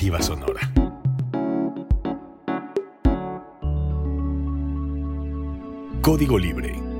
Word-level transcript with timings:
Alternativa 0.00 0.22
Sonora. 0.22 0.60
Código 6.00 6.38
Libre. 6.38 6.90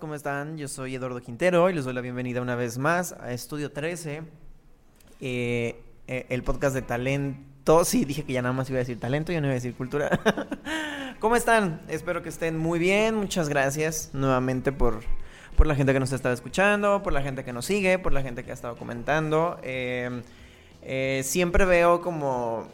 ¿cómo 0.00 0.14
están? 0.14 0.56
Yo 0.56 0.66
soy 0.66 0.94
Eduardo 0.94 1.20
Quintero 1.20 1.68
y 1.68 1.74
les 1.74 1.84
doy 1.84 1.92
la 1.92 2.00
bienvenida 2.00 2.40
una 2.40 2.54
vez 2.54 2.78
más 2.78 3.12
a 3.12 3.32
Estudio 3.32 3.70
13, 3.70 4.22
eh, 5.20 5.76
el 6.06 6.42
podcast 6.42 6.74
de 6.74 6.82
talento. 6.82 7.84
Sí, 7.84 8.04
dije 8.04 8.24
que 8.24 8.32
ya 8.32 8.42
nada 8.42 8.52
más 8.52 8.68
iba 8.70 8.78
a 8.78 8.80
decir 8.80 9.00
talento, 9.00 9.32
yo 9.32 9.40
no 9.40 9.46
iba 9.46 9.52
a 9.52 9.54
decir 9.54 9.74
cultura. 9.74 10.20
¿Cómo 11.20 11.36
están? 11.36 11.80
Espero 11.88 12.22
que 12.22 12.28
estén 12.28 12.58
muy 12.58 12.78
bien. 12.78 13.14
Muchas 13.14 13.48
gracias 13.48 14.10
nuevamente 14.12 14.72
por, 14.72 15.00
por 15.56 15.66
la 15.66 15.74
gente 15.74 15.92
que 15.92 16.00
nos 16.00 16.12
está 16.12 16.32
escuchando, 16.32 17.02
por 17.02 17.12
la 17.12 17.22
gente 17.22 17.44
que 17.44 17.52
nos 17.52 17.64
sigue, 17.64 17.98
por 17.98 18.12
la 18.12 18.22
gente 18.22 18.44
que 18.44 18.50
ha 18.50 18.54
estado 18.54 18.76
comentando. 18.76 19.58
Eh, 19.62 20.22
eh, 20.82 21.22
siempre 21.24 21.64
veo 21.64 22.02
como 22.02 22.68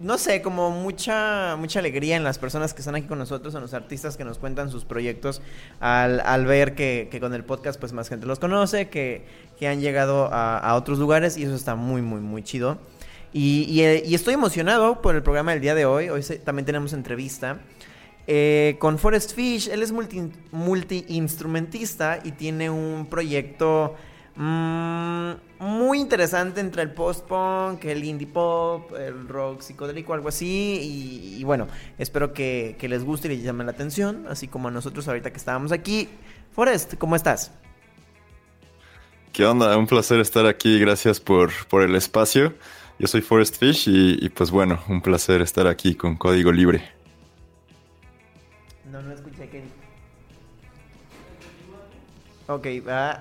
no 0.00 0.18
sé, 0.18 0.42
como 0.42 0.70
mucha, 0.70 1.56
mucha 1.56 1.78
alegría 1.78 2.16
en 2.16 2.24
las 2.24 2.38
personas 2.38 2.74
que 2.74 2.80
están 2.80 2.94
aquí 2.94 3.06
con 3.06 3.18
nosotros, 3.18 3.54
en 3.54 3.60
los 3.60 3.74
artistas 3.74 4.16
que 4.16 4.24
nos 4.24 4.38
cuentan 4.38 4.70
sus 4.70 4.84
proyectos, 4.84 5.40
al, 5.80 6.20
al 6.20 6.46
ver 6.46 6.74
que, 6.74 7.08
que 7.10 7.20
con 7.20 7.34
el 7.34 7.44
podcast 7.44 7.78
pues 7.78 7.92
más 7.92 8.08
gente 8.08 8.26
los 8.26 8.38
conoce, 8.38 8.88
que, 8.88 9.24
que 9.58 9.68
han 9.68 9.80
llegado 9.80 10.32
a, 10.32 10.58
a 10.58 10.74
otros 10.74 10.98
lugares 10.98 11.36
y 11.36 11.44
eso 11.44 11.54
está 11.54 11.74
muy, 11.74 12.02
muy, 12.02 12.20
muy 12.20 12.42
chido. 12.42 12.78
Y, 13.32 13.66
y, 13.68 13.82
eh, 13.82 14.14
estoy 14.14 14.34
emocionado 14.34 15.02
por 15.02 15.16
el 15.16 15.22
programa 15.22 15.50
del 15.52 15.60
día 15.60 15.74
de 15.74 15.86
hoy. 15.86 16.08
Hoy 16.08 16.22
también 16.44 16.64
tenemos 16.64 16.92
entrevista 16.92 17.58
eh, 18.28 18.76
con 18.78 18.96
Forest 18.96 19.34
Fish. 19.34 19.68
Él 19.68 19.82
es 19.82 19.90
multi, 19.90 20.30
multi-instrumentista 20.52 22.20
y 22.22 22.30
tiene 22.30 22.70
un 22.70 23.06
proyecto 23.10 23.96
mm, 24.36 25.32
muy 25.60 26.00
interesante 26.00 26.60
entre 26.60 26.82
el 26.82 26.92
post-punk, 26.92 27.84
el 27.84 28.04
indie 28.04 28.26
pop, 28.26 28.92
el 28.96 29.28
rock 29.28 29.60
psicodélico, 29.62 30.14
algo 30.14 30.28
así. 30.28 30.78
Y, 30.82 31.40
y 31.40 31.44
bueno, 31.44 31.68
espero 31.98 32.32
que, 32.32 32.76
que 32.78 32.88
les 32.88 33.04
guste 33.04 33.28
y 33.28 33.36
les 33.36 33.44
llame 33.44 33.64
la 33.64 33.72
atención, 33.72 34.26
así 34.28 34.48
como 34.48 34.68
a 34.68 34.70
nosotros 34.70 35.06
ahorita 35.08 35.30
que 35.30 35.38
estábamos 35.38 35.72
aquí. 35.72 36.08
Forest, 36.52 36.94
¿cómo 36.98 37.16
estás? 37.16 37.52
¿Qué 39.32 39.44
onda? 39.44 39.76
Un 39.76 39.88
placer 39.88 40.20
estar 40.20 40.46
aquí. 40.46 40.78
Gracias 40.78 41.18
por, 41.18 41.50
por 41.66 41.82
el 41.82 41.96
espacio. 41.96 42.54
Yo 43.00 43.08
soy 43.08 43.20
Forest 43.20 43.58
Fish 43.58 43.88
y, 43.88 44.24
y, 44.24 44.28
pues 44.28 44.52
bueno, 44.52 44.80
un 44.88 45.02
placer 45.02 45.40
estar 45.40 45.66
aquí 45.66 45.96
con 45.96 46.16
Código 46.16 46.52
Libre. 46.52 46.84
No, 48.92 49.02
no 49.02 49.12
escuché 49.12 49.48
dijo. 49.48 49.83
Ok, 52.46 52.66
va. 52.86 53.18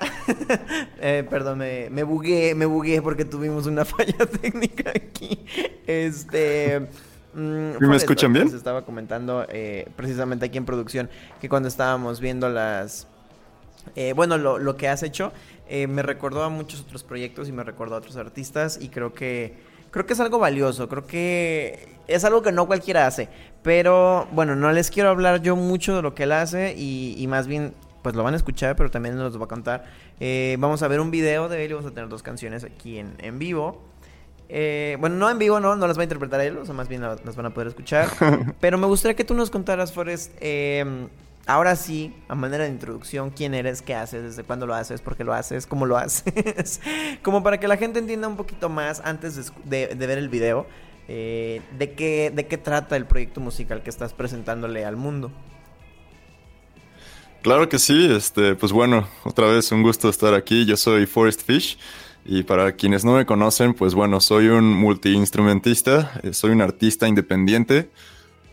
eh, 0.99 1.25
perdón, 1.29 1.59
me, 1.59 1.89
me 1.89 2.03
bugué, 2.03 2.55
me 2.55 2.65
bugué 2.65 3.01
porque 3.01 3.23
tuvimos 3.23 3.65
una 3.67 3.85
falla 3.85 4.25
técnica 4.25 4.91
aquí. 4.93 5.45
Este. 5.87 6.89
mm, 7.33 7.77
me 7.87 7.95
escuchan 7.95 8.33
bien? 8.33 8.45
Les 8.45 8.53
estaba 8.53 8.83
comentando 8.85 9.45
eh, 9.49 9.87
precisamente 9.95 10.45
aquí 10.45 10.57
en 10.57 10.65
producción 10.65 11.09
que 11.39 11.47
cuando 11.47 11.69
estábamos 11.69 12.19
viendo 12.19 12.49
las. 12.49 13.07
eh, 13.95 14.13
bueno, 14.13 14.37
lo, 14.37 14.59
lo 14.59 14.77
que 14.77 14.87
has 14.89 15.03
hecho 15.03 15.33
eh, 15.67 15.87
me 15.87 16.03
recordó 16.03 16.43
a 16.43 16.49
muchos 16.49 16.81
otros 16.81 17.03
proyectos 17.03 17.49
y 17.49 17.51
me 17.53 17.63
recordó 17.63 17.95
a 17.95 17.99
otros 17.99 18.17
artistas 18.17 18.77
y 18.81 18.89
creo 18.89 19.13
que 19.13 19.55
creo 19.91 20.05
que 20.05 20.13
es 20.13 20.19
algo 20.19 20.39
valioso, 20.39 20.89
creo 20.89 21.05
que 21.07 21.99
es 22.07 22.25
algo 22.25 22.41
que 22.41 22.51
no 22.51 22.67
cualquiera 22.67 23.07
hace, 23.07 23.29
pero 23.61 24.27
bueno, 24.31 24.55
no 24.55 24.71
les 24.71 24.91
quiero 24.91 25.09
hablar 25.09 25.41
yo 25.41 25.55
mucho 25.55 25.95
de 25.95 26.01
lo 26.01 26.15
que 26.15 26.23
él 26.23 26.31
hace 26.33 26.73
y, 26.77 27.15
y 27.17 27.27
más 27.27 27.47
bien 27.47 27.75
pues 28.03 28.13
lo 28.15 28.21
van 28.23 28.35
a 28.35 28.37
escuchar, 28.37 28.75
pero 28.75 28.91
también 28.91 29.15
nos 29.17 29.33
lo 29.33 29.39
va 29.39 29.45
a 29.45 29.47
contar. 29.47 29.85
Eh, 30.19 30.55
vamos 30.59 30.83
a 30.83 30.87
ver 30.87 30.99
un 30.99 31.09
video 31.09 31.49
de 31.49 31.65
él 31.65 31.71
y 31.71 31.73
vamos 31.73 31.89
a 31.89 31.93
tener 31.95 32.09
dos 32.09 32.21
canciones 32.21 32.63
aquí 32.63 32.99
en, 32.99 33.15
en 33.17 33.39
vivo. 33.39 33.81
Eh, 34.49 34.97
bueno, 34.99 35.15
no 35.15 35.29
en 35.31 35.39
vivo, 35.39 35.59
no, 35.59 35.75
no 35.75 35.87
las 35.87 35.97
va 35.97 36.01
a 36.01 36.03
interpretar 36.03 36.39
él, 36.41 36.57
o 36.57 36.65
sea, 36.65 36.75
más 36.75 36.87
bien 36.87 37.01
la- 37.01 37.15
las 37.23 37.35
van 37.35 37.47
a 37.47 37.53
poder 37.53 37.69
escuchar. 37.69 38.09
Pero 38.59 38.77
me 38.77 38.85
gustaría 38.85 39.15
que 39.15 39.23
tú 39.23 39.33
nos 39.33 39.49
contaras, 39.49 39.91
Forrest, 39.93 40.31
eh, 40.41 41.07
ahora 41.47 41.75
sí, 41.75 42.13
a 42.27 42.35
manera 42.35 42.65
de 42.65 42.69
introducción, 42.69 43.31
quién 43.31 43.53
eres, 43.55 43.81
qué 43.81 43.95
haces, 43.95 44.21
desde 44.21 44.43
cuándo 44.43 44.67
lo 44.67 44.75
haces, 44.75 45.01
por 45.01 45.15
qué 45.15 45.23
lo 45.23 45.33
haces, 45.33 45.65
cómo 45.65 45.85
lo 45.87 45.97
haces. 45.97 46.81
Como 47.23 47.41
para 47.41 47.59
que 47.59 47.67
la 47.67 47.77
gente 47.77 47.97
entienda 47.99 48.27
un 48.27 48.35
poquito 48.37 48.69
más 48.69 49.01
antes 49.05 49.35
de, 49.65 49.87
de- 49.87 49.95
de 49.95 50.07
ver 50.07 50.17
el 50.19 50.29
video, 50.29 50.67
de, 51.07 51.93
qué, 51.97 52.31
de 52.33 52.47
qué 52.47 52.57
trata 52.57 52.95
el 52.95 53.05
proyecto 53.05 53.39
musical 53.41 53.81
que 53.81 53.89
estás 53.89 54.13
presentándole 54.13 54.85
al 54.85 54.97
mundo. 54.97 55.31
Claro 57.43 57.67
que 57.67 57.77
sí, 57.77 58.07
este, 58.09 58.55
pues 58.55 58.71
bueno, 58.71 59.05
otra 59.25 59.47
vez 59.47 59.69
un 59.73 59.83
gusto 59.83 60.07
estar 60.07 60.33
aquí. 60.33 60.63
Yo 60.63 60.77
soy 60.77 61.05
Forest 61.05 61.41
Fish 61.45 61.77
y 62.23 62.43
para 62.43 62.71
quienes 62.71 63.03
no 63.03 63.15
me 63.15 63.25
conocen, 63.25 63.73
pues 63.73 63.93
bueno, 63.95 64.21
soy 64.21 64.47
un 64.47 64.63
multiinstrumentista, 64.63 66.21
eh, 66.23 66.31
soy 66.31 66.51
un 66.51 66.61
artista 66.61 67.05
independiente, 67.05 67.89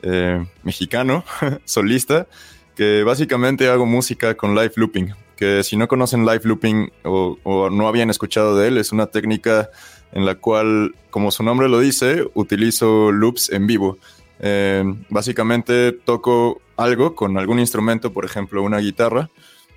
eh, 0.02 0.44
mexicano, 0.64 1.22
solista, 1.64 2.26
que 2.74 3.04
básicamente 3.04 3.68
hago 3.68 3.86
música 3.86 4.36
con 4.36 4.56
live 4.56 4.72
looping. 4.74 5.14
Que 5.36 5.62
si 5.62 5.76
no 5.76 5.86
conocen 5.86 6.26
live 6.26 6.40
looping 6.42 6.90
o, 7.04 7.70
no 7.70 7.86
habían 7.86 8.10
escuchado 8.10 8.56
de 8.56 8.66
él, 8.66 8.76
es 8.76 8.90
una 8.90 9.06
técnica 9.06 9.70
en 10.10 10.26
la 10.26 10.34
cual, 10.34 10.96
como 11.10 11.30
su 11.30 11.44
nombre 11.44 11.68
lo 11.68 11.78
dice, 11.78 12.24
utilizo 12.34 13.12
loops 13.12 13.52
en 13.52 13.68
vivo. 13.68 13.98
Eh, 14.40 14.82
básicamente 15.10 15.92
toco 15.92 16.60
algo 16.82 17.14
con 17.14 17.38
algún 17.38 17.58
instrumento, 17.58 18.12
por 18.12 18.24
ejemplo 18.24 18.62
una 18.62 18.78
guitarra, 18.78 19.30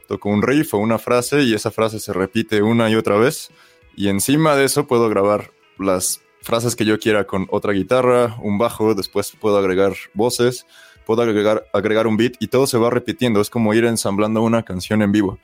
toco 0.08 0.30
un 0.30 0.42
riff 0.42 0.74
o 0.74 0.78
una 0.78 0.98
frase 0.98 1.44
y 1.44 1.54
esa 1.54 1.72
frase 1.72 2.00
se 2.00 2.14
repite 2.14 2.62
una 2.62 2.90
y 2.90 2.96
otra 2.96 3.18
vez 3.18 3.52
y 3.96 4.08
encima 4.08 4.56
de 4.56 4.66
eso 4.66 4.88
puedo 4.88 5.10
grabar 5.10 5.52
las 5.78 6.22
frases 6.42 6.76
que 6.76 6.86
yo 6.86 7.00
quiera 7.00 7.26
con 7.26 7.48
otra 7.50 7.74
guitarra, 7.74 8.38
un 8.42 8.58
bajo, 8.58 8.96
después 8.96 9.34
puedo 9.40 9.58
agregar 9.58 9.94
voces, 10.14 10.66
puedo 11.06 11.22
agregar, 11.22 11.66
agregar 11.74 12.08
un 12.08 12.18
beat 12.18 12.34
y 12.40 12.48
todo 12.48 12.68
se 12.68 12.78
va 12.78 12.90
repitiendo, 12.90 13.42
es 13.42 13.50
como 13.50 13.74
ir 13.74 13.86
ensamblando 13.86 14.42
una 14.42 14.64
canción 14.64 15.02
en 15.02 15.12
vivo. 15.12 15.40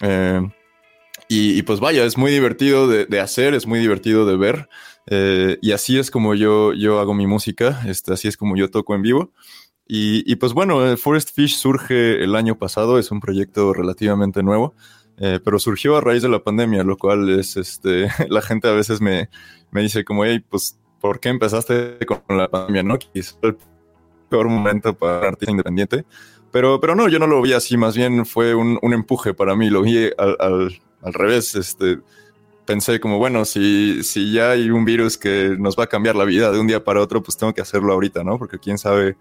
Eh, 0.00 0.40
y, 1.28 1.58
y, 1.58 1.62
pues 1.62 1.80
vaya, 1.80 2.04
es 2.04 2.16
muy 2.16 2.30
divertido 2.30 2.86
de, 2.86 3.20
hacer, 3.20 3.54
es 3.54 3.66
muy 3.66 3.80
divertido 3.80 4.26
de 4.26 4.36
ver. 4.36 4.68
Eh, 5.08 5.58
y 5.60 5.72
así 5.72 5.98
es 5.98 6.10
como 6.10 6.34
yo, 6.34 6.72
yo 6.72 7.00
hago 7.00 7.14
mi 7.14 7.26
música, 7.26 7.82
este, 7.86 8.12
así 8.12 8.28
es 8.28 8.36
como 8.36 8.56
yo 8.56 8.70
toco 8.70 8.94
en 8.94 9.02
vivo. 9.02 9.32
Y, 9.88 10.30
y 10.30 10.36
pues 10.36 10.52
bueno, 10.52 10.84
eh, 10.86 10.96
Forest 10.96 11.34
Fish 11.34 11.56
surge 11.56 12.22
el 12.22 12.34
año 12.34 12.56
pasado, 12.58 12.98
es 12.98 13.10
un 13.10 13.20
proyecto 13.20 13.72
relativamente 13.72 14.42
nuevo, 14.42 14.74
eh, 15.18 15.40
pero 15.44 15.58
surgió 15.58 15.96
a 15.96 16.00
raíz 16.00 16.22
de 16.22 16.28
la 16.28 16.42
pandemia, 16.42 16.82
lo 16.82 16.96
cual 16.96 17.28
es, 17.38 17.56
este, 17.56 18.08
la 18.28 18.42
gente 18.42 18.68
a 18.68 18.72
veces 18.72 19.00
me, 19.00 19.28
me 19.70 19.82
dice 19.82 20.04
como, 20.04 20.24
hey, 20.24 20.44
pues, 20.48 20.78
¿por 21.00 21.20
qué 21.20 21.28
empezaste 21.28 21.98
con 22.06 22.36
la 22.36 22.48
pandemia? 22.48 22.82
No, 22.82 22.98
quizás 22.98 23.38
el 23.42 23.56
peor 24.28 24.48
momento 24.48 24.94
para 24.94 25.20
un 25.20 25.24
artista 25.26 25.52
independiente. 25.52 26.04
Pero, 26.50 26.80
pero 26.80 26.94
no, 26.94 27.08
yo 27.08 27.18
no 27.18 27.26
lo 27.26 27.42
vi 27.42 27.52
así, 27.52 27.76
más 27.76 27.96
bien 27.96 28.24
fue 28.24 28.54
un, 28.54 28.78
un 28.80 28.92
empuje 28.92 29.34
para 29.34 29.54
mí, 29.54 29.68
lo 29.68 29.82
vi 29.82 30.10
al, 30.16 30.36
al, 30.40 30.80
al 31.02 31.12
revés, 31.12 31.54
este, 31.54 31.98
pensé 32.66 33.00
como, 33.00 33.18
bueno, 33.18 33.44
si, 33.44 34.02
si 34.02 34.32
ya 34.32 34.50
hay 34.50 34.70
un 34.70 34.84
virus 34.84 35.16
que 35.18 35.56
nos 35.58 35.76
va 35.76 35.84
a 35.84 35.86
cambiar 35.86 36.16
la 36.16 36.24
vida 36.24 36.50
de 36.50 36.58
un 36.58 36.66
día 36.66 36.84
para 36.84 37.00
otro, 37.00 37.22
pues 37.22 37.36
tengo 37.36 37.54
que 37.54 37.60
hacerlo 37.60 37.92
ahorita, 37.92 38.24
¿no? 38.24 38.38
Porque 38.38 38.58
quién 38.58 38.78
sabe, 38.78 39.16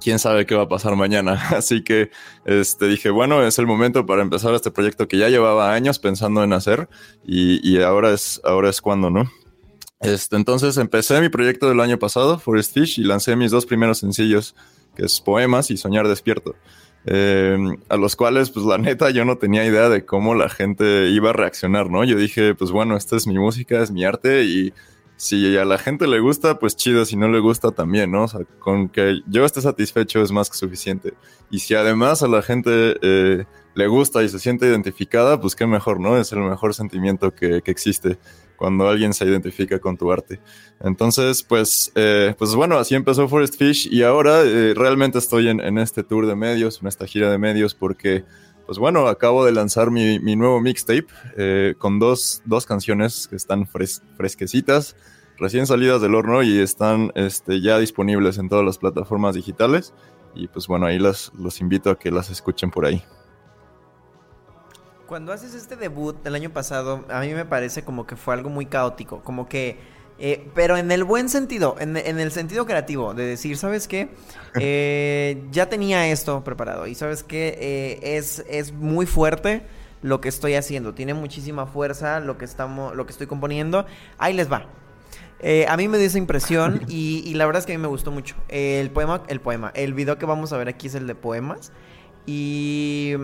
quién 0.00 0.18
sabe 0.18 0.46
qué 0.46 0.54
va 0.54 0.64
a 0.64 0.68
pasar 0.68 0.96
mañana. 0.96 1.32
Así 1.56 1.82
que 1.82 2.10
este, 2.44 2.88
dije, 2.88 3.10
bueno, 3.10 3.42
es 3.46 3.58
el 3.58 3.66
momento 3.66 4.06
para 4.06 4.22
empezar 4.22 4.54
este 4.54 4.70
proyecto 4.70 5.08
que 5.08 5.18
ya 5.18 5.28
llevaba 5.28 5.72
años 5.72 5.98
pensando 5.98 6.42
en 6.44 6.52
hacer 6.52 6.88
y, 7.24 7.60
y 7.68 7.82
ahora, 7.82 8.12
es, 8.12 8.40
ahora 8.44 8.70
es 8.70 8.80
cuando, 8.80 9.10
¿no? 9.10 9.30
Este, 10.00 10.36
entonces 10.36 10.76
empecé 10.76 11.20
mi 11.20 11.30
proyecto 11.30 11.68
del 11.68 11.80
año 11.80 11.98
pasado, 11.98 12.38
Forest 12.38 12.74
Fish, 12.74 12.98
y 12.98 13.04
lancé 13.04 13.36
mis 13.36 13.50
dos 13.50 13.64
primeros 13.64 13.98
sencillos, 13.98 14.54
que 14.94 15.06
es 15.06 15.20
Poemas 15.20 15.70
y 15.70 15.78
Soñar 15.78 16.08
Despierto. 16.08 16.54
Eh, 17.06 17.56
a 17.88 17.96
los 17.96 18.16
cuales, 18.16 18.50
pues 18.50 18.64
la 18.66 18.78
neta, 18.78 19.10
yo 19.10 19.24
no 19.24 19.38
tenía 19.38 19.64
idea 19.64 19.88
de 19.88 20.04
cómo 20.04 20.34
la 20.34 20.48
gente 20.48 21.08
iba 21.08 21.30
a 21.30 21.32
reaccionar, 21.32 21.90
¿no? 21.90 22.04
Yo 22.04 22.16
dije, 22.16 22.54
pues 22.54 22.70
bueno, 22.70 22.96
esta 22.96 23.16
es 23.16 23.26
mi 23.26 23.38
música, 23.38 23.82
es 23.82 23.90
mi 23.90 24.04
arte 24.04 24.44
y 24.44 24.72
si 25.24 25.56
a 25.56 25.64
la 25.64 25.78
gente 25.78 26.06
le 26.06 26.20
gusta, 26.20 26.58
pues 26.58 26.76
chido, 26.76 27.06
si 27.06 27.16
no 27.16 27.28
le 27.28 27.40
gusta 27.40 27.70
también, 27.70 28.10
¿no? 28.10 28.24
O 28.24 28.28
sea, 28.28 28.40
con 28.58 28.90
que 28.90 29.20
yo 29.26 29.46
esté 29.46 29.62
satisfecho 29.62 30.20
es 30.20 30.30
más 30.30 30.50
que 30.50 30.58
suficiente. 30.58 31.14
Y 31.50 31.60
si 31.60 31.74
además 31.74 32.22
a 32.22 32.28
la 32.28 32.42
gente 32.42 32.96
eh, 33.00 33.46
le 33.74 33.86
gusta 33.86 34.22
y 34.22 34.28
se 34.28 34.38
siente 34.38 34.66
identificada, 34.66 35.40
pues 35.40 35.56
qué 35.56 35.66
mejor, 35.66 35.98
¿no? 35.98 36.18
Es 36.18 36.30
el 36.32 36.40
mejor 36.40 36.74
sentimiento 36.74 37.34
que, 37.34 37.62
que 37.62 37.70
existe 37.70 38.18
cuando 38.56 38.86
alguien 38.86 39.14
se 39.14 39.24
identifica 39.24 39.78
con 39.78 39.96
tu 39.96 40.12
arte. 40.12 40.40
Entonces, 40.80 41.42
pues, 41.42 41.90
eh, 41.94 42.34
pues 42.38 42.54
bueno, 42.54 42.76
así 42.76 42.94
empezó 42.94 43.26
Forest 43.26 43.56
Fish 43.56 43.88
y 43.90 44.02
ahora 44.02 44.42
eh, 44.42 44.74
realmente 44.76 45.16
estoy 45.16 45.48
en, 45.48 45.58
en, 45.60 45.78
este 45.78 46.02
tour 46.02 46.26
de 46.26 46.36
medios, 46.36 46.82
en 46.82 46.88
esta 46.88 47.06
gira 47.06 47.30
de 47.30 47.38
medios, 47.38 47.74
porque 47.74 48.24
Pues 48.66 48.78
bueno, 48.78 49.08
acabo 49.08 49.44
de 49.44 49.52
lanzar 49.52 49.90
mi, 49.90 50.18
mi 50.20 50.36
nuevo 50.36 50.60
mixtape 50.60 51.06
eh, 51.36 51.74
con 51.76 51.98
dos, 51.98 52.40
dos, 52.46 52.64
canciones 52.64 53.28
que 53.28 53.36
están 53.36 53.66
fres 53.66 54.02
fresquecitas, 54.16 54.96
recién 55.38 55.66
salidas 55.66 56.00
del 56.00 56.14
horno 56.14 56.42
y 56.42 56.58
están 56.58 57.12
este, 57.14 57.60
ya 57.60 57.78
disponibles 57.78 58.38
en 58.38 58.48
todas 58.48 58.64
las 58.64 58.78
plataformas 58.78 59.34
digitales. 59.34 59.94
Y 60.34 60.48
pues 60.48 60.66
bueno, 60.66 60.86
ahí 60.86 60.98
las, 60.98 61.32
los 61.38 61.60
invito 61.60 61.90
a 61.90 61.98
que 61.98 62.10
las 62.10 62.30
escuchen 62.30 62.70
por 62.70 62.86
ahí. 62.86 63.02
Cuando 65.06 65.32
haces 65.32 65.54
este 65.54 65.76
debut 65.76 66.22
del 66.22 66.34
año 66.34 66.50
pasado, 66.50 67.04
a 67.08 67.20
mí 67.20 67.32
me 67.34 67.44
parece 67.44 67.84
como 67.84 68.06
que 68.06 68.16
fue 68.16 68.34
algo 68.34 68.50
muy 68.50 68.66
caótico, 68.66 69.22
como 69.22 69.48
que 69.48 69.78
eh, 70.18 70.48
pero 70.54 70.76
en 70.76 70.92
el 70.92 71.02
buen 71.02 71.28
sentido, 71.28 71.76
en, 71.80 71.96
el 71.96 72.30
sentido 72.30 72.66
creativo, 72.66 73.14
de 73.14 73.24
decir, 73.24 73.56
¿sabes 73.56 73.88
qué? 73.88 74.08
Eh, 74.60 75.42
ya 75.50 75.68
tenía 75.68 76.06
esto 76.06 76.44
preparado 76.44 76.86
y 76.86 76.94
¿sabes 76.94 77.24
qué? 77.24 77.58
Eh, 77.60 78.16
es, 78.16 78.44
es 78.48 78.72
muy 78.72 79.04
fuerte 79.04 79.66
lo 80.00 80.20
que 80.20 80.28
estoy 80.28 80.54
haciendo, 80.54 80.94
tiene 80.94 81.12
muchísima 81.12 81.66
fuerza 81.66 82.20
lo 82.20 82.38
que, 82.38 82.44
estamos, 82.44 82.94
lo 82.94 83.04
que 83.04 83.10
estoy 83.10 83.26
componiendo, 83.26 83.84
ahí 84.16 84.32
les 84.32 84.52
va. 84.52 84.68
A 85.68 85.76
mí 85.76 85.88
me 85.88 85.98
dio 85.98 86.06
esa 86.06 86.18
impresión 86.18 86.82
y, 86.88 87.22
y, 87.26 87.34
la 87.34 87.44
verdad 87.46 87.60
es 87.60 87.66
que 87.66 87.74
a 87.74 87.76
mí 87.76 87.82
me 87.82 87.88
gustó 87.88 88.10
mucho. 88.10 88.34
el 88.48 88.90
poema, 88.90 89.22
el 89.28 89.40
poema, 89.40 89.72
el 89.74 89.92
video 89.94 90.18
que 90.18 90.26
vamos 90.26 90.52
a 90.52 90.56
ver 90.56 90.68
aquí 90.68 90.86
es 90.86 90.94
el 90.94 91.06
de 91.06 91.14
poemas 91.14 91.72
y 92.26 93.14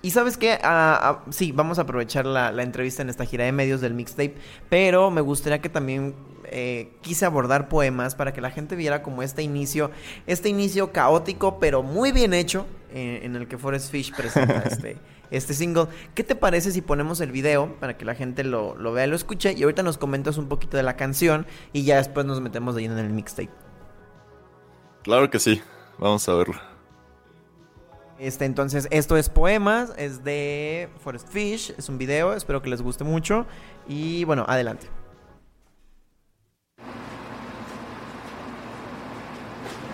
y 0.00 0.12
sabes 0.12 0.36
qué, 0.36 0.52
ah, 0.62 0.98
ah, 1.02 1.24
sí, 1.30 1.50
vamos 1.50 1.78
a 1.78 1.82
aprovechar 1.82 2.24
la, 2.24 2.50
entrevista 2.62 3.02
en 3.02 3.10
esta 3.10 3.24
gira 3.24 3.44
de 3.44 3.52
medios 3.52 3.80
del 3.80 3.94
mixtape, 3.94 4.36
pero 4.68 5.10
me 5.10 5.20
gustaría 5.20 5.60
que 5.60 5.68
también 5.68 6.14
eh, 6.44 6.92
quise 7.00 7.26
abordar 7.26 7.68
poemas 7.68 8.14
para 8.14 8.32
que 8.32 8.40
la 8.40 8.50
gente 8.50 8.76
viera 8.76 9.02
como 9.02 9.24
este 9.24 9.42
inicio, 9.42 9.90
este 10.28 10.48
inicio 10.48 10.92
caótico, 10.92 11.58
pero 11.58 11.82
muy 11.82 12.12
bien 12.12 12.32
hecho, 12.32 12.64
eh, 12.92 13.20
en 13.24 13.34
el 13.34 13.48
que 13.48 13.58
Forest 13.58 13.90
Fish 13.90 14.14
presenta 14.14 14.60
este, 14.66 14.98
este 15.30 15.54
single. 15.54 15.86
¿Qué 16.14 16.24
te 16.24 16.34
parece 16.34 16.72
si 16.72 16.80
ponemos 16.80 17.20
el 17.20 17.32
video 17.32 17.74
para 17.80 17.96
que 17.96 18.04
la 18.04 18.14
gente 18.14 18.44
lo, 18.44 18.76
lo 18.76 18.92
vea 18.92 19.06
y 19.06 19.10
lo 19.10 19.16
escuche? 19.16 19.54
Y 19.56 19.62
ahorita 19.62 19.82
nos 19.82 19.98
comentas 19.98 20.38
un 20.38 20.48
poquito 20.48 20.76
de 20.76 20.82
la 20.82 20.96
canción 20.96 21.46
y 21.72 21.84
ya 21.84 21.96
después 21.96 22.26
nos 22.26 22.40
metemos 22.40 22.74
de 22.74 22.82
lleno 22.82 22.98
en 22.98 23.06
el 23.06 23.12
mixtape. 23.12 23.50
Claro 25.02 25.30
que 25.30 25.38
sí, 25.38 25.62
vamos 25.98 26.28
a 26.28 26.34
verlo. 26.34 26.54
Este, 28.18 28.44
entonces, 28.44 28.88
esto 28.90 29.16
es 29.16 29.28
Poemas, 29.28 29.92
es 29.96 30.24
de 30.24 30.88
Forest 31.04 31.28
Fish, 31.28 31.72
es 31.78 31.88
un 31.88 31.98
video, 31.98 32.34
espero 32.34 32.60
que 32.60 32.68
les 32.68 32.82
guste 32.82 33.04
mucho. 33.04 33.46
Y 33.86 34.24
bueno, 34.24 34.44
adelante. 34.48 34.88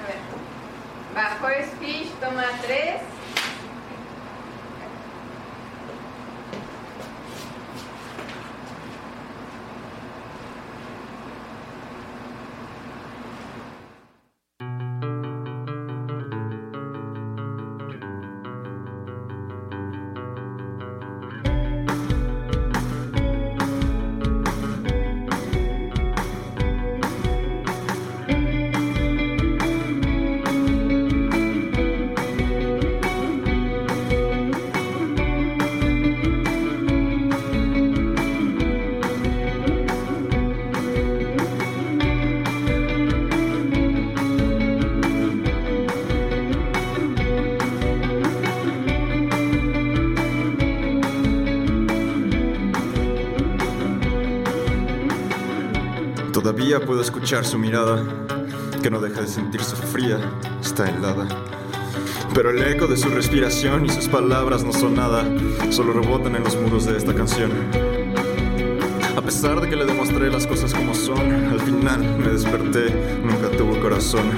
A 0.02 0.06
ver. 0.06 0.16
Va, 1.14 1.36
Forest 1.38 1.74
Fish, 1.78 2.08
toma 2.20 2.44
tres. 2.66 3.13
Escuchar 57.04 57.44
su 57.44 57.58
mirada, 57.58 58.02
que 58.82 58.90
no 58.90 58.98
deja 58.98 59.20
de 59.20 59.26
sentirse 59.26 59.76
fría, 59.76 60.18
está 60.62 60.88
helada. 60.88 61.28
Pero 62.32 62.50
el 62.50 62.62
eco 62.62 62.86
de 62.86 62.96
su 62.96 63.10
respiración 63.10 63.84
y 63.84 63.90
sus 63.90 64.08
palabras 64.08 64.64
no 64.64 64.72
son 64.72 64.94
nada, 64.94 65.22
solo 65.70 65.92
rebotan 65.92 66.34
en 66.34 66.42
los 66.42 66.56
muros 66.56 66.86
de 66.86 66.96
esta 66.96 67.14
canción. 67.14 67.52
A 69.14 69.20
pesar 69.20 69.60
de 69.60 69.68
que 69.68 69.76
le 69.76 69.84
demostré 69.84 70.30
las 70.30 70.46
cosas 70.46 70.72
como 70.72 70.94
son, 70.94 71.20
al 71.50 71.60
final 71.60 72.00
me 72.18 72.28
desperté, 72.28 73.20
nunca 73.22 73.54
tuvo 73.54 73.78
corazón. 73.80 74.30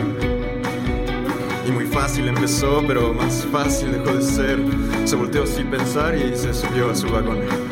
Y 1.69 1.71
muy 1.71 1.87
fácil 1.87 2.27
empezó, 2.27 2.83
pero 2.85 3.15
más 3.15 3.47
fácil 3.53 3.93
dejó 3.93 4.17
de 4.17 4.23
ser. 4.23 4.59
Se 5.05 5.15
volteó 5.15 5.47
sin 5.47 5.71
pensar 5.71 6.17
y 6.17 6.37
se 6.37 6.53
subió 6.53 6.91
a 6.91 6.97
su 6.97 7.07
vagón. 7.09 7.66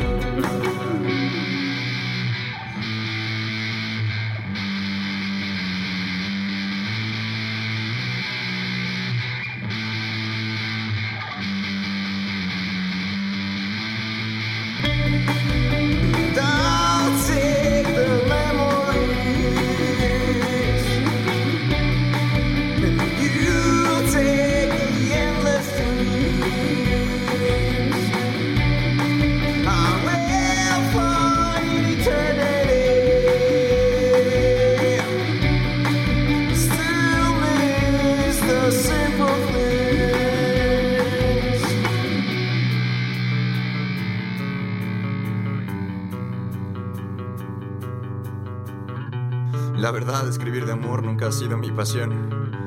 La 49.85 49.91
verdad, 49.91 50.27
escribir 50.27 50.65
de 50.65 50.71
amor 50.71 51.03
nunca 51.03 51.27
ha 51.27 51.31
sido 51.31 51.59
mi 51.59 51.69
pasión. 51.69 52.57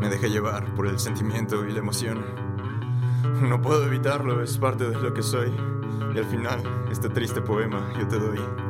Me 0.00 0.10
dejé 0.10 0.28
llevar 0.28 0.74
por 0.74 0.86
el 0.86 0.98
sentimiento 0.98 1.64
y 1.64 1.72
la 1.72 1.78
emoción. 1.78 2.22
No 3.40 3.62
puedo 3.62 3.86
evitarlo, 3.86 4.42
es 4.42 4.58
parte 4.58 4.90
de 4.90 5.00
lo 5.00 5.14
que 5.14 5.22
soy. 5.22 5.50
Y 6.14 6.18
al 6.18 6.26
final, 6.26 6.60
este 6.92 7.08
triste 7.08 7.40
poema 7.40 7.90
yo 7.98 8.06
te 8.06 8.18
doy. 8.18 8.67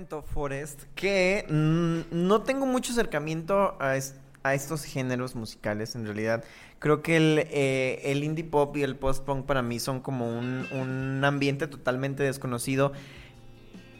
Cuento, 0.00 0.22
Forrest, 0.22 0.84
que 0.94 1.44
mm, 1.46 2.26
no 2.26 2.40
tengo 2.40 2.64
mucho 2.64 2.92
acercamiento 2.92 3.76
a, 3.78 3.98
estos 4.54 4.84
géneros 4.84 5.34
musicales 5.34 5.94
en 5.94 6.06
realidad. 6.06 6.42
Creo 6.78 7.02
que 7.02 7.18
el, 7.18 7.46
eh, 7.50 8.00
el 8.04 8.24
indie 8.24 8.46
pop 8.46 8.74
y 8.78 8.82
el 8.82 8.96
post-punk 8.96 9.44
para 9.44 9.60
mí 9.60 9.78
son 9.78 10.00
como 10.00 10.26
un, 10.26 11.20
ambiente 11.22 11.66
totalmente 11.66 12.22
desconocido. 12.22 12.92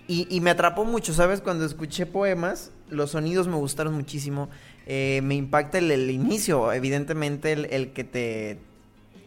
Y, 0.08 0.40
me 0.40 0.48
atrapó 0.48 0.86
mucho, 0.86 1.12
¿sabes? 1.12 1.42
Cuando 1.42 1.66
escuché 1.66 2.06
poemas, 2.06 2.72
los 2.88 3.10
sonidos 3.10 3.46
me 3.46 3.56
gustaron 3.56 3.92
muchísimo. 3.92 4.48
Eh, 4.86 5.20
me 5.22 5.34
impacta 5.34 5.76
el, 5.76 6.10
inicio, 6.10 6.72
evidentemente 6.72 7.52
el 7.52 7.92
que 7.92 8.04
te, 8.04 8.58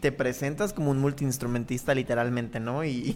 te 0.03 0.11
presentas 0.11 0.73
como 0.73 0.91
un 0.91 0.99
multiinstrumentista 0.99 1.95
literalmente, 1.95 2.59
¿no? 2.59 2.83
Y, 2.83 3.15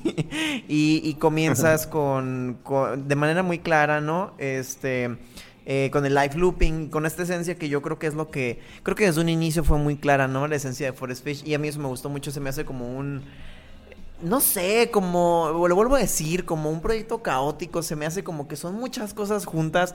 y, 0.69 1.13
comienzas 1.15 1.85
con, 1.85 2.59
de 3.05 3.15
manera 3.17 3.43
muy 3.43 3.59
clara, 3.59 3.99
¿no? 3.99 4.33
Este, 4.37 5.17
eh, 5.65 5.89
con 5.91 6.05
el 6.05 6.15
live 6.15 6.35
looping, 6.35 6.87
con 6.87 7.05
esta 7.05 7.23
esencia 7.23 7.55
que 7.55 7.67
yo 7.67 7.81
creo 7.81 7.99
que 7.99 8.07
es 8.07 8.13
lo 8.13 8.31
que, 8.31 8.61
creo 8.83 8.95
que 8.95 9.05
desde 9.05 9.19
un 9.19 9.27
inicio 9.27 9.65
fue 9.65 9.77
muy 9.77 9.97
clara, 9.97 10.29
¿no? 10.29 10.47
La 10.47 10.55
esencia 10.55 10.89
de 10.89 10.93
Forest 10.97 11.25
Fish 11.25 11.43
y 11.45 11.55
a 11.55 11.59
mí 11.59 11.67
eso 11.67 11.81
me 11.81 11.89
gustó 11.89 12.07
mucho, 12.07 12.31
se 12.31 12.39
me 12.39 12.49
hace 12.49 12.63
como 12.63 12.97
un... 12.97 13.23
No 14.21 14.39
sé, 14.39 14.89
como, 14.91 15.67
lo 15.67 15.75
vuelvo 15.75 15.95
a 15.95 15.99
decir, 15.99 16.45
como 16.45 16.71
un 16.71 16.81
proyecto 16.81 17.21
caótico, 17.21 17.83
se 17.83 17.95
me 17.95 18.05
hace 18.05 18.23
como 18.23 18.47
que 18.47 18.55
son 18.55 18.73
muchas 18.75 19.13
cosas 19.13 19.45
juntas, 19.45 19.93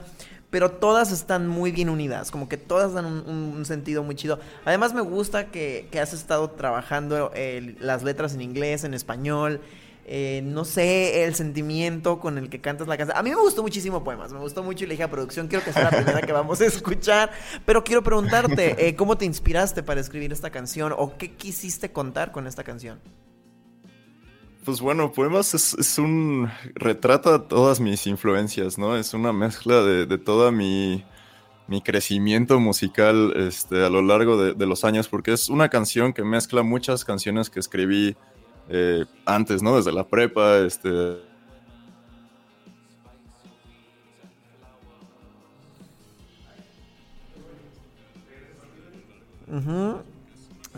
pero 0.49 0.71
todas 0.71 1.11
están 1.11 1.47
muy 1.47 1.71
bien 1.71 1.89
unidas, 1.89 2.31
como 2.31 2.47
que 2.47 2.57
todas 2.57 2.93
dan 2.93 3.05
un, 3.05 3.65
sentido 3.65 4.01
muy 4.01 4.15
chido. 4.15 4.39
Además 4.63 4.93
me 4.93 5.01
gusta 5.01 5.47
que, 5.47 5.89
has 6.01 6.13
estado 6.13 6.51
trabajando 6.51 7.31
las 7.79 8.03
letras 8.03 8.33
en 8.33 8.41
inglés, 8.41 8.85
en 8.85 8.93
español, 8.93 9.59
eh, 10.05 10.41
no 10.43 10.65
sé, 10.65 11.23
el 11.23 11.33
sentimiento 11.33 12.19
con 12.19 12.37
el 12.37 12.49
que 12.49 12.61
cantas 12.61 12.87
la 12.87 12.97
canción. 12.97 13.17
A 13.17 13.23
mí 13.23 13.29
me 13.29 13.37
gustó 13.37 13.61
muchísimo 13.61 14.03
poemas, 14.03 14.33
me 14.33 14.39
gustó 14.39 14.61
mucho 14.61 14.83
y 14.83 14.87
le 14.87 14.93
dije 14.93 15.03
a 15.03 15.09
producción, 15.09 15.47
quiero 15.47 15.63
que 15.63 15.71
sea 15.71 15.83
la 15.83 15.91
primera 15.91 16.21
que 16.21 16.33
vamos 16.33 16.59
a 16.61 16.65
escuchar, 16.65 17.31
pero 17.65 17.83
quiero 17.83 18.03
preguntarte, 18.03 18.87
eh, 18.87 18.95
¿cómo 18.95 19.17
te 19.17 19.25
inspiraste 19.25 19.81
para 19.81 20.01
escribir 20.01 20.33
esta 20.33 20.49
canción 20.49 20.93
o 20.97 21.17
qué 21.17 21.33
quisiste 21.33 21.91
contar 21.91 22.31
con 22.31 22.47
esta 22.47 22.63
canción? 22.63 22.99
Pues 24.65 24.79
bueno, 24.79 25.11
Poemas 25.11 25.53
es, 25.53 25.97
un 25.97 26.49
retrata 26.75 27.47
todas 27.47 27.81
mis 27.81 28.07
influencias, 28.07 28.77
¿no? 28.77 28.95
Es 28.95 29.13
una 29.13 29.33
mezcla 29.33 29.81
de, 29.81 30.05
de 30.05 30.17
toda 30.17 30.51
mi, 30.51 31.03
mi, 31.67 31.81
crecimiento 31.81 32.61
musical 32.61 33.33
este, 33.35 33.85
a 33.85 33.89
lo 33.89 34.01
largo 34.01 34.37
de, 34.37 34.65
los 34.65 34.85
años, 34.85 35.09
porque 35.09 35.33
es 35.33 35.49
una 35.49 35.67
canción 35.67 36.13
que 36.13 36.23
mezcla 36.23 36.63
muchas 36.63 37.03
canciones 37.03 37.49
que 37.49 37.59
escribí 37.59 38.15
eh, 38.69 39.03
antes, 39.25 39.61
¿no? 39.61 39.75
Desde 39.75 39.91
la 39.91 40.07
prepa, 40.07 40.59
este... 40.59 41.17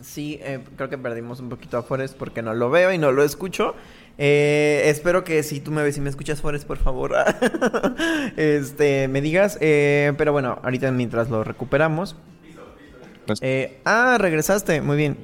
Sí, 0.06 0.40
eh, 0.44 0.60
creo 0.78 0.88
que 0.88 1.00
perdimos 1.00 1.40
un 1.40 1.50
poquito 1.50 1.78
a 1.78 1.84
Forest 1.84 2.16
porque 2.16 2.44
no 2.44 2.54
lo 2.54 2.70
veo 2.70 2.94
y 2.94 2.98
no 3.00 3.12
lo 3.12 3.24
escucho. 3.24 3.74
Eh, 4.20 4.84
espero 4.86 5.24
que 5.24 5.42
si 5.42 5.60
tú 5.60 5.72
me 5.72 5.82
ves 5.82 5.98
y 5.98 6.02
me 6.02 6.12
escuchas, 6.12 6.42
Forest, 6.42 6.68
por 6.68 6.78
favor, 6.78 7.16
este, 8.38 9.08
me 9.08 9.20
digas. 9.22 9.58
Eh, 9.62 10.14
pero 10.16 10.32
bueno, 10.32 10.60
ahorita 10.62 10.92
mientras 10.92 11.32
lo 11.32 11.44
recuperamos. 11.44 12.16
Pues 13.26 13.42
ah, 13.84 14.18
regresaste, 14.20 14.80
muy 14.80 14.96
bien. 14.96 15.18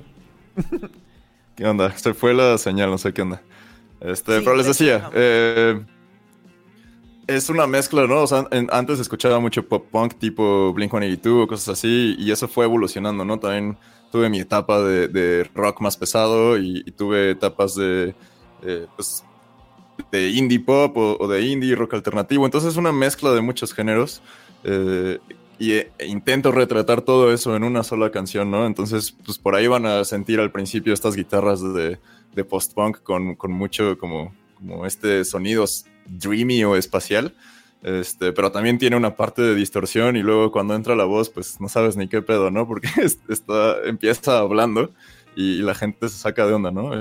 ¿Qué 1.55 1.65
onda? 1.65 1.95
Se 1.95 2.15
fue 2.15 2.33
la 2.33 2.57
señal, 2.57 2.89
no 2.89 2.97
sé 2.97 3.13
qué 3.13 3.21
onda. 3.21 3.39
Este, 3.99 4.41
pero 4.41 4.55
les 4.55 4.65
decía, 4.65 5.11
es 7.27 7.49
una 7.49 7.67
mezcla, 7.67 8.07
¿no? 8.07 8.23
O 8.23 8.27
sea, 8.27 8.47
antes 8.71 8.99
escuchaba 8.99 9.39
mucho 9.39 9.63
pop 9.67 9.85
punk 9.91 10.15
tipo 10.15 10.73
Blink-182 10.73 11.43
o 11.43 11.47
cosas 11.47 11.77
así, 11.77 12.15
y 12.17 12.31
eso 12.31 12.47
fue 12.47 12.65
evolucionando, 12.65 13.23
¿no? 13.23 13.39
También 13.39 13.77
tuve 14.11 14.29
mi 14.29 14.39
etapa 14.39 14.81
de, 14.81 15.49
rock 15.53 15.81
más 15.81 15.97
pesado 15.97 16.57
y, 16.57 16.83
tuve 16.91 17.31
etapas 17.31 17.75
de, 17.75 18.13
eh, 18.63 18.85
pues, 18.95 19.23
de 20.11 20.29
indie 20.29 20.59
pop 20.59 20.95
o, 20.97 21.27
de 21.27 21.41
indie 21.41 21.75
rock 21.75 21.95
alternativo. 21.95 22.45
Entonces 22.45 22.71
es 22.71 22.77
una 22.77 22.91
mezcla 22.91 23.31
de 23.31 23.41
muchos 23.41 23.73
géneros 23.73 24.21
eh, 24.63 25.19
y 25.57 25.73
e, 25.73 25.91
intento 26.07 26.51
retratar 26.51 27.01
todo 27.01 27.31
eso 27.31 27.55
en 27.55 27.63
una 27.63 27.83
sola 27.83 28.11
canción, 28.11 28.51
¿no? 28.51 28.65
Entonces, 28.65 29.11
pues 29.25 29.37
por 29.37 29.55
ahí 29.55 29.67
van 29.67 29.85
a 29.85 30.03
sentir 30.03 30.39
al 30.39 30.51
principio 30.51 30.93
estas 30.93 31.15
guitarras 31.15 31.61
de, 31.61 31.99
de 32.35 32.43
post-punk 32.43 33.01
con, 33.03 33.35
con, 33.35 33.51
mucho 33.51 33.97
como, 33.97 34.33
como 34.55 34.85
este 34.85 35.23
sonido 35.23 35.65
dreamy 36.07 36.63
o 36.63 36.75
espacial. 36.75 37.33
Este, 37.83 38.31
pero 38.31 38.51
también 38.51 38.77
tiene 38.77 38.95
una 38.95 39.15
parte 39.15 39.41
de 39.41 39.55
distorsión 39.55 40.15
y 40.15 40.21
luego 40.21 40.51
cuando 40.51 40.75
entra 40.75 40.95
la 40.95 41.05
voz, 41.05 41.29
pues 41.29 41.59
no 41.59 41.67
sabes 41.67 41.97
ni 41.97 42.07
qué 42.07 42.21
pedo, 42.21 42.51
¿no? 42.51 42.67
Porque 42.67 42.89
está, 43.29 43.81
empieza 43.85 44.37
hablando 44.37 44.91
y, 45.35 45.61
la 45.61 45.73
gente 45.73 46.07
se 46.09 46.17
saca 46.17 46.45
de 46.45 46.53
onda, 46.53 46.71
¿no? 46.71 46.91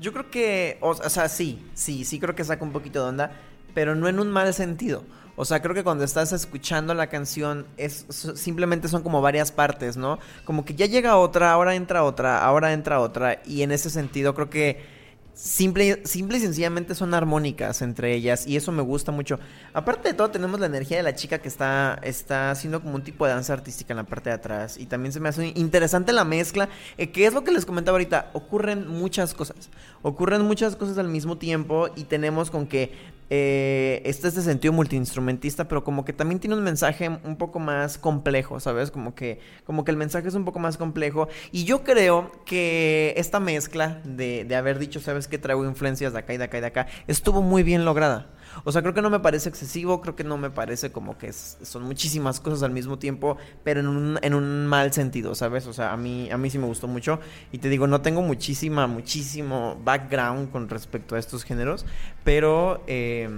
Yo 0.00 0.12
creo 0.12 0.30
que, 0.30 0.78
o, 0.80 0.94
sea, 0.94 1.28
sí, 1.28 1.64
sí, 1.74 2.04
sí 2.04 2.18
creo 2.18 2.34
que 2.34 2.42
saca 2.42 2.64
un 2.64 2.72
poquito 2.72 3.02
de 3.02 3.10
onda, 3.10 3.32
pero 3.74 3.94
no 3.94 4.08
en 4.08 4.18
un 4.18 4.30
mal 4.30 4.52
sentido. 4.52 5.04
O 5.36 5.44
sea, 5.44 5.62
creo 5.62 5.74
que 5.74 5.84
cuando 5.84 6.04
estás 6.04 6.32
escuchando 6.32 6.92
la 6.92 7.06
canción 7.06 7.66
es 7.76 8.04
simplemente 8.34 8.88
son 8.88 9.02
como 9.02 9.22
varias 9.22 9.50
partes, 9.52 9.96
¿no? 9.96 10.18
Como 10.44 10.64
que 10.64 10.74
ya 10.74 10.86
llega 10.86 11.16
otra, 11.16 11.52
ahora 11.52 11.74
entra 11.74 12.04
otra, 12.04 12.44
ahora 12.44 12.72
entra 12.72 13.00
otra 13.00 13.40
y 13.46 13.62
en 13.62 13.72
ese 13.72 13.88
sentido 13.88 14.34
creo 14.34 14.50
que 14.50 15.01
simple, 15.34 16.02
simple 16.04 16.38
y 16.38 16.40
sencillamente 16.40 16.94
son 16.94 17.14
armónicas 17.14 17.82
entre 17.82 18.14
ellas 18.14 18.46
y 18.46 18.56
eso 18.56 18.72
me 18.72 18.82
gusta 18.82 19.12
mucho. 19.12 19.38
Aparte 19.72 20.08
de 20.08 20.14
todo 20.14 20.30
tenemos 20.30 20.60
la 20.60 20.66
energía 20.66 20.96
de 20.96 21.02
la 21.02 21.14
chica 21.14 21.38
que 21.38 21.48
está, 21.48 21.98
está 22.02 22.50
haciendo 22.50 22.80
como 22.80 22.94
un 22.94 23.02
tipo 23.02 23.26
de 23.26 23.32
danza 23.32 23.52
artística 23.52 23.92
en 23.92 23.98
la 23.98 24.04
parte 24.04 24.30
de 24.30 24.34
atrás 24.34 24.76
y 24.78 24.86
también 24.86 25.12
se 25.12 25.20
me 25.20 25.28
hace 25.28 25.52
interesante 25.56 26.12
la 26.12 26.24
mezcla, 26.24 26.68
eh, 26.98 27.10
que 27.10 27.26
es 27.26 27.34
lo 27.34 27.44
que 27.44 27.52
les 27.52 27.64
comentaba 27.64 27.96
ahorita, 27.96 28.30
ocurren 28.32 28.86
muchas 28.88 29.34
cosas, 29.34 29.70
ocurren 30.02 30.42
muchas 30.42 30.76
cosas 30.76 30.98
al 30.98 31.08
mismo 31.08 31.38
tiempo 31.38 31.88
y 31.96 32.04
tenemos 32.04 32.50
con 32.50 32.66
que 32.66 32.92
eh, 33.30 34.02
este 34.04 34.28
es 34.28 34.34
de 34.34 34.42
sentido 34.42 34.72
multiinstrumentista, 34.72 35.68
pero 35.68 35.84
como 35.84 36.04
que 36.04 36.12
también 36.12 36.38
tiene 36.40 36.56
un 36.56 36.62
mensaje 36.62 37.08
un 37.08 37.36
poco 37.36 37.58
más 37.58 37.98
complejo, 37.98 38.60
¿sabes? 38.60 38.90
Como 38.90 39.14
que, 39.14 39.40
como 39.64 39.84
que 39.84 39.90
el 39.90 39.96
mensaje 39.96 40.28
es 40.28 40.34
un 40.34 40.44
poco 40.44 40.58
más 40.58 40.76
complejo. 40.76 41.28
Y 41.50 41.64
yo 41.64 41.82
creo 41.82 42.30
que 42.44 43.14
esta 43.16 43.40
mezcla 43.40 44.00
de, 44.04 44.44
de 44.44 44.56
haber 44.56 44.78
dicho, 44.78 45.00
¿sabes? 45.00 45.28
Que 45.28 45.38
traigo 45.38 45.64
influencias 45.64 46.12
de 46.12 46.18
acá 46.18 46.34
y 46.34 46.36
de 46.36 46.44
acá 46.44 46.58
y 46.58 46.60
de 46.60 46.66
acá, 46.66 46.86
estuvo 47.06 47.42
muy 47.42 47.62
bien 47.62 47.84
lograda. 47.84 48.28
O 48.64 48.72
sea, 48.72 48.82
creo 48.82 48.94
que 48.94 49.02
no 49.02 49.10
me 49.10 49.20
parece 49.20 49.48
excesivo, 49.48 50.00
creo 50.00 50.16
que 50.16 50.24
no 50.24 50.38
me 50.38 50.50
parece 50.50 50.92
como 50.92 51.18
que 51.18 51.32
son 51.32 51.82
muchísimas 51.84 52.40
cosas 52.40 52.62
al 52.62 52.72
mismo 52.72 52.98
tiempo, 52.98 53.36
pero 53.64 53.80
en 53.80 53.88
un, 53.88 54.18
en 54.22 54.34
un 54.34 54.66
mal 54.66 54.92
sentido, 54.92 55.34
¿sabes? 55.34 55.66
O 55.66 55.72
sea, 55.72 55.92
a 55.92 55.96
mí, 55.96 56.30
a 56.30 56.38
mí 56.38 56.50
sí 56.50 56.58
me 56.58 56.66
gustó 56.66 56.88
mucho. 56.88 57.20
Y 57.50 57.58
te 57.58 57.68
digo, 57.68 57.86
no 57.86 58.00
tengo 58.00 58.22
muchísima, 58.22 58.86
muchísimo 58.86 59.80
background 59.84 60.50
con 60.50 60.68
respecto 60.68 61.16
a 61.16 61.18
estos 61.18 61.44
géneros, 61.44 61.86
pero 62.24 62.82
eh, 62.86 63.28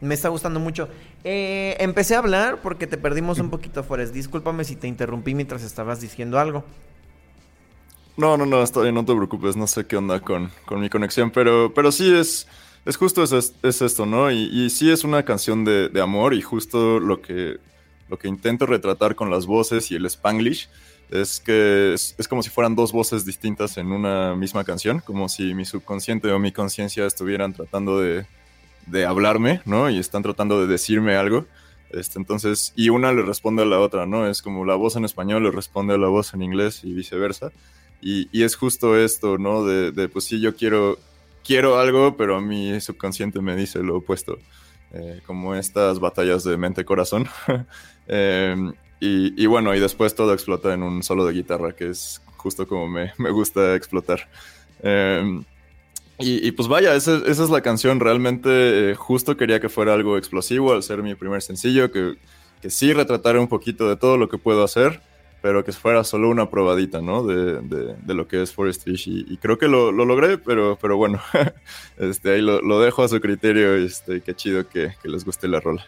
me 0.00 0.14
está 0.14 0.28
gustando 0.28 0.60
mucho. 0.60 0.88
Eh, 1.24 1.76
empecé 1.78 2.16
a 2.16 2.18
hablar 2.18 2.60
porque 2.62 2.86
te 2.86 2.98
perdimos 2.98 3.38
un 3.38 3.50
poquito, 3.50 3.84
Forest. 3.84 4.12
Discúlpame 4.12 4.64
si 4.64 4.76
te 4.76 4.88
interrumpí 4.88 5.34
mientras 5.34 5.62
estabas 5.62 6.00
diciendo 6.00 6.38
algo. 6.38 6.64
No, 8.16 8.36
no, 8.36 8.44
no, 8.44 8.62
está 8.62 8.80
bien, 8.80 8.94
no 8.94 9.04
te 9.04 9.14
preocupes, 9.14 9.56
no 9.56 9.66
sé 9.66 9.86
qué 9.86 9.96
onda 9.96 10.20
con, 10.20 10.50
con 10.66 10.80
mi 10.80 10.90
conexión, 10.90 11.30
pero, 11.30 11.72
pero 11.72 11.90
sí 11.90 12.14
es 12.14 12.46
es 12.84 12.96
justo 12.96 13.22
es, 13.22 13.54
esto, 13.62 14.06
¿no? 14.06 14.30
Y, 14.30 14.68
sí 14.70 14.90
es 14.90 15.04
una 15.04 15.24
canción 15.24 15.64
de, 15.64 16.00
amor 16.00 16.34
y 16.34 16.42
justo 16.42 16.98
lo 16.98 17.22
que, 17.22 17.58
lo 18.08 18.18
que 18.18 18.28
intento 18.28 18.66
retratar 18.66 19.14
con 19.14 19.30
las 19.30 19.46
voces 19.46 19.90
y 19.90 19.94
el 19.94 20.06
spanglish 20.06 20.68
es 21.10 21.40
que 21.40 21.92
es, 21.94 22.28
como 22.28 22.42
si 22.42 22.50
fueran 22.50 22.74
dos 22.74 22.90
voces 22.90 23.24
distintas 23.24 23.76
en 23.76 23.92
una 23.92 24.34
misma 24.34 24.64
canción, 24.64 25.00
como 25.00 25.28
si 25.28 25.54
mi 25.54 25.64
subconsciente 25.64 26.32
o 26.32 26.38
mi 26.38 26.52
conciencia 26.52 27.06
estuvieran 27.06 27.52
tratando 27.52 28.00
de, 28.00 28.26
de, 28.86 29.04
hablarme, 29.04 29.60
¿no? 29.66 29.90
Y 29.90 29.98
están 29.98 30.22
tratando 30.22 30.60
de 30.60 30.66
decirme 30.66 31.14
algo. 31.14 31.46
Este, 31.90 32.18
entonces, 32.18 32.72
y 32.74 32.88
una 32.88 33.12
le 33.12 33.22
responde 33.22 33.62
a 33.62 33.66
la 33.66 33.78
otra, 33.78 34.06
¿no? 34.06 34.26
Es 34.26 34.40
como 34.40 34.64
la 34.64 34.74
voz 34.74 34.96
en 34.96 35.04
español 35.04 35.42
le 35.44 35.50
responde 35.50 35.94
a 35.94 35.98
la 35.98 36.08
voz 36.08 36.32
en 36.32 36.42
inglés 36.42 36.80
y 36.82 36.94
viceversa. 36.94 37.52
Y, 38.00 38.28
y 38.32 38.44
es 38.44 38.56
justo 38.56 38.96
esto, 38.96 39.36
¿no? 39.36 39.64
De, 39.64 39.92
de, 39.92 40.08
pues 40.08 40.24
sí, 40.24 40.40
yo 40.40 40.56
quiero 40.56 40.98
quiero 41.44 41.78
algo, 41.78 42.16
pero 42.16 42.40
mi 42.40 42.80
subconsciente 42.80 43.40
me 43.40 43.56
dice 43.56 43.82
lo 43.82 43.98
opuesto. 43.98 44.38
Eh, 44.94 45.22
como 45.24 45.54
estas 45.54 46.00
batallas 46.00 46.44
de 46.44 46.56
mente-corazón. 46.56 47.28
Em, 48.08 48.72
y, 48.98 49.46
bueno, 49.46 49.74
y 49.74 49.80
después 49.80 50.14
todo 50.14 50.32
explota 50.32 50.74
en 50.74 50.82
un 50.82 51.04
solo 51.04 51.24
de 51.24 51.32
guitarra, 51.32 51.72
que 51.72 51.88
es 51.88 52.20
justo 52.36 52.66
como 52.66 52.88
me, 52.88 53.30
gusta 53.30 53.76
explotar. 53.76 54.28
Em, 54.82 55.44
y, 56.18 56.50
pues 56.52 56.68
vaya, 56.68 56.94
esa, 56.94 57.16
es 57.26 57.38
la 57.48 57.62
canción. 57.62 58.00
Realmente 58.00 58.90
eh, 58.90 58.94
justo 58.96 59.36
quería 59.36 59.60
que 59.60 59.68
fuera 59.68 59.94
algo 59.94 60.18
explosivo 60.18 60.72
al 60.72 60.82
ser 60.82 61.02
mi 61.02 61.14
primer 61.14 61.42
sencillo, 61.42 61.90
que, 61.90 62.16
que 62.60 62.70
sí 62.70 62.92
retratara 62.92 63.40
un 63.40 63.48
poquito 63.48 63.88
de 63.88 63.96
todo 63.96 64.16
lo 64.16 64.28
que 64.28 64.38
puedo 64.38 64.62
hacer 64.62 65.00
pero 65.42 65.64
que 65.64 65.72
fuera 65.72 66.04
solo 66.04 66.30
una 66.30 66.48
probadita, 66.48 67.02
¿no? 67.02 67.26
De, 67.26 67.60
de, 67.60 68.14
lo 68.14 68.28
que 68.28 68.40
es 68.42 68.52
Forest 68.52 68.84
Fish. 68.84 69.08
Y, 69.08 69.36
creo 69.38 69.58
que 69.58 69.66
lo, 69.66 69.90
lo, 69.90 70.04
logré, 70.04 70.38
pero, 70.38 70.78
pero 70.80 70.96
bueno, 70.96 71.20
este, 71.98 72.34
ahí 72.34 72.40
lo, 72.40 72.62
lo, 72.62 72.80
dejo 72.80 73.02
a 73.02 73.08
su 73.08 73.20
criterio. 73.20 73.74
Este, 73.74 74.20
qué 74.20 74.34
chido 74.34 74.68
que, 74.68 74.94
que, 75.02 75.08
les 75.08 75.24
guste 75.24 75.48
la 75.48 75.58
rola. 75.58 75.84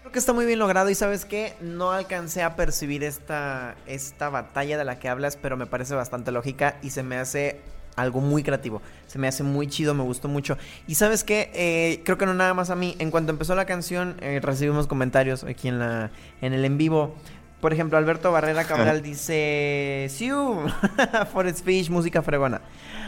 Creo 0.00 0.12
que 0.12 0.20
está 0.20 0.32
muy 0.32 0.46
bien 0.46 0.60
logrado 0.60 0.88
y 0.88 0.94
sabes 0.94 1.24
que 1.24 1.54
no 1.60 1.90
alcancé 1.90 2.44
a 2.44 2.54
percibir 2.54 3.02
esta, 3.02 3.74
esta 3.86 4.28
batalla 4.28 4.78
de 4.78 4.84
la 4.84 5.00
que 5.00 5.08
hablas, 5.08 5.36
pero 5.36 5.56
me 5.56 5.66
parece 5.66 5.96
bastante 5.96 6.30
lógica 6.30 6.78
y 6.80 6.90
se 6.90 7.02
me 7.02 7.16
hace 7.16 7.60
algo 7.96 8.20
muy 8.20 8.44
creativo. 8.44 8.82
Se 9.08 9.18
me 9.18 9.26
hace 9.26 9.42
muy 9.42 9.66
chido, 9.66 9.94
me 9.94 10.04
gustó 10.04 10.28
mucho. 10.28 10.56
Y 10.86 10.94
sabes 10.94 11.24
qué, 11.24 11.50
eh, 11.54 12.02
creo 12.04 12.18
que 12.18 12.26
no 12.26 12.34
nada 12.34 12.54
más 12.54 12.70
a 12.70 12.76
mí. 12.76 12.94
En 13.00 13.10
cuanto 13.10 13.32
empezó 13.32 13.56
la 13.56 13.66
canción, 13.66 14.16
eh, 14.20 14.38
recibimos 14.40 14.86
comentarios 14.86 15.42
aquí 15.42 15.66
en, 15.66 15.80
la, 15.80 16.12
en 16.40 16.52
el 16.52 16.64
en 16.64 16.78
vivo 16.78 17.16
por 17.62 17.72
ejemplo, 17.72 17.96
Alberto 17.96 18.32
Barrera 18.32 18.64
Cabral 18.64 19.02
dice, 19.02 20.08
Siu, 20.10 20.66
Forest 21.32 21.64
Fish, 21.64 21.90
música 21.90 22.20
fregona. 22.20 22.60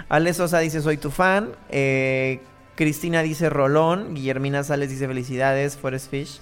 Ale 0.09 0.33
Sosa 0.33 0.61
dice, 0.61 0.81
soy 0.81 0.97
tu 0.97 1.11
fan. 1.11 1.51
Eh, 1.71 2.41
Cristina 2.77 3.23
dice, 3.23 3.51
Rolón. 3.51 4.15
Guillermina 4.15 4.63
Sales 4.63 4.91
dice, 4.91 5.09
felicidades, 5.09 5.77
Forest 5.77 6.09
Fish. 6.09 6.41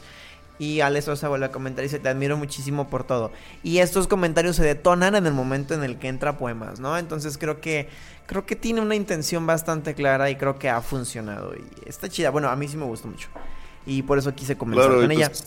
Y 0.59 0.81
Ale 0.81 1.01
Sosa 1.01 1.31
vuelve 1.31 1.47
a 1.47 1.53
comentar 1.53 1.83
y 1.85 1.89
dice, 1.89 2.01
te 2.01 2.11
admiro 2.11 2.37
muchísimo 2.37 2.91
por 2.91 3.05
todo. 3.05 3.33
Y 3.63 3.79
estos 3.79 4.07
comentarios 4.09 4.57
se 4.57 4.63
detonan 4.63 5.15
en 5.15 5.27
el 5.27 5.33
momento 5.33 5.73
en 5.73 5.83
el 5.83 5.99
que 5.99 6.09
entra 6.09 6.37
poemas, 6.37 6.81
¿no? 6.81 6.99
Entonces 6.99 7.39
creo 7.39 7.63
que, 7.63 7.89
creo 8.27 8.45
que 8.45 8.57
tiene 8.57 8.83
una 8.83 8.95
intención 8.95 9.47
bastante 9.47 9.95
clara 9.95 10.29
y 10.29 10.37
creo 10.37 10.59
que 10.59 10.69
ha 10.69 10.83
funcionado. 10.83 11.55
Y 11.55 11.89
está 11.89 12.11
chida. 12.11 12.29
Bueno, 12.29 12.51
a 12.51 12.57
mí 12.57 12.69
sí 12.69 12.77
me 12.77 12.85
gustó 12.85 13.09
mucho. 13.09 13.29
Y 13.87 14.03
por 14.03 14.19
eso 14.19 14.35
quise 14.35 14.59
comenzar 14.59 14.91
con 14.91 15.11
ella. 15.11 15.29
Pues, 15.29 15.47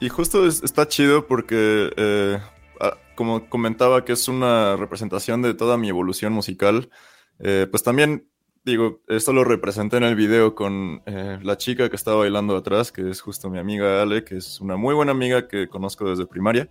y 0.00 0.08
justo 0.08 0.46
está 0.46 0.88
chido 0.88 1.26
porque, 1.26 1.90
eh, 1.96 2.38
ah, 2.80 2.96
como 3.14 3.48
comentaba, 3.48 4.04
que 4.04 4.12
es 4.12 4.28
una 4.28 4.76
representación 4.76 5.42
de 5.42 5.54
toda 5.54 5.76
mi 5.76 5.88
evolución 5.88 6.32
musical, 6.32 6.90
eh, 7.38 7.66
pues 7.70 7.82
también, 7.82 8.28
digo, 8.64 9.00
esto 9.08 9.32
lo 9.32 9.44
representé 9.44 9.96
en 9.96 10.04
el 10.04 10.14
video 10.14 10.54
con 10.54 11.02
eh, 11.06 11.38
la 11.42 11.56
chica 11.56 11.88
que 11.88 11.96
estaba 11.96 12.18
bailando 12.18 12.56
atrás, 12.56 12.92
que 12.92 13.08
es 13.10 13.20
justo 13.20 13.50
mi 13.50 13.58
amiga 13.58 14.02
Ale, 14.02 14.24
que 14.24 14.36
es 14.36 14.60
una 14.60 14.76
muy 14.76 14.94
buena 14.94 15.12
amiga 15.12 15.48
que 15.48 15.68
conozco 15.68 16.08
desde 16.08 16.26
primaria. 16.26 16.68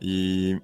Y, 0.00 0.54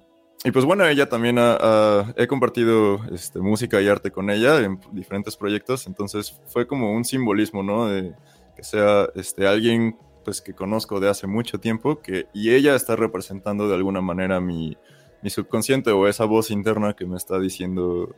y 0.43 0.51
pues 0.51 0.65
bueno, 0.65 0.85
ella 0.85 1.09
también 1.09 1.37
ha, 1.39 2.13
he 2.17 2.27
compartido 2.27 3.01
este, 3.11 3.39
música 3.39 3.81
y 3.81 3.87
arte 3.87 4.11
con 4.11 4.29
ella 4.29 4.59
en 4.59 4.79
diferentes 4.91 5.35
proyectos, 5.35 5.87
entonces 5.87 6.39
fue 6.47 6.67
como 6.67 6.91
un 6.93 7.03
simbolismo, 7.03 7.63
¿no? 7.63 7.87
De 7.87 8.13
que 8.55 8.63
sea 8.63 9.09
este, 9.15 9.47
alguien 9.47 9.97
pues 10.25 10.41
que 10.41 10.53
conozco 10.53 10.99
de 10.99 11.09
hace 11.09 11.27
mucho 11.27 11.59
tiempo 11.59 12.01
que, 12.01 12.27
y 12.33 12.53
ella 12.53 12.75
está 12.75 12.97
representando 12.97 13.69
de 13.69 13.75
alguna 13.75 14.01
manera 14.01 14.41
mi, 14.41 14.75
mi 15.21 15.29
subconsciente 15.29 15.91
o 15.91 16.07
esa 16.07 16.25
voz 16.25 16.51
interna 16.51 16.93
que 16.93 17.05
me 17.05 17.15
está 17.15 17.39
diciendo, 17.39 18.13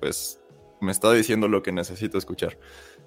pues 0.00 0.40
me 0.80 0.92
está 0.92 1.12
diciendo 1.12 1.48
lo 1.48 1.62
que 1.62 1.72
necesito 1.72 2.18
escuchar. 2.18 2.58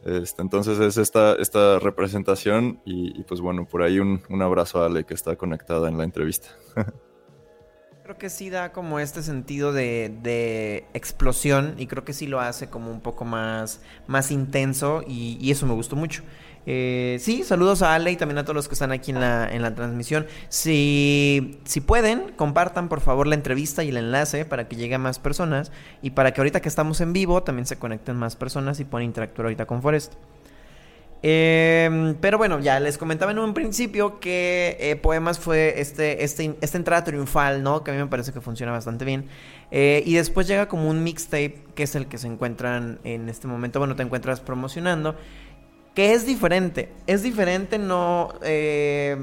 Este, 0.06 0.42
entonces 0.42 0.80
es 0.80 0.98
esta, 0.98 1.36
esta 1.36 1.80
representación 1.80 2.82
y, 2.86 3.22
pues 3.24 3.42
bueno, 3.42 3.68
por 3.68 3.84
ahí 3.84 4.00
un, 4.00 4.24
un, 4.30 4.42
abrazo 4.42 4.82
a 4.82 4.88
Ale 4.88 5.04
que 5.04 5.14
está 5.14 5.36
conectada 5.36 5.90
en 5.90 5.98
la 5.98 6.04
entrevista. 6.04 6.50
Creo 8.04 8.18
que 8.18 8.30
sí 8.30 8.50
da 8.50 8.72
como 8.72 9.00
este 9.00 9.22
sentido 9.22 9.74
de, 9.74 10.18
de, 10.24 10.86
explosión 10.94 11.76
y 11.78 11.88
creo 11.88 12.06
que 12.06 12.14
sí 12.14 12.26
lo 12.26 12.40
hace 12.40 12.70
como 12.70 12.90
un 12.90 13.02
poco 13.02 13.26
más, 13.26 13.82
más 14.08 14.32
intenso 14.32 15.04
y, 15.06 15.38
y 15.42 15.52
eso 15.52 15.66
me 15.66 15.74
gustó 15.74 15.98
mucho. 15.98 16.24
Eh, 16.70 17.18
sí, 17.22 17.46
saludos 17.46 17.82
a 17.82 17.96
Ale 17.96 18.12
y 18.12 18.18
también 18.18 18.40
a 18.40 18.44
todos 18.44 18.56
los 18.56 18.68
que 18.68 18.76
están 18.76 18.92
aquí 18.92 19.12
en 19.12 19.22
la, 19.22 19.48
en 19.50 19.62
la 19.62 19.74
transmisión. 19.74 20.28
Si, 20.50 21.62
si 21.64 21.80
pueden, 21.80 22.34
compartan 22.36 22.90
por 22.90 23.00
favor 23.00 23.26
la 23.26 23.36
entrevista 23.36 23.86
y 23.86 23.90
el 23.90 23.96
enlace 23.96 24.44
para 24.44 24.68
que 24.68 24.76
llegue 24.76 24.96
a 24.96 25.00
más 25.00 25.18
personas 25.18 25.72
y 26.02 26.10
para 26.10 26.34
que 26.34 26.42
ahorita 26.42 26.62
que 26.62 26.68
estamos 26.68 27.00
en 27.00 27.14
vivo 27.14 27.42
también 27.42 27.66
se 27.66 27.78
conecten 27.78 28.18
más 28.18 28.36
personas 28.36 28.82
y 28.82 28.84
puedan 28.84 29.06
interactuar 29.06 29.46
ahorita 29.46 29.66
con 29.66 29.82
Forest. 29.82 30.16
Em, 31.24 32.16
pero 32.16 32.38
bueno, 32.38 32.60
ya 32.60 32.80
les 32.80 32.98
comentaba 32.98 33.32
en 33.32 33.40
un 33.40 33.54
principio 33.54 34.20
que 34.20 34.78
eh, 34.80 34.96
Poemas 34.98 35.40
fue 35.40 35.80
este, 35.80 36.24
este, 36.24 36.56
esta 36.62 36.78
entrada 36.78 37.04
triunfal, 37.06 37.64
¿no? 37.64 37.84
Que 37.84 37.92
a 37.92 37.94
mí 37.94 38.00
me 38.00 38.08
parece 38.08 38.34
que 38.34 38.42
funciona 38.42 38.72
bastante 38.72 39.04
bien. 39.04 39.26
Eh, 39.72 40.04
y 40.06 40.14
después 40.16 40.48
llega 40.48 40.68
como 40.68 40.90
un 40.90 41.04
mixtape, 41.04 41.64
que 41.76 41.84
es 41.84 41.96
el 41.96 42.08
que 42.08 42.18
se 42.18 42.28
encuentran 42.28 43.00
en 43.04 43.30
este 43.30 43.48
momento, 43.48 43.80
bueno, 43.80 43.96
te 43.96 44.04
encuentras 44.04 44.42
promocionando 44.42 45.16
que 45.98 46.14
es 46.14 46.28
diferente. 46.28 46.94
Es 47.08 47.24
diferente, 47.24 47.80
no... 47.80 48.30
Eh, 48.44 49.18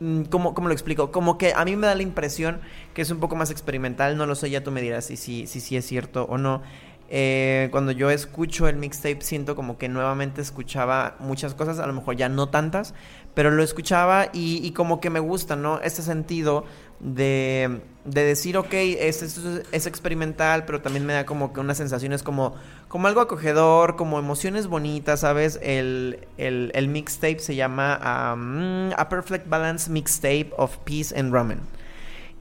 mm, 0.00 0.24
¿cómo, 0.24 0.52
lo 0.54 0.70
explico? 0.70 1.10
Como 1.10 1.38
que 1.38 1.54
a 1.56 1.64
mí 1.64 1.76
me 1.76 1.86
da 1.86 1.94
la 1.94 2.02
impresión 2.02 2.60
que 2.92 3.00
es 3.00 3.10
un 3.10 3.20
poco 3.20 3.36
más 3.36 3.50
experimental, 3.50 4.18
no 4.18 4.26
lo 4.26 4.34
sé, 4.34 4.50
ya 4.50 4.62
tú 4.62 4.70
me 4.70 4.82
dirás 4.82 5.06
si 5.06 5.16
sí 5.16 5.46
si, 5.46 5.60
si, 5.60 5.78
es 5.78 5.86
cierto 5.86 6.24
o 6.24 6.36
no. 6.36 6.60
Eh, 7.08 7.68
cuando 7.70 7.92
yo 7.92 8.10
escucho 8.10 8.68
el 8.68 8.76
mixtape 8.76 9.22
siento 9.22 9.56
como 9.56 9.78
que 9.78 9.88
nuevamente 9.88 10.42
escuchaba 10.42 11.16
muchas 11.20 11.54
cosas, 11.54 11.78
a 11.78 11.86
lo 11.86 11.94
mejor 11.94 12.16
ya 12.16 12.28
no 12.28 12.50
tantas, 12.50 12.92
pero 13.32 13.50
lo 13.50 13.62
escuchaba 13.62 14.28
y, 14.32 14.70
como 14.72 15.00
que 15.00 15.08
me 15.08 15.20
gusta, 15.20 15.56
¿no? 15.56 15.80
Ese 15.80 16.02
sentido 16.02 16.64
de, 17.00 17.80
de 18.04 18.24
decir, 18.24 18.56
ok, 18.56 18.72
es, 18.72 19.22
es, 19.22 19.86
experimental, 19.86 20.64
pero 20.64 20.80
también 20.80 21.06
me 21.06 21.12
da 21.12 21.26
como 21.26 21.52
que 21.52 21.60
unas 21.60 21.76
sensaciones 21.76 22.22
como, 22.22 22.54
como 22.96 23.08
algo 23.08 23.20
acogedor, 23.20 23.94
como 23.94 24.18
emociones 24.18 24.68
bonitas, 24.68 25.20
¿sabes? 25.20 25.60
El, 25.62 26.26
el, 26.38 26.72
el 26.74 26.88
mixtape 26.88 27.40
se 27.40 27.54
llama 27.54 27.92
A 28.00 29.08
Perfect 29.10 29.50
Balance 29.50 29.90
Mixtape 29.90 30.52
of 30.56 30.78
Peace 30.78 31.14
and 31.14 31.30
Ramen. 31.30 31.60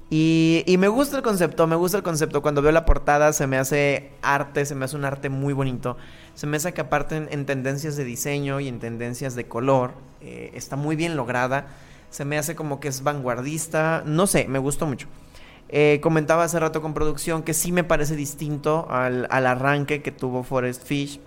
Y, 0.09 0.63
y, 0.65 0.77
me 0.77 0.87
gusta 0.87 1.17
el 1.17 1.23
concepto, 1.23 1.67
me 1.67 1.75
gusta 1.75 1.97
el 1.97 2.03
concepto. 2.03 2.41
Cuando 2.41 2.61
veo 2.61 2.71
la 2.71 2.85
portada 2.85 3.33
se 3.33 3.47
me 3.47 3.57
hace 3.57 4.11
arte, 4.21 4.65
se 4.65 4.75
me 4.75 4.85
hace 4.85 4.95
un 4.95 5.03
arte 5.03 5.27
muy 5.27 5.51
bonito. 5.51 5.97
Se 6.35 6.47
me 6.47 6.55
hace 6.55 6.73
que 6.73 6.79
aparte 6.79 7.17
en, 7.17 7.45
tendencias 7.45 7.97
de 7.97 8.05
diseño 8.05 8.61
y 8.61 8.69
en 8.69 8.79
tendencias 8.79 9.35
de 9.35 9.49
color, 9.49 9.91
eh, 10.21 10.51
está 10.53 10.77
muy 10.77 10.95
bien 10.95 11.17
lograda 11.17 11.67
se 12.11 12.23
me 12.23 12.37
hace 12.37 12.55
como 12.55 12.79
que 12.79 12.87
es 12.87 13.03
vanguardista, 13.03 14.01
no 14.05 14.25
sé, 14.25 14.47
me 14.47 14.57
gustó 14.57 14.85
mucho. 14.85 15.09
Eh, 15.69 15.99
comentaba 16.01 16.43
hace 16.43 16.59
rato 16.59 16.81
con 16.81 16.93
producción 16.93 17.43
que 17.43 17.53
sí 17.53 17.71
me 17.71 17.83
parece 17.83 18.15
distinto 18.15 18.87
al, 18.89 19.27
arranque 19.29 20.01
que 20.01 20.11
tuvo 20.11 20.43
Forest 20.43 20.85
Fish. 20.85 21.19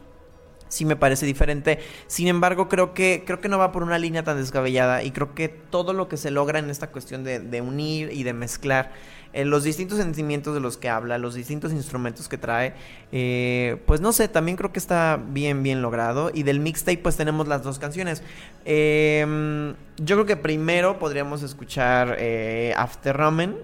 Sí 0.68 0.84
me 0.84 0.96
parece 0.96 1.24
diferente. 1.24 1.78
Sin 2.06 2.28
embargo, 2.28 2.68
creo 2.68 2.92
que, 2.92 3.22
creo 3.26 3.40
que 3.40 3.48
no 3.48 3.58
va 3.58 3.72
por 3.72 3.82
una 3.82 3.98
línea 3.98 4.22
tan 4.22 4.36
descabellada. 4.36 5.02
Y 5.02 5.12
creo 5.12 5.34
que 5.34 5.48
todo 5.48 5.92
lo 5.94 6.08
que 6.08 6.18
se 6.18 6.30
logra 6.30 6.58
en 6.58 6.68
esta 6.68 6.90
cuestión 6.90 7.24
de 7.24 7.60
unir 7.62 8.10
y 8.12 8.22
de 8.22 8.34
mezclar 8.34 8.92
eh, 9.38 9.44
los 9.44 9.62
distintos 9.62 9.98
sentimientos 9.98 10.52
de 10.52 10.58
los 10.58 10.76
que 10.76 10.88
habla, 10.88 11.16
los 11.16 11.34
distintos 11.34 11.70
instrumentos 11.70 12.28
que 12.28 12.38
trae, 12.38 12.74
eh, 13.12 13.80
pues 13.86 14.00
no 14.00 14.12
sé, 14.12 14.26
también 14.26 14.56
creo 14.56 14.72
que 14.72 14.80
está 14.80 15.22
bien, 15.28 15.62
bien 15.62 15.80
logrado. 15.80 16.32
Y 16.34 16.42
del 16.42 16.58
mixtape 16.58 16.98
pues 16.98 17.16
tenemos 17.16 17.46
las 17.46 17.62
dos 17.62 17.78
canciones. 17.78 18.20
Em, 18.64 19.76
yo 19.96 20.16
creo 20.16 20.26
que 20.26 20.36
primero 20.36 20.98
podríamos 20.98 21.44
escuchar 21.44 22.16
eh, 22.18 22.74
After 22.76 23.16
Ramen, 23.16 23.56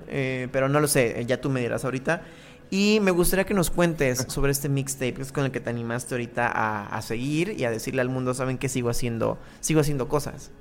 pero 0.52 0.68
no 0.68 0.78
lo 0.78 0.86
sé, 0.86 1.24
ya 1.26 1.40
tú 1.40 1.50
me 1.50 1.60
dirás 1.60 1.84
ahorita. 1.84 2.22
Y 2.70 3.00
me 3.02 3.10
gustaría 3.10 3.44
que 3.44 3.54
nos 3.54 3.70
cuentes 3.70 4.24
sobre 4.28 4.52
este 4.52 4.68
mixtape, 4.68 5.14
que 5.14 5.22
es 5.22 5.32
con 5.32 5.44
el 5.44 5.50
que 5.50 5.58
te 5.58 5.70
animaste 5.70 6.14
ahorita 6.14 6.46
a, 6.46 6.86
a, 6.86 7.02
seguir 7.02 7.52
y 7.58 7.64
a 7.64 7.72
decirle 7.72 8.00
al 8.00 8.10
mundo, 8.10 8.32
saben 8.32 8.58
que 8.58 8.68
sigo 8.68 8.90
haciendo, 8.90 9.38
sigo 9.58 9.80
haciendo 9.80 10.06
cosas. 10.06 10.52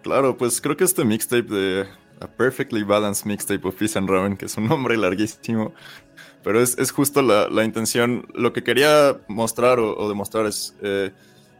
Claro, 0.00 0.38
pues 0.38 0.62
creo 0.62 0.74
que 0.74 0.84
este 0.84 1.04
mixtape 1.04 1.54
de 1.54 1.86
a 2.22 2.28
Perfectly 2.28 2.84
Balanced 2.84 3.26
Mixtape 3.26 3.64
of 3.64 3.74
Peace 3.74 3.98
and 3.98 4.08
Ramen, 4.08 4.36
que 4.36 4.46
es 4.46 4.56
un 4.56 4.68
nombre 4.68 4.96
larguísimo, 4.96 5.72
pero 6.42 6.60
es, 6.60 6.78
es 6.78 6.90
justo 6.90 7.22
la, 7.22 7.48
la, 7.48 7.64
intención. 7.64 8.26
Lo 8.34 8.52
que 8.52 8.62
quería 8.62 9.20
mostrar 9.28 9.78
o, 9.80 10.08
demostrar 10.08 10.46
es 10.46 10.76
eh, 10.82 11.10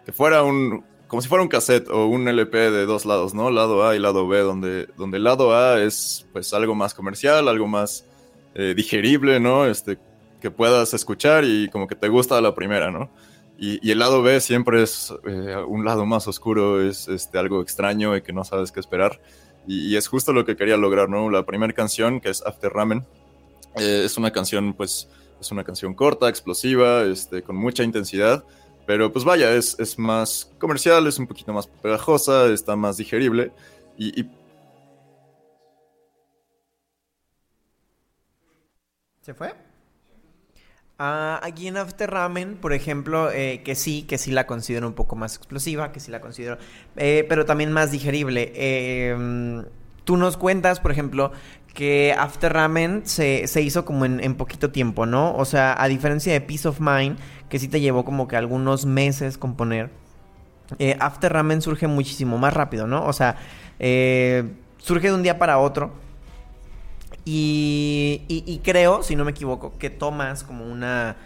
que 0.05 0.13
fuera 0.13 0.43
un, 0.43 0.85
como 1.07 1.23
si 1.23 1.29
fuera 1.29 1.43
un 1.43 1.49
cassette 1.49 1.89
o 1.89 2.07
un 2.07 2.27
LP 2.27 2.71
de 2.71 2.87
dos 2.87 3.05
lados, 3.05 3.35
¿no? 3.35 3.51
Lado 3.51 3.87
A 3.87 3.95
y 3.97 3.99
lado 3.99 4.27
B, 4.27 4.39
donde, 4.41 4.89
donde 4.97 5.19
el 5.19 5.25
lado 5.25 5.55
A 5.55 5.83
es 5.83 6.27
pues 6.33 6.53
algo 6.55 6.75
más 6.75 6.95
comercial, 6.95 7.49
algo 7.49 7.67
más 7.67 8.07
eh, 8.55 8.75
digerible, 8.77 9.39
¿no? 9.41 9.67
Este, 9.67 9.99
que 10.41 10.51
puedas 10.51 10.95
escuchar 10.95 11.45
y 11.45 11.69
como 11.69 11.87
que 11.87 11.95
te 11.95 12.09
gusta 12.09 12.41
la 12.41 12.55
primera, 12.55 12.91
¿no? 12.91 13.11
Y, 13.59 13.87
y 13.87 13.93
el 13.93 14.01
lado 14.01 14.23
B 14.23 14.41
siempre 14.41 14.83
es 14.83 15.15
eh, 15.25 15.57
un 15.69 15.85
lado 15.85 16.05
más 16.05 16.27
oscuro, 16.27 16.83
es 16.83 17.07
este, 17.07 17.39
algo 17.39 17.63
extraño 17.63 18.17
y 18.17 18.23
que 18.23 18.33
no 18.33 18.43
sabes 18.43 18.73
qué 18.73 18.81
esperar. 18.81 19.21
Y, 19.67 19.97
es 19.97 20.09
justo 20.09 20.33
lo 20.33 20.45
que 20.45 20.57
quería 20.57 20.77
lograr, 20.77 21.09
¿no? 21.09 21.31
La 21.31 21.45
primera 21.45 21.73
canción, 21.73 22.21
que 22.21 22.31
es 22.31 22.43
After 22.45 22.73
Ramen, 22.73 23.07
eh, 23.77 24.03
es 24.05 24.17
una 24.17 24.31
canción, 24.33 24.75
pues, 24.75 25.09
es 25.41 25.51
una 25.51 25.65
canción 25.65 25.95
corta, 25.95 26.29
explosiva, 26.29 27.03
este, 27.05 27.43
con 27.43 27.57
mucha 27.57 27.83
intensidad, 27.83 28.45
pero 28.87 29.13
pues 29.13 29.25
vaya, 29.25 29.55
es, 29.55 29.79
es 29.79 29.99
más 29.99 30.53
comercial, 30.59 31.07
es 31.07 31.19
un 31.19 31.27
poquito 31.27 31.53
más 31.53 31.67
pegajosa, 31.67 32.47
está 32.47 32.77
más 32.77 32.97
digerible 32.97 33.53
y, 33.97 34.21
y... 34.21 34.31
¿Se 39.21 39.35
fue? 39.35 39.55
Ah, 41.05 41.41
aquí 41.43 41.67
en 41.67 41.79
After 41.79 42.09
Ramen, 42.09 42.55
por 42.55 42.73
ejemplo, 42.73 43.29
eh, 43.33 43.63
que 43.65 43.75
sí, 43.75 44.05
que 44.05 44.19
sí 44.19 44.31
la 44.31 44.47
considero 44.47 44.87
un 44.87 44.95
poco 44.95 45.17
más 45.17 45.35
explosiva, 45.35 45.91
que 45.91 45.99
sí 45.99 46.13
la 46.13 46.21
considero, 46.21 46.59
eh, 46.95 47.27
pero 47.29 47.45
también 47.45 47.73
más 47.73 47.91
digerible. 47.91 48.53
Em, 48.55 49.65
tú 50.05 50.17
nos 50.17 50.37
cuentas, 50.37 50.79
por 50.79 50.93
ejemplo, 50.93 51.33
que 51.75 52.15
After 52.17 52.53
Ramen 52.53 53.03
se, 53.05 53.49
se 53.49 53.63
hizo 53.63 53.85
como 53.85 54.05
en, 54.05 54.23
en, 54.23 54.37
poquito 54.37 54.71
tiempo, 54.71 55.05
¿no? 55.05 55.35
O 55.35 55.45
sea, 55.45 55.75
a 55.77 55.89
diferencia 55.89 56.33
de 56.33 56.41
Peace 56.41 56.69
of 56.69 56.79
Mind, 56.79 57.19
que 57.49 57.59
sí 57.59 57.67
te 57.67 57.81
llevó 57.81 58.05
como 58.05 58.29
que 58.29 58.37
algunos 58.37 58.87
meses 58.87 59.39
componer, 59.39 59.91
eh, 60.79 60.97
After 61.01 61.33
Ramen 61.33 61.63
surge 61.63 61.89
muchísimo 61.89 62.39
más 62.39 62.55
rápido, 62.55 62.87
¿no? 62.87 63.05
O 63.07 63.13
sea, 63.13 63.39
eh, 63.81 64.45
surge 64.79 65.09
de 65.09 65.15
un 65.15 65.25
día 65.25 65.37
para 65.37 65.59
otro. 65.59 65.91
Y, 67.25 67.72
y, 68.29 68.45
y, 68.47 68.59
creo, 68.59 69.03
si 69.03 69.17
no 69.17 69.25
me 69.25 69.31
equivoco, 69.31 69.79
que 69.79 69.91
tomas 69.91 70.45
como 70.45 70.65
una, 70.65 71.17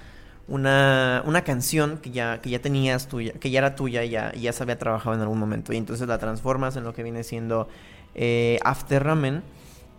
una, 0.49 1.23
una 1.27 1.43
canción 1.43 1.99
que 1.99 2.11
ya, 2.11 2.41
que 2.41 2.51
ya 2.51 2.61
tenías 2.61 3.09
tuya, 3.09 3.33
que 3.33 3.51
ya 3.51 3.59
era 3.59 3.75
tuya 3.75 4.05
y 4.05 4.11
ya, 4.11 4.33
ya 4.33 4.53
se 4.53 4.63
había 4.63 4.79
trabajado 4.79 5.15
en 5.17 5.23
algún 5.23 5.39
momento. 5.39 5.73
Y 5.73 5.77
entonces 5.77 6.07
la 6.09 6.19
transformas 6.19 6.77
en 6.77 6.85
lo 6.85 6.95
que 6.95 7.03
viene 7.03 7.25
siendo 7.25 7.69
eh, 8.15 8.59
After 8.65 9.03
Ramen. 9.03 9.43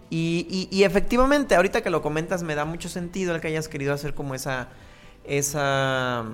Y, 0.10 0.48
y, 0.50 0.76
y, 0.76 0.84
efectivamente, 0.84 1.56
ahorita 1.56 1.82
que 1.82 1.90
lo 1.90 2.02
comentas, 2.02 2.44
me 2.44 2.56
da 2.56 2.66
mucho 2.66 2.90
sentido 2.90 3.36
el 3.36 3.42
que 3.42 3.48
hayas 3.48 3.68
querido 3.68 3.94
hacer 3.94 4.14
como 4.14 4.36
esa. 4.36 4.70
esa. 5.26 6.26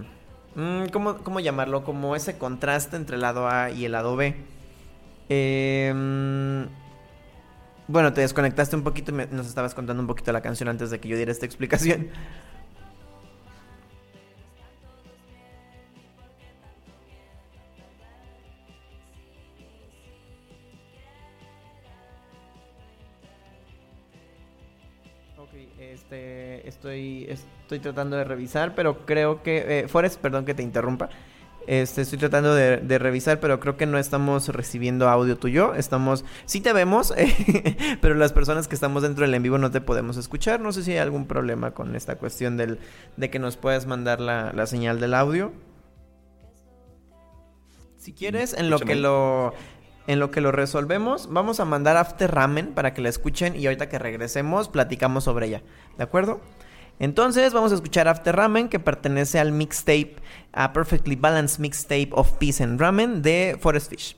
Mmm, 0.55 0.85
¿cómo, 0.91 1.17
¿Cómo 1.17 1.39
llamarlo? 1.39 1.83
Como 1.83 2.15
ese 2.15 2.37
contraste 2.37 2.95
entre 2.97 3.15
el 3.15 3.21
lado 3.21 3.47
A 3.49 3.71
y 3.71 3.85
el 3.85 3.93
lado 3.93 4.15
B. 4.15 4.35
Eh, 5.29 6.67
bueno, 7.93 8.11
te 8.11 8.21
desconectaste 8.21 8.75
un 8.75 8.83
poquito 8.83 9.11
y 9.11 9.13
me, 9.13 9.27
nos 9.27 9.47
estabas 9.47 9.75
contando 9.75 10.01
un 10.01 10.07
poquito 10.07 10.31
la 10.31 10.41
canción 10.41 10.67
antes 10.67 10.89
de 10.89 10.99
que 10.99 11.07
yo 11.07 11.15
diera 11.15 11.31
esta 11.31 11.45
explicación. 11.45 12.09
Este, 25.79 26.67
estoy, 26.67 27.27
estoy 27.29 27.77
tratando 27.77 28.17
de 28.17 28.23
revisar, 28.23 28.73
pero 28.73 29.05
creo 29.05 29.43
que... 29.43 29.81
Eh, 29.81 29.87
perdón 30.19 30.45
que 30.45 30.55
te 30.55 30.63
interrumpa. 30.63 31.09
Este, 31.67 32.01
estoy 32.01 32.19
tratando 32.19 32.53
de, 32.53 32.77
de, 32.77 32.99
revisar, 32.99 33.39
pero 33.39 33.59
creo 33.59 33.77
que 33.77 33.85
no 33.85 33.97
estamos 33.97 34.49
recibiendo 34.49 35.09
audio 35.09 35.37
tuyo. 35.37 35.73
Estamos... 35.75 36.25
Sí 36.45 36.61
te 36.61 36.73
vemos, 36.73 37.13
pero 38.01 38.15
las 38.15 38.33
personas 38.33 38.67
que 38.67 38.75
estamos 38.75 39.03
dentro 39.03 39.25
del 39.25 39.33
en 39.33 39.43
vivo 39.43 39.57
no 39.57 39.71
te 39.71 39.81
podemos 39.81 40.17
escuchar. 40.17 40.59
No 40.59 40.71
sé 40.71 40.83
si 40.83 40.91
hay 40.91 40.97
algún 40.97 41.25
problema 41.25 41.71
con 41.71 41.95
esta 41.95 42.17
cuestión 42.17 42.57
del, 42.57 42.79
de 43.17 43.29
que 43.29 43.39
nos 43.39 43.57
puedas 43.57 43.85
mandar 43.85 44.19
la, 44.19 44.51
la 44.53 44.65
señal 44.65 44.99
del 44.99 45.13
audio. 45.13 45.53
Si 47.97 48.13
quieres, 48.13 48.53
en 48.53 48.69
lo 48.69 48.79
que 48.79 48.95
lo... 48.95 49.53
En 50.05 50.19
lo 50.19 50.31
que 50.31 50.41
lo 50.41 50.51
resolvemos, 50.51 51.29
vamos 51.31 51.61
a 51.61 51.65
mandar 51.65 51.95
After 51.95 52.29
Ramen 52.29 52.73
para 52.73 52.93
que 52.93 53.01
la 53.01 53.07
escuchen 53.07 53.55
y 53.55 53.65
ahorita 53.67 53.87
que 53.87 53.97
regresemos 53.97 54.67
platicamos 54.67 55.23
sobre 55.23 55.47
ella. 55.47 55.63
¿De 55.97 56.03
acuerdo? 56.03 56.41
Entonces 56.99 57.53
vamos 57.53 57.71
a 57.71 57.75
escuchar 57.75 58.07
After 58.07 58.35
Ramen 58.35 58.69
que 58.69 58.79
pertenece 58.79 59.39
al 59.39 59.51
mixtape, 59.51 60.15
a 60.53 60.73
Perfectly 60.73 61.15
Balanced 61.15 61.59
Mixtape 61.59 62.09
of 62.11 62.33
Peace 62.33 62.63
and 62.63 62.79
Ramen 62.79 63.21
de 63.21 63.57
Forest 63.59 63.89
Fish. 63.89 64.15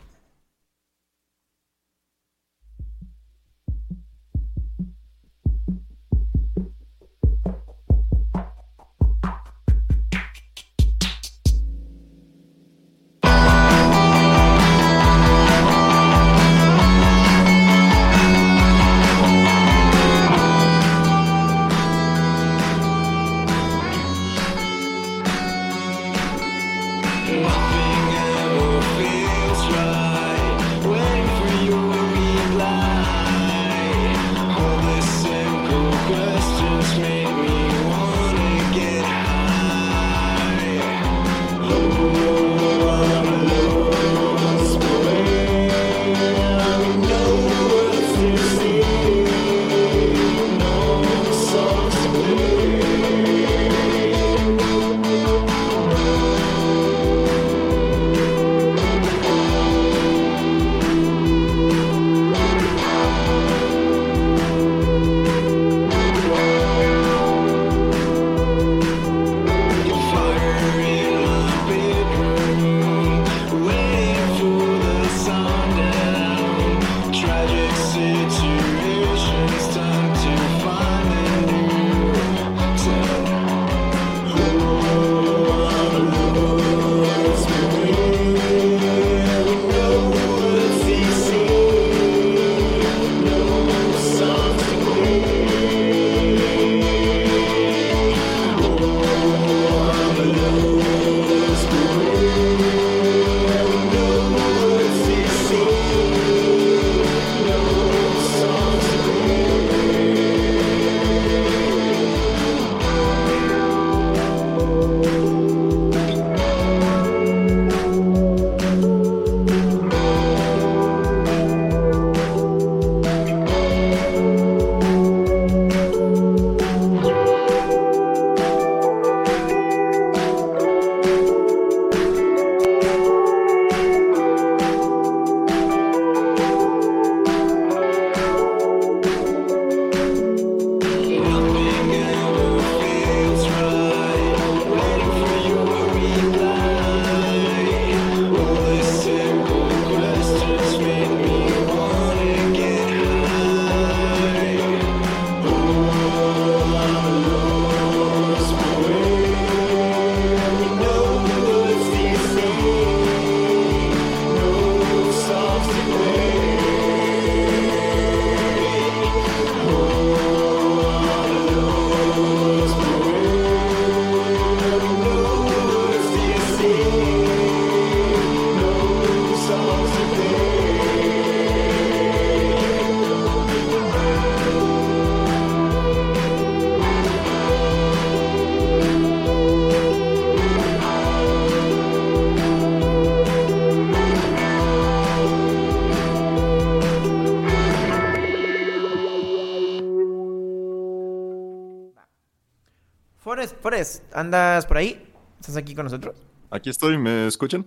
Forest, 203.25 203.59
Forest, 203.59 204.03
¿andas 204.15 204.67
por 204.67 204.77
ahí? 204.77 205.11
¿Estás 205.39 205.57
aquí 205.57 205.73
con 205.73 205.85
nosotros? 205.85 206.15
Aquí 206.51 206.69
estoy, 206.69 206.95
¿me 206.99 207.25
escuchan? 207.25 207.65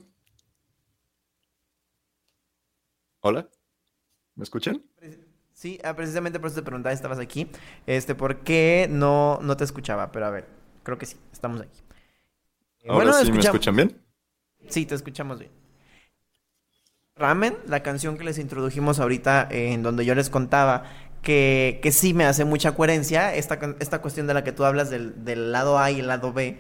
Hola, 3.19 3.49
¿me 4.37 4.45
escuchan? 4.45 4.81
Sí, 5.53 5.81
ah, 5.83 5.97
precisamente 5.97 6.39
por 6.39 6.47
eso 6.47 6.61
te 6.61 6.63
preguntaba 6.63 6.93
estabas 6.93 7.19
aquí. 7.19 7.51
Este, 7.89 8.15
¿por 8.15 8.45
qué 8.45 8.87
no, 8.89 9.41
no 9.43 9.57
te 9.57 9.65
escuchaba? 9.65 10.13
Pero 10.13 10.27
a 10.27 10.31
ver, 10.31 10.47
creo 10.85 10.97
que 10.97 11.07
sí, 11.07 11.17
estamos 11.33 11.61
aquí. 11.61 11.81
Eh, 12.83 12.91
Ahora 12.91 13.13
sí, 13.15 13.33
¿me 13.33 13.41
escuchan 13.41 13.75
bien? 13.75 14.01
Sí, 14.69 14.87
te 14.87 14.95
escuchamos 14.95 15.41
bien. 15.41 15.51
Ramen, 17.17 17.59
la 17.67 17.83
canción 17.83 18.17
que 18.17 18.23
les 18.23 18.39
introdujimos 18.39 19.01
ahorita, 19.01 19.49
eh, 19.51 19.73
en 19.73 19.83
donde 19.83 20.05
yo 20.05 20.15
les 20.15 20.31
contaba 20.31 20.85
que, 21.23 21.81
que 21.83 21.93
sí 21.93 22.15
me 22.15 22.25
hace 22.25 22.45
mucha 22.45 22.73
coherencia 22.73 23.35
esta, 23.35 23.59
esta 23.81 24.01
cuestión 24.01 24.27
de 24.27 24.35
la 24.35 24.45
que 24.45 24.53
tú 24.53 24.65
hablas 24.65 24.91
del, 24.91 25.25
del 25.25 25.53
lado 25.53 25.79
A 25.79 25.91
y 25.91 26.01
el 26.01 26.07
lado 26.07 26.33
B. 26.33 26.59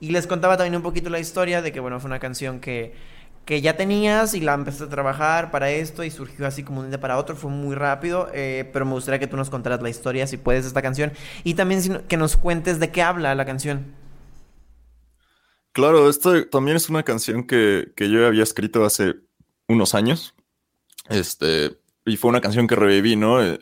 Y 0.00 0.10
les 0.10 0.26
contaba 0.26 0.56
también 0.56 0.76
un 0.76 0.82
poquito 0.82 1.10
la 1.10 1.20
historia 1.20 1.62
de 1.62 1.72
que, 1.72 1.80
bueno, 1.80 2.00
fue 2.00 2.08
una 2.08 2.18
canción 2.18 2.60
que, 2.60 2.94
que 3.44 3.60
ya 3.60 3.76
tenías 3.76 4.34
y 4.34 4.40
la 4.40 4.54
empezaste 4.54 4.84
a 4.84 4.88
trabajar 4.88 5.50
para 5.50 5.70
esto 5.70 6.04
y 6.04 6.10
surgió 6.10 6.46
así 6.46 6.62
como 6.62 6.80
un 6.80 6.90
día 6.90 7.00
para 7.00 7.18
otro, 7.18 7.36
fue 7.36 7.50
muy 7.50 7.74
rápido, 7.74 8.30
eh, 8.32 8.68
pero 8.72 8.86
me 8.86 8.92
gustaría 8.92 9.18
que 9.18 9.26
tú 9.26 9.36
nos 9.36 9.50
contaras 9.50 9.82
la 9.82 9.90
historia, 9.90 10.26
si 10.26 10.36
puedes, 10.36 10.62
de 10.64 10.68
esta 10.68 10.82
canción 10.82 11.12
y 11.44 11.54
también 11.54 12.02
que 12.08 12.16
nos 12.16 12.36
cuentes 12.36 12.78
de 12.80 12.90
qué 12.90 13.02
habla 13.02 13.34
la 13.34 13.44
canción. 13.44 13.94
Claro, 15.72 16.08
esto 16.08 16.46
también 16.48 16.76
es 16.76 16.88
una 16.88 17.02
canción 17.04 17.44
que, 17.44 17.92
que 17.96 18.10
yo 18.10 18.26
había 18.26 18.42
escrito 18.42 18.84
hace 18.84 19.14
unos 19.68 19.94
años. 19.94 20.34
Este, 21.08 21.76
y 22.06 22.16
fue 22.16 22.30
una 22.30 22.40
canción 22.40 22.66
que 22.66 22.76
reviví, 22.76 23.16
¿no? 23.16 23.42
Eh, 23.42 23.58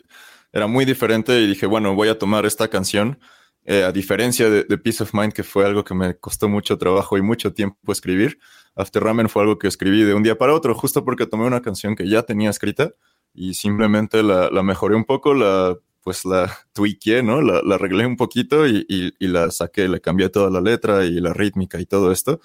era 0.51 0.67
muy 0.67 0.85
diferente 0.85 1.39
y 1.39 1.47
dije, 1.47 1.65
bueno, 1.65 1.95
voy 1.95 2.09
a 2.09 2.17
tomar 2.17 2.45
esta 2.45 2.67
canción. 2.67 3.19
eh, 3.65 3.83
a 3.83 3.91
diferencia 3.91 4.49
de, 4.49 4.63
de 4.63 4.77
Peace 4.77 5.03
of 5.03 5.13
Mind, 5.13 5.33
que 5.33 5.43
fue 5.43 5.65
algo 5.65 5.83
que 5.83 5.93
me 5.93 6.15
costó 6.15 6.49
mucho 6.49 6.77
trabajo 6.77 7.17
y 7.17 7.21
mucho 7.21 7.53
tiempo 7.53 7.91
escribir, 7.91 8.39
After 8.75 9.03
Ramen 9.03 9.29
fue 9.29 9.43
algo 9.43 9.59
que 9.59 9.67
escribí 9.67 10.03
de 10.03 10.13
un 10.13 10.23
día 10.23 10.37
para 10.37 10.53
otro, 10.55 10.73
justo 10.73 11.03
porque 11.03 11.27
tomé 11.27 11.45
una 11.45 11.61
canción 11.61 11.95
que 11.95 12.07
ya 12.07 12.23
tenía 12.23 12.49
escrita 12.49 12.93
y 13.33 13.53
simplemente 13.53 14.23
la, 14.23 14.49
mejoré 14.63 14.95
un 14.95 15.05
poco, 15.05 15.33
la 15.33 15.77
pues 16.01 16.23
la 16.25 16.57
tweaké, 16.73 17.21
¿no? 17.21 17.41
La, 17.41 17.61
la 17.63 17.75
arreglé 17.75 18.05
un 18.05 18.15
poquito 18.15 18.65
y 18.65 19.13
la 19.19 19.51
saqué, 19.51 19.87
le 19.89 19.99
cambié 19.99 20.29
toda 20.29 20.49
la 20.49 20.61
letra 20.61 21.05
y 21.05 21.19
la 21.19 21.33
rítmica 21.33 21.79
y 21.79 21.85
todo 21.85 22.11
esto. 22.11 22.39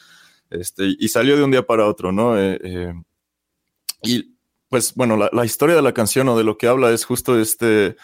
Este, 0.50 0.94
y 0.98 1.08
salió 1.08 1.36
de 1.36 1.44
un 1.44 1.50
día 1.50 1.66
para 1.66 1.86
otro, 1.86 2.12
¿no? 2.12 2.38
Eh, 2.38 2.58
eh, 2.62 2.94
y 4.02 4.33
pues 4.68 4.94
bueno, 4.94 5.16
la, 5.16 5.30
la 5.32 5.44
historia 5.44 5.76
de 5.76 5.82
la 5.82 5.94
canción 5.94 6.28
o 6.28 6.36
de 6.36 6.44
lo 6.44 6.58
que 6.58 6.66
habla 6.66 6.90
es 6.90 7.04
justo 7.04 7.40
este, 7.40 7.96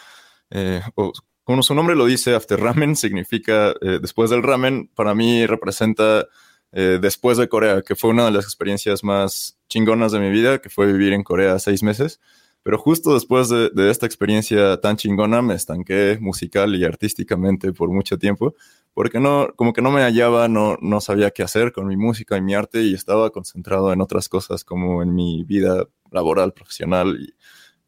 eh, 0.50 0.82
o 0.94 1.12
como 1.50 1.64
su 1.64 1.74
nombre 1.74 1.96
lo 1.96 2.06
dice, 2.06 2.34
After 2.34 2.60
Ramen 2.60 2.94
significa 2.96 3.74
eh, 3.80 3.98
después 4.00 4.30
del 4.30 4.42
ramen, 4.42 4.88
para 4.94 5.14
mí 5.16 5.46
representa 5.46 6.28
eh, 6.70 6.98
después 7.02 7.38
de 7.38 7.48
Corea, 7.48 7.82
que 7.82 7.96
fue 7.96 8.10
una 8.10 8.24
de 8.24 8.30
las 8.30 8.44
experiencias 8.44 9.02
más 9.02 9.58
chingonas 9.68 10.12
de 10.12 10.20
mi 10.20 10.30
vida, 10.30 10.60
que 10.60 10.70
fue 10.70 10.86
vivir 10.86 11.12
en 11.12 11.24
Corea 11.24 11.58
seis 11.58 11.82
meses. 11.82 12.20
Pero 12.62 12.78
justo 12.78 13.14
después 13.14 13.48
de, 13.48 13.70
de 13.70 13.90
esta 13.90 14.06
experiencia 14.06 14.80
tan 14.80 14.96
chingona 14.96 15.42
me 15.42 15.54
estanqué 15.54 16.18
musical 16.20 16.74
y 16.76 16.84
artísticamente 16.84 17.72
por 17.72 17.90
mucho 17.90 18.18
tiempo, 18.18 18.54
porque 18.94 19.20
no, 19.20 19.48
como 19.56 19.72
que 19.72 19.82
no 19.82 19.90
me 19.90 20.02
hallaba, 20.02 20.48
no, 20.48 20.76
no 20.80 21.00
sabía 21.00 21.30
qué 21.30 21.42
hacer 21.42 21.72
con 21.72 21.86
mi 21.86 21.96
música 21.96 22.36
y 22.36 22.42
mi 22.42 22.54
arte 22.54 22.82
y 22.82 22.94
estaba 22.94 23.30
concentrado 23.30 23.92
en 23.92 24.00
otras 24.00 24.28
cosas 24.28 24.64
como 24.64 25.02
en 25.02 25.14
mi 25.14 25.44
vida 25.44 25.86
laboral, 26.10 26.52
profesional 26.52 27.18
y 27.20 27.34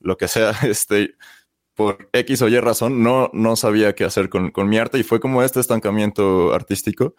lo 0.00 0.16
que 0.16 0.28
sea, 0.28 0.50
este, 0.62 1.14
por 1.74 2.08
X 2.12 2.42
o 2.42 2.48
Y 2.48 2.58
razón, 2.60 3.02
no, 3.02 3.30
no 3.32 3.56
sabía 3.56 3.94
qué 3.94 4.04
hacer 4.04 4.28
con, 4.28 4.50
con 4.50 4.68
mi 4.68 4.78
arte 4.78 4.98
y 4.98 5.02
fue 5.02 5.20
como 5.20 5.42
este 5.42 5.60
estancamiento 5.60 6.52
artístico. 6.54 7.14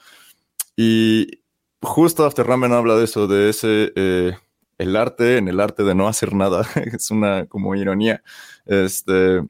Y 0.75 1.43
justo 1.81 2.25
After 2.25 2.45
Ramen 2.45 2.71
habla 2.71 2.95
de 2.95 3.05
eso, 3.05 3.27
de 3.27 3.49
ese, 3.49 3.91
eh, 3.95 4.37
el 4.77 4.95
arte 4.95 5.37
en 5.37 5.47
el 5.47 5.59
arte 5.59 5.83
de 5.83 5.95
no 5.95 6.07
hacer 6.07 6.33
nada. 6.33 6.65
es 6.93 7.11
una 7.11 7.45
como 7.47 7.75
ironía. 7.75 8.23
Este, 8.65 9.41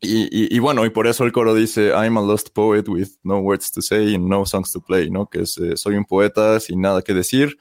y, 0.00 0.54
y- 0.56 0.58
bueno, 0.58 0.84
y 0.84 0.90
por 0.90 1.06
eso 1.06 1.24
el 1.24 1.32
coro 1.32 1.54
dice, 1.54 1.88
I'm 1.90 2.18
a 2.18 2.22
lost 2.22 2.50
poet 2.54 2.88
with 2.88 3.08
no 3.22 3.38
words 3.38 3.70
to 3.72 3.80
say 3.82 4.14
and 4.14 4.28
no 4.28 4.44
songs 4.46 4.70
to 4.72 4.80
play, 4.80 5.10
¿no? 5.10 5.26
Que 5.26 5.42
es, 5.42 5.56
eh, 5.58 5.76
soy 5.76 5.96
un 5.96 6.04
poeta 6.04 6.60
sin 6.60 6.80
nada 6.82 7.00
que 7.02 7.14
decir 7.14 7.56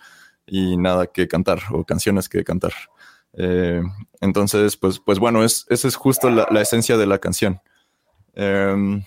y 0.46 0.76
nada 0.78 1.08
que 1.08 1.28
cantar 1.30 1.60
o 1.72 1.86
canciones 1.86 2.28
que 2.30 2.44
cantar. 2.44 2.74
Eh, 3.34 3.82
entonces, 4.22 4.76
pues, 4.78 5.00
pues 5.00 5.20
bueno, 5.20 5.44
es, 5.44 5.66
esa 5.70 5.88
es 5.88 5.96
justo 5.96 6.30
la, 6.30 6.48
la 6.52 6.62
esencia 6.62 6.98
de 6.98 7.06
la 7.08 7.20
canción. 7.20 7.62
Em, 8.36 9.04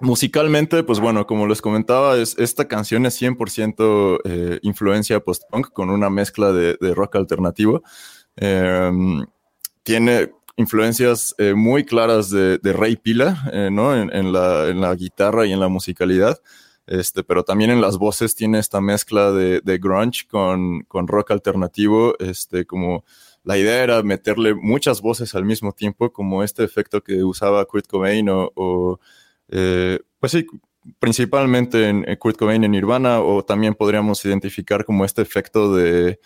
musicalmente, 0.00 0.82
pues 0.82 1.00
bueno, 1.00 1.26
como 1.26 1.46
les 1.46 1.62
comentaba, 1.62 2.16
es, 2.16 2.36
esta 2.38 2.68
canción 2.68 3.06
es 3.06 3.20
100% 3.20 4.20
eh, 4.24 4.58
influencia 4.62 5.20
post-punk 5.20 5.72
con 5.72 5.90
una 5.90 6.10
mezcla 6.10 6.52
de, 6.52 6.76
rock 6.94 7.16
alternativo. 7.16 7.82
Em, 8.36 9.24
tiene 9.82 10.32
influencias 10.56 11.34
eh, 11.38 11.54
muy 11.54 11.84
claras 11.84 12.30
de, 12.30 12.58
de 12.58 12.72
Ray 12.72 12.96
Pila, 12.96 13.48
eh, 13.52 13.70
¿no? 13.70 13.94
En, 13.94 14.32
la, 14.32 14.94
guitarra 14.94 15.46
y 15.46 15.52
en 15.52 15.60
la 15.60 15.68
musicalidad. 15.68 16.40
Este, 16.86 17.24
pero 17.24 17.42
también 17.42 17.70
en 17.70 17.80
las 17.80 17.98
voces 17.98 18.36
tiene 18.36 18.58
esta 18.58 18.80
mezcla 18.80 19.32
de, 19.32 19.78
grunge 19.78 20.26
con, 20.28 20.86
rock 20.90 21.32
alternativo, 21.32 22.14
este, 22.20 22.64
como 22.64 23.04
la 23.42 23.58
idea 23.58 23.82
era 23.82 24.02
meterle 24.02 24.54
muchas 24.54 25.00
voces 25.00 25.34
al 25.34 25.44
mismo 25.44 25.72
tiempo, 25.72 26.12
como 26.12 26.42
este 26.42 26.64
efecto 26.64 27.02
que 27.02 27.24
usaba 27.24 27.64
Kurt 27.64 27.86
Cobain 27.86 28.28
o, 28.28 29.00
eh, 29.48 30.00
pues 30.18 30.32
sí, 30.32 30.46
principalmente 30.98 31.88
en, 31.88 32.04
Kurt 32.16 32.36
Cobain 32.38 32.64
en 32.64 32.70
Nirvana, 32.70 33.20
o 33.20 33.44
también 33.44 33.74
podríamos 33.74 34.24
identificar 34.24 34.84
como 34.84 35.04
este 35.04 35.22
efecto 35.22 35.74
de, 35.74 36.20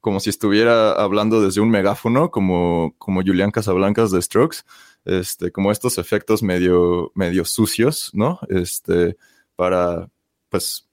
como 0.00 0.20
si 0.20 0.30
estuviera 0.30 0.92
hablando 0.92 1.40
desde 1.40 1.60
un 1.60 1.70
megáfono, 1.70 2.30
como, 2.30 2.94
como 2.98 3.22
Julián 3.22 3.50
Casablancas 3.50 4.10
de 4.10 4.22
Strokes, 4.22 4.58
este, 5.04 5.52
como 5.52 5.72
estos 5.72 5.98
efectos 5.98 6.42
medio, 6.42 7.12
medio 7.14 7.44
sucios, 7.44 8.10
¿no? 8.12 8.40
Este, 8.48 9.16
para, 9.56 10.08
pues, 10.48 10.87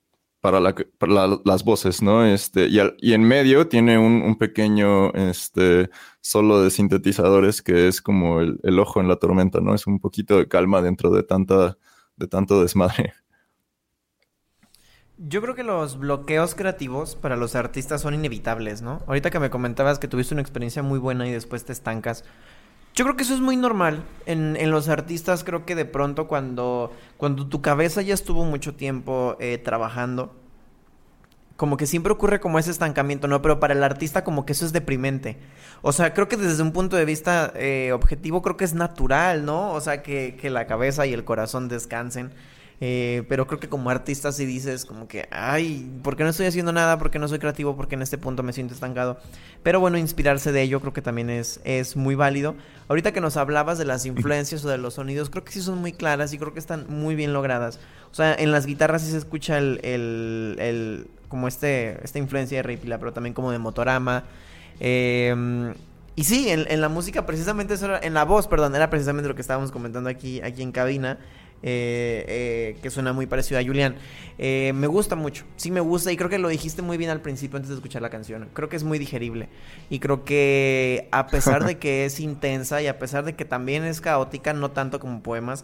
para, 0.46 0.60
la- 0.60 0.76
para 1.00 1.12
la- 1.28 1.42
las 1.44 1.64
voces, 1.64 2.04
¿no? 2.04 2.24
Este, 2.24 2.68
y, 2.68 3.14
en 3.14 3.24
medio 3.24 3.68
tiene 3.68 3.98
un, 3.98 4.22
un 4.22 4.38
pequeño 4.38 5.12
este, 5.16 5.90
solo 6.22 6.62
de 6.62 6.70
sintetizadores 6.70 7.64
que 7.64 7.88
es 7.88 8.00
como 8.00 8.42
el, 8.42 8.60
el 8.62 8.78
ojo 8.80 9.02
en 9.02 9.08
la 9.08 9.16
tormenta, 9.16 9.60
¿no? 9.60 9.74
Es 9.74 9.88
un 9.88 10.00
poquito 10.00 10.38
de 10.38 10.48
calma 10.48 10.84
dentro 10.84 11.10
de 11.10 11.24
tanta, 11.24 11.80
de 12.18 12.28
tanto 12.28 12.62
desmadre. 12.62 13.14
Yo 15.18 15.42
creo 15.42 15.56
que 15.56 15.64
los 15.64 15.98
bloqueos 15.98 16.56
creativos 16.56 17.16
para 17.16 17.38
los 17.38 17.56
artistas 17.56 18.02
son 18.02 18.14
inevitables, 18.14 18.82
¿no? 18.82 19.02
Ahorita 19.08 19.32
que 19.32 19.40
me 19.40 19.50
comentabas 19.50 19.98
que 19.98 20.10
tuviste 20.10 20.34
una 20.34 20.42
experiencia 20.42 20.84
muy 20.84 21.00
buena 21.00 21.28
y 21.28 21.32
después 21.32 21.64
te 21.64 21.72
estancas. 21.72 22.26
Yo 22.96 23.04
creo 23.04 23.18
que 23.18 23.24
eso 23.24 23.34
es 23.34 23.42
muy 23.42 23.58
normal. 23.58 24.06
En, 24.26 24.56
en 24.56 24.72
los 24.72 24.88
artistas 24.88 25.44
creo 25.44 25.66
que 25.66 25.76
de 25.76 25.84
pronto 25.86 26.28
cuando, 26.28 26.94
cuando 27.18 27.48
tu 27.48 27.62
cabeza 27.62 28.02
ya 28.02 28.14
estuvo 28.14 28.46
mucho 28.46 28.74
tiempo 28.74 29.36
eh, 29.40 29.58
trabajando, 29.58 30.34
como 31.58 31.78
que 31.78 31.88
siempre 31.88 32.14
ocurre 32.14 32.40
como 32.40 32.58
ese 32.58 32.72
estancamiento, 32.72 33.28
¿no? 33.28 33.42
Pero 33.42 33.60
para 33.60 33.74
el 33.74 33.84
artista 33.84 34.24
como 34.24 34.46
que 34.46 34.54
eso 34.54 34.66
es 34.66 34.74
deprimente. 34.74 35.38
O 35.82 35.92
sea, 35.92 36.14
creo 36.14 36.28
que 36.28 36.38
desde 36.38 36.64
un 36.64 36.72
punto 36.72 36.96
de 36.96 37.06
vista 37.06 37.52
eh, 37.56 37.92
objetivo 37.94 38.42
creo 38.42 38.58
que 38.58 38.66
es 38.66 38.74
natural, 38.74 39.46
¿no? 39.46 39.74
O 39.74 39.82
sea, 39.82 40.02
que, 40.02 40.38
que 40.40 40.50
la 40.50 40.66
cabeza 40.66 41.06
y 41.06 41.14
el 41.14 41.26
corazón 41.26 41.68
descansen. 41.68 42.32
Eh, 42.82 43.24
pero 43.30 43.48
creo 43.48 43.60
que 43.60 43.70
como 43.70 43.90
artista 43.90 44.34
si 44.34 44.46
dices 44.46 44.84
como 44.84 45.08
que, 45.08 45.30
ay, 45.32 45.90
¿por 46.04 46.18
qué 46.18 46.24
no 46.24 46.30
estoy 46.32 46.46
haciendo 46.46 46.74
nada? 46.74 46.98
¿Por 46.98 47.10
qué 47.10 47.20
no 47.20 47.28
soy 47.28 47.40
creativo? 47.40 47.76
¿Por 47.78 47.88
qué 47.88 47.96
en 47.96 48.02
este 48.02 48.18
punto 48.18 48.44
me 48.44 48.52
siento 48.52 48.74
estancado? 48.74 49.18
Pero 49.64 49.80
bueno, 49.80 49.98
inspirarse 49.98 50.52
de 50.52 50.62
ello 50.62 50.82
creo 50.82 50.92
que 50.92 51.02
también 51.02 51.30
es, 51.30 51.62
es 51.64 51.96
muy 51.96 52.16
válido. 52.16 52.56
Ahorita 52.90 53.14
que 53.14 53.22
nos 53.22 53.38
hablabas 53.38 53.78
de 53.78 53.86
las 53.86 54.06
influencias 54.06 54.66
o 54.66 54.70
de 54.70 54.78
los 54.78 54.96
sonidos, 54.96 55.30
creo 55.30 55.46
que 55.46 55.54
sí 55.54 55.62
son 55.62 55.80
muy 55.80 55.94
claras 55.94 56.34
y 56.34 56.38
creo 56.38 56.54
que 56.54 56.60
están 56.60 56.86
muy 56.90 57.16
bien 57.16 57.32
logradas. 57.32 57.80
O 58.12 58.16
sea, 58.16 58.36
en 58.36 58.52
las 58.52 58.66
guitarras 58.66 59.04
sí 59.04 59.12
se 59.12 59.18
escucha 59.18 59.58
el, 59.58 59.80
el, 59.84 60.58
el 60.60 61.08
como 61.30 61.48
este, 61.48 62.04
esta 62.04 62.20
influencia 62.20 62.58
de 62.58 62.64
Ray 62.64 62.78
Pila, 62.78 63.00
pero 63.00 63.14
también 63.14 63.34
como 63.34 63.52
de 63.52 63.60
Motorama. 63.60 64.26
Eh, 64.82 65.74
y 66.18 66.24
sí, 66.24 66.50
en, 66.50 66.66
en 66.70 66.82
la 66.82 66.90
música 66.90 67.26
precisamente 67.26 67.74
eso 67.74 67.86
era, 67.86 68.00
en 68.00 68.14
la 68.14 68.24
voz, 68.24 68.48
perdón, 68.48 68.76
era 68.76 68.90
precisamente 68.90 69.28
lo 69.28 69.36
que 69.36 69.42
estábamos 69.42 69.72
comentando 69.72 70.10
aquí, 70.10 70.42
aquí 70.42 70.62
en 70.62 70.72
cabina. 70.72 71.18
Eh, 71.64 72.26
eh, 72.28 72.78
que 72.82 72.90
suena 72.90 73.14
muy 73.14 73.26
parecido 73.26 73.60
a 73.60 73.64
Julián. 73.64 73.96
Eh, 74.38 74.74
me 74.76 74.88
gusta 74.88 75.16
mucho, 75.16 75.46
sí 75.56 75.72
me 75.72 75.80
gusta 75.80 76.12
y 76.12 76.18
creo 76.18 76.30
que 76.30 76.38
lo 76.40 76.50
dijiste 76.50 76.82
muy 76.82 76.98
bien 76.98 77.10
al 77.10 77.22
principio 77.22 77.58
antes 77.58 77.70
de 77.70 77.76
escuchar 77.76 78.02
la 78.02 78.10
canción. 78.10 78.50
Creo 78.54 78.68
que 78.70 78.76
es 78.76 78.84
muy 78.84 79.00
digerible 79.00 79.48
y 79.90 80.00
creo 80.00 80.26
que 80.26 81.08
a 81.12 81.28
pesar 81.28 81.66
de 81.66 81.78
que 81.78 82.06
es 82.06 82.20
intensa 82.20 82.82
y 82.82 82.88
a 82.88 83.00
pesar 83.00 83.24
de 83.24 83.36
que 83.36 83.46
también 83.46 83.86
es 83.86 84.02
caótica, 84.02 84.54
no 84.54 84.72
tanto 84.72 85.00
como 85.00 85.24
poemas, 85.24 85.64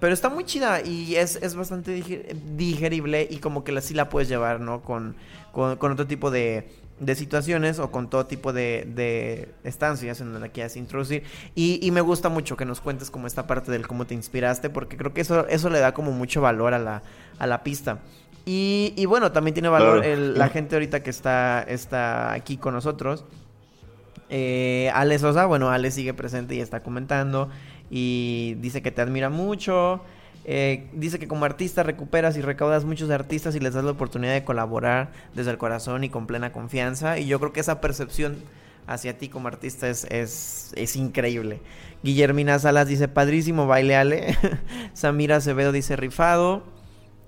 pero 0.00 0.12
está 0.12 0.28
muy 0.28 0.42
chida 0.44 0.82
y 0.82 1.14
es, 1.14 1.36
es 1.36 1.54
bastante 1.54 1.96
diger- 1.96 2.34
digerible 2.56 3.28
y 3.30 3.36
como 3.38 3.62
que 3.62 3.70
la, 3.70 3.80
sí 3.80 3.94
la 3.94 4.08
puedes 4.08 4.28
llevar, 4.28 4.60
¿no? 4.60 4.82
Con, 4.82 5.14
con 5.52 5.92
otro 5.92 6.08
tipo 6.08 6.32
de, 6.32 6.68
de 7.00 7.14
situaciones 7.14 7.78
o 7.78 7.90
con 7.90 8.08
todo 8.08 8.26
tipo 8.26 8.52
de, 8.52 8.86
de 8.94 9.48
estancias 9.64 10.20
en 10.20 10.32
donde 10.32 10.50
quieras 10.50 10.76
introducir. 10.76 11.24
Y, 11.54 11.80
y, 11.82 11.90
me 11.90 12.00
gusta 12.00 12.28
mucho 12.28 12.56
que 12.56 12.64
nos 12.64 12.80
cuentes 12.80 13.10
como 13.10 13.26
esta 13.26 13.46
parte 13.46 13.72
del 13.72 13.86
cómo 13.86 14.06
te 14.06 14.14
inspiraste, 14.14 14.70
porque 14.70 14.96
creo 14.96 15.12
que 15.12 15.20
eso, 15.20 15.46
eso 15.48 15.70
le 15.70 15.80
da 15.80 15.92
como 15.92 16.12
mucho 16.12 16.40
valor 16.40 16.74
a 16.74 16.78
la, 16.78 17.02
a 17.38 17.46
la 17.46 17.62
pista. 17.62 17.98
Y, 18.46 18.92
y 18.96 19.06
bueno, 19.06 19.32
también 19.32 19.54
tiene 19.54 19.68
valor 19.68 20.04
el, 20.04 20.38
la 20.38 20.48
gente 20.48 20.76
ahorita 20.76 21.02
que 21.02 21.10
está, 21.10 21.62
está 21.62 22.32
aquí 22.32 22.56
con 22.58 22.74
nosotros. 22.74 23.24
Eh, 24.28 24.90
Ale 24.94 25.18
Sosa, 25.18 25.46
bueno, 25.46 25.70
Ale 25.70 25.90
sigue 25.90 26.14
presente 26.14 26.54
y 26.54 26.60
está 26.60 26.82
comentando. 26.82 27.48
Y 27.90 28.56
dice 28.60 28.82
que 28.82 28.90
te 28.90 29.00
admira 29.02 29.30
mucho. 29.30 30.02
Eh, 30.44 30.88
dice 30.92 31.18
que 31.18 31.26
como 31.26 31.44
artista 31.44 31.82
recuperas 31.82 32.36
y 32.36 32.42
recaudas 32.42 32.84
muchos 32.84 33.10
artistas 33.10 33.54
y 33.54 33.60
les 33.60 33.74
das 33.74 33.84
la 33.84 33.92
oportunidad 33.92 34.34
de 34.34 34.44
colaborar 34.44 35.12
desde 35.34 35.50
el 35.50 35.58
corazón 35.58 36.04
y 36.04 36.10
con 36.10 36.26
plena 36.26 36.52
confianza. 36.52 37.18
Y 37.18 37.26
yo 37.26 37.40
creo 37.40 37.52
que 37.52 37.60
esa 37.60 37.80
percepción 37.80 38.36
hacia 38.86 39.16
ti 39.16 39.28
como 39.28 39.48
artista 39.48 39.88
es, 39.88 40.04
es, 40.10 40.72
es 40.76 40.96
increíble. 40.96 41.60
Guillermina 42.02 42.58
Salas 42.58 42.88
dice, 42.88 43.08
padrísimo 43.08 43.66
baile 43.66 43.96
Ale. 43.96 44.38
Samira 44.92 45.36
Acevedo 45.36 45.72
dice, 45.72 45.96
rifado. 45.96 46.73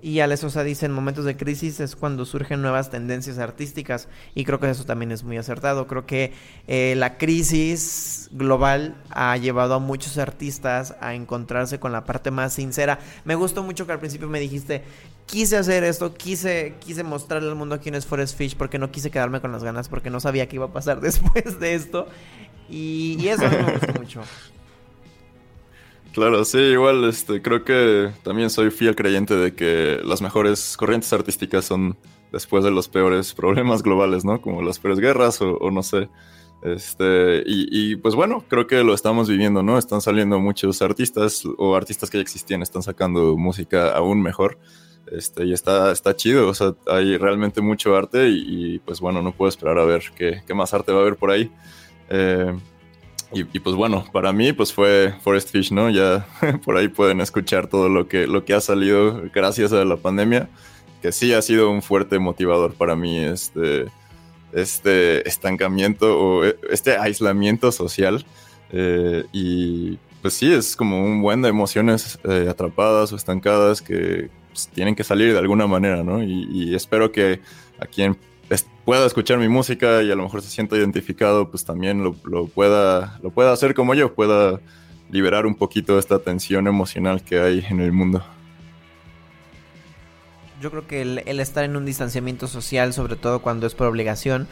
Y 0.06 0.20
Ale 0.20 0.36
Sosa 0.36 0.62
dice, 0.62 0.86
en 0.86 0.92
momentos 0.92 1.24
de 1.24 1.36
crisis 1.36 1.80
es 1.80 1.96
cuando 1.96 2.24
surgen 2.26 2.62
nuevas 2.62 2.90
tendencias 2.90 3.38
artísticas 3.38 4.06
y 4.36 4.44
creo 4.44 4.60
que 4.60 4.70
eso 4.70 4.84
también 4.84 5.10
es 5.10 5.24
muy 5.24 5.36
acertado. 5.36 5.88
Creo 5.88 6.06
que 6.06 6.32
eh, 6.68 6.94
la 6.96 7.18
crisis 7.18 8.28
global 8.30 8.94
ha 9.10 9.36
llevado 9.36 9.74
a 9.74 9.78
muchos 9.80 10.16
artistas 10.16 10.94
a 11.00 11.16
encontrarse 11.16 11.80
con 11.80 11.90
la 11.90 12.04
parte 12.04 12.30
más 12.30 12.52
sincera. 12.52 13.00
Me 13.24 13.34
gustó 13.34 13.64
mucho 13.64 13.84
que 13.84 13.94
al 13.94 13.98
principio 13.98 14.28
me 14.28 14.38
dijiste, 14.38 14.84
quise 15.26 15.56
hacer 15.56 15.82
esto, 15.82 16.14
quise, 16.14 16.76
quise 16.78 17.02
mostrarle 17.02 17.48
al 17.48 17.56
mundo 17.56 17.80
quién 17.80 17.96
es 17.96 18.06
Forest 18.06 18.38
Fish 18.38 18.54
porque 18.56 18.78
no 18.78 18.92
quise 18.92 19.10
quedarme 19.10 19.40
con 19.40 19.50
las 19.50 19.64
ganas, 19.64 19.88
porque 19.88 20.08
no 20.08 20.20
sabía 20.20 20.48
qué 20.48 20.54
iba 20.54 20.66
a 20.66 20.72
pasar 20.72 21.00
después 21.00 21.58
de 21.58 21.74
esto. 21.74 22.06
Y, 22.70 23.16
y 23.18 23.26
eso 23.26 23.42
me 23.42 23.72
gustó 23.72 23.92
mucho. 23.94 24.22
Claro, 26.16 26.46
sí, 26.46 26.56
igual 26.56 27.04
este, 27.04 27.42
creo 27.42 27.62
que 27.62 28.10
también 28.22 28.48
soy 28.48 28.70
fiel 28.70 28.96
creyente 28.96 29.36
de 29.36 29.54
que 29.54 30.00
las 30.02 30.22
mejores 30.22 30.74
corrientes 30.78 31.12
artísticas 31.12 31.66
son 31.66 31.94
después 32.32 32.64
de 32.64 32.70
los 32.70 32.88
peores 32.88 33.34
problemas 33.34 33.82
globales, 33.82 34.24
¿no? 34.24 34.40
Como 34.40 34.62
las 34.62 34.78
peores 34.78 34.98
guerras 34.98 35.42
o, 35.42 35.58
o 35.58 35.70
no 35.70 35.82
sé. 35.82 36.08
Este, 36.62 37.42
y, 37.44 37.68
y, 37.70 37.96
pues 37.96 38.14
bueno, 38.14 38.42
creo 38.48 38.66
que 38.66 38.82
lo 38.82 38.94
estamos 38.94 39.28
viviendo, 39.28 39.62
¿no? 39.62 39.76
Están 39.76 40.00
saliendo 40.00 40.40
muchos 40.40 40.80
artistas 40.80 41.42
o 41.58 41.76
artistas 41.76 42.08
que 42.08 42.16
ya 42.16 42.22
existían, 42.22 42.62
están 42.62 42.82
sacando 42.82 43.36
música 43.36 43.90
aún 43.94 44.22
mejor. 44.22 44.58
Este, 45.12 45.44
y 45.44 45.52
está, 45.52 45.92
está 45.92 46.16
chido, 46.16 46.48
o 46.48 46.54
sea, 46.54 46.74
hay 46.86 47.18
realmente 47.18 47.60
mucho 47.60 47.94
arte 47.94 48.30
y, 48.30 48.76
y 48.76 48.78
pues 48.78 49.00
bueno, 49.00 49.20
no 49.20 49.32
puedo 49.32 49.50
esperar 49.50 49.78
a 49.78 49.84
ver 49.84 50.04
qué, 50.16 50.40
qué 50.46 50.54
más 50.54 50.72
arte 50.72 50.92
va 50.92 51.00
a 51.00 51.02
haber 51.02 51.16
por 51.16 51.30
ahí. 51.30 51.52
Eh, 52.08 52.54
y, 53.32 53.44
pues 53.44 53.74
bueno, 53.74 54.04
para 54.12 54.32
mí 54.32 54.52
pues 54.52 54.72
fue 54.72 55.14
Forest 55.22 55.50
Fish, 55.50 55.72
¿no? 55.72 55.90
Ya 55.90 56.26
por 56.64 56.76
ahí 56.76 56.88
pueden 56.88 57.20
escuchar 57.20 57.66
todo 57.66 57.88
lo 57.88 58.08
que, 58.08 58.26
lo 58.26 58.44
que 58.44 58.54
ha 58.54 58.60
salido 58.60 59.22
gracias 59.34 59.72
a 59.72 59.84
la 59.84 59.96
pandemia, 59.96 60.48
que 61.02 61.12
sí 61.12 61.32
ha 61.32 61.42
sido 61.42 61.70
un 61.70 61.82
fuerte 61.82 62.18
motivador 62.18 62.74
para 62.74 62.94
mí 62.94 63.18
este, 63.18 63.86
este 64.52 65.28
estancamiento 65.28 66.18
o 66.18 66.44
este 66.70 66.96
aislamiento 66.96 67.72
social. 67.72 68.24
Eh, 68.70 69.24
y 69.32 69.98
pues 70.22 70.34
sí, 70.34 70.52
es 70.52 70.76
como 70.76 71.04
un 71.04 71.20
buen 71.20 71.42
de 71.42 71.48
emociones 71.48 72.18
eh, 72.24 72.46
atrapadas 72.48 73.12
o 73.12 73.16
estancadas 73.16 73.82
que 73.82 74.30
pues, 74.52 74.68
tienen 74.68 74.94
que 74.94 75.04
salir 75.04 75.32
de 75.32 75.38
alguna 75.38 75.66
manera, 75.66 76.02
¿no? 76.02 76.22
Y, 76.22 76.48
y 76.50 76.74
espero 76.74 77.12
que 77.12 77.40
a 77.78 77.86
quien 77.86 78.16
pueda 78.84 79.04
escuchar 79.06 79.38
mi 79.38 79.48
música 79.48 80.02
y 80.02 80.10
a 80.10 80.14
lo 80.14 80.22
mejor 80.22 80.42
se 80.42 80.48
sienta 80.48 80.76
identificado, 80.76 81.50
pues 81.50 81.64
también 81.64 82.04
lo, 82.04 82.14
pueda, 82.46 83.18
lo 83.22 83.30
pueda 83.30 83.52
hacer 83.52 83.74
como 83.74 83.94
yo, 83.94 84.14
pueda 84.14 84.60
liberar 85.10 85.46
un 85.46 85.54
poquito 85.54 85.98
esta 85.98 86.20
tensión 86.20 86.66
emocional 86.68 87.22
que 87.22 87.40
hay 87.40 87.64
en 87.68 87.80
el 87.80 87.92
mundo. 87.92 88.24
Yo 90.60 90.70
creo 90.70 90.86
que 90.86 91.02
el, 91.02 91.22
el 91.26 91.40
estar 91.40 91.64
en 91.64 91.76
un 91.76 91.84
distanciamiento 91.84 92.46
social, 92.46 92.92
sobre 92.92 93.16
todo 93.16 93.42
cuando 93.42 93.66
es 93.66 93.74
por 93.74 93.88
obligación, 93.88 94.48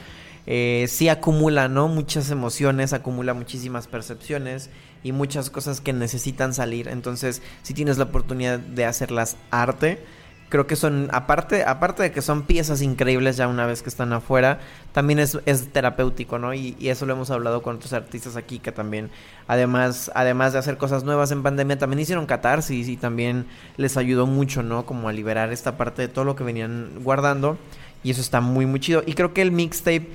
eh, 0.47 0.87
sí 0.89 1.09
acumula, 1.09 1.69
¿no? 1.69 1.89
Muchas 1.89 2.31
emociones, 2.31 2.93
acumula 2.93 3.33
muchísimas 3.33 3.87
percepciones 3.87 4.69
y 5.03 5.13
muchas 5.13 5.49
cosas 5.49 5.81
que 5.81 5.93
necesitan 5.93 6.53
salir. 6.53 6.89
Entonces, 6.89 7.41
si 7.63 7.73
tienes 7.73 7.99
la 7.99 8.05
oportunidad 8.05 8.59
de 8.59 8.85
hacerlas 8.85 9.37
arte, 9.51 10.05
creo 10.49 10.67
que 10.67 10.77
son, 10.77 11.09
aparte, 11.13 11.65
aparte 11.65 12.03
de 12.03 12.13
que 12.13 12.23
son 12.23 12.43
piezas 12.43 12.83
increíbles 12.83 13.37
ya 13.37 13.49
una 13.49 13.67
vez 13.67 13.83
que 13.83 13.89
están 13.89 14.13
afuera, 14.13 14.61
también 14.93 15.19
es, 15.19 15.39
es 15.47 15.73
terapéutico, 15.73 16.39
¿no? 16.39 16.55
Y, 16.55 16.77
y, 16.79 16.89
eso 16.89 17.07
lo 17.07 17.15
hemos 17.15 17.31
hablado 17.31 17.63
con 17.63 17.77
otros 17.77 17.93
artistas 17.93 18.37
aquí 18.37 18.59
que 18.59 18.71
también, 18.71 19.11
además, 19.49 20.11
además 20.15 20.53
de 20.53 20.61
hacer 20.61 20.77
cosas 20.77 21.05
nuevas 21.05 21.31
en 21.33 21.43
pandemia, 21.43 21.79
también 21.79 22.01
hicieron 22.01 22.27
catarsis 22.27 22.89
y 22.89 22.97
también 22.97 23.47
les 23.77 23.97
ayudó 23.97 24.27
mucho, 24.27 24.63
¿no? 24.63 24.87
Como 24.87 25.09
a 25.09 25.13
liberar 25.13 25.53
esta 25.53 25.77
parte 25.77 26.03
de 26.03 26.09
todo 26.09 26.25
lo 26.25 26.37
que 26.37 26.45
venían 26.45 26.91
guardando. 27.03 27.59
Y 28.05 28.11
eso 28.11 28.21
está 28.21 28.43
muy, 28.43 28.67
muy 28.67 28.81
chido. 28.81 29.03
Y 29.07 29.15
creo 29.15 29.33
que 29.33 29.41
el 29.41 29.51
mixtape, 29.51 30.09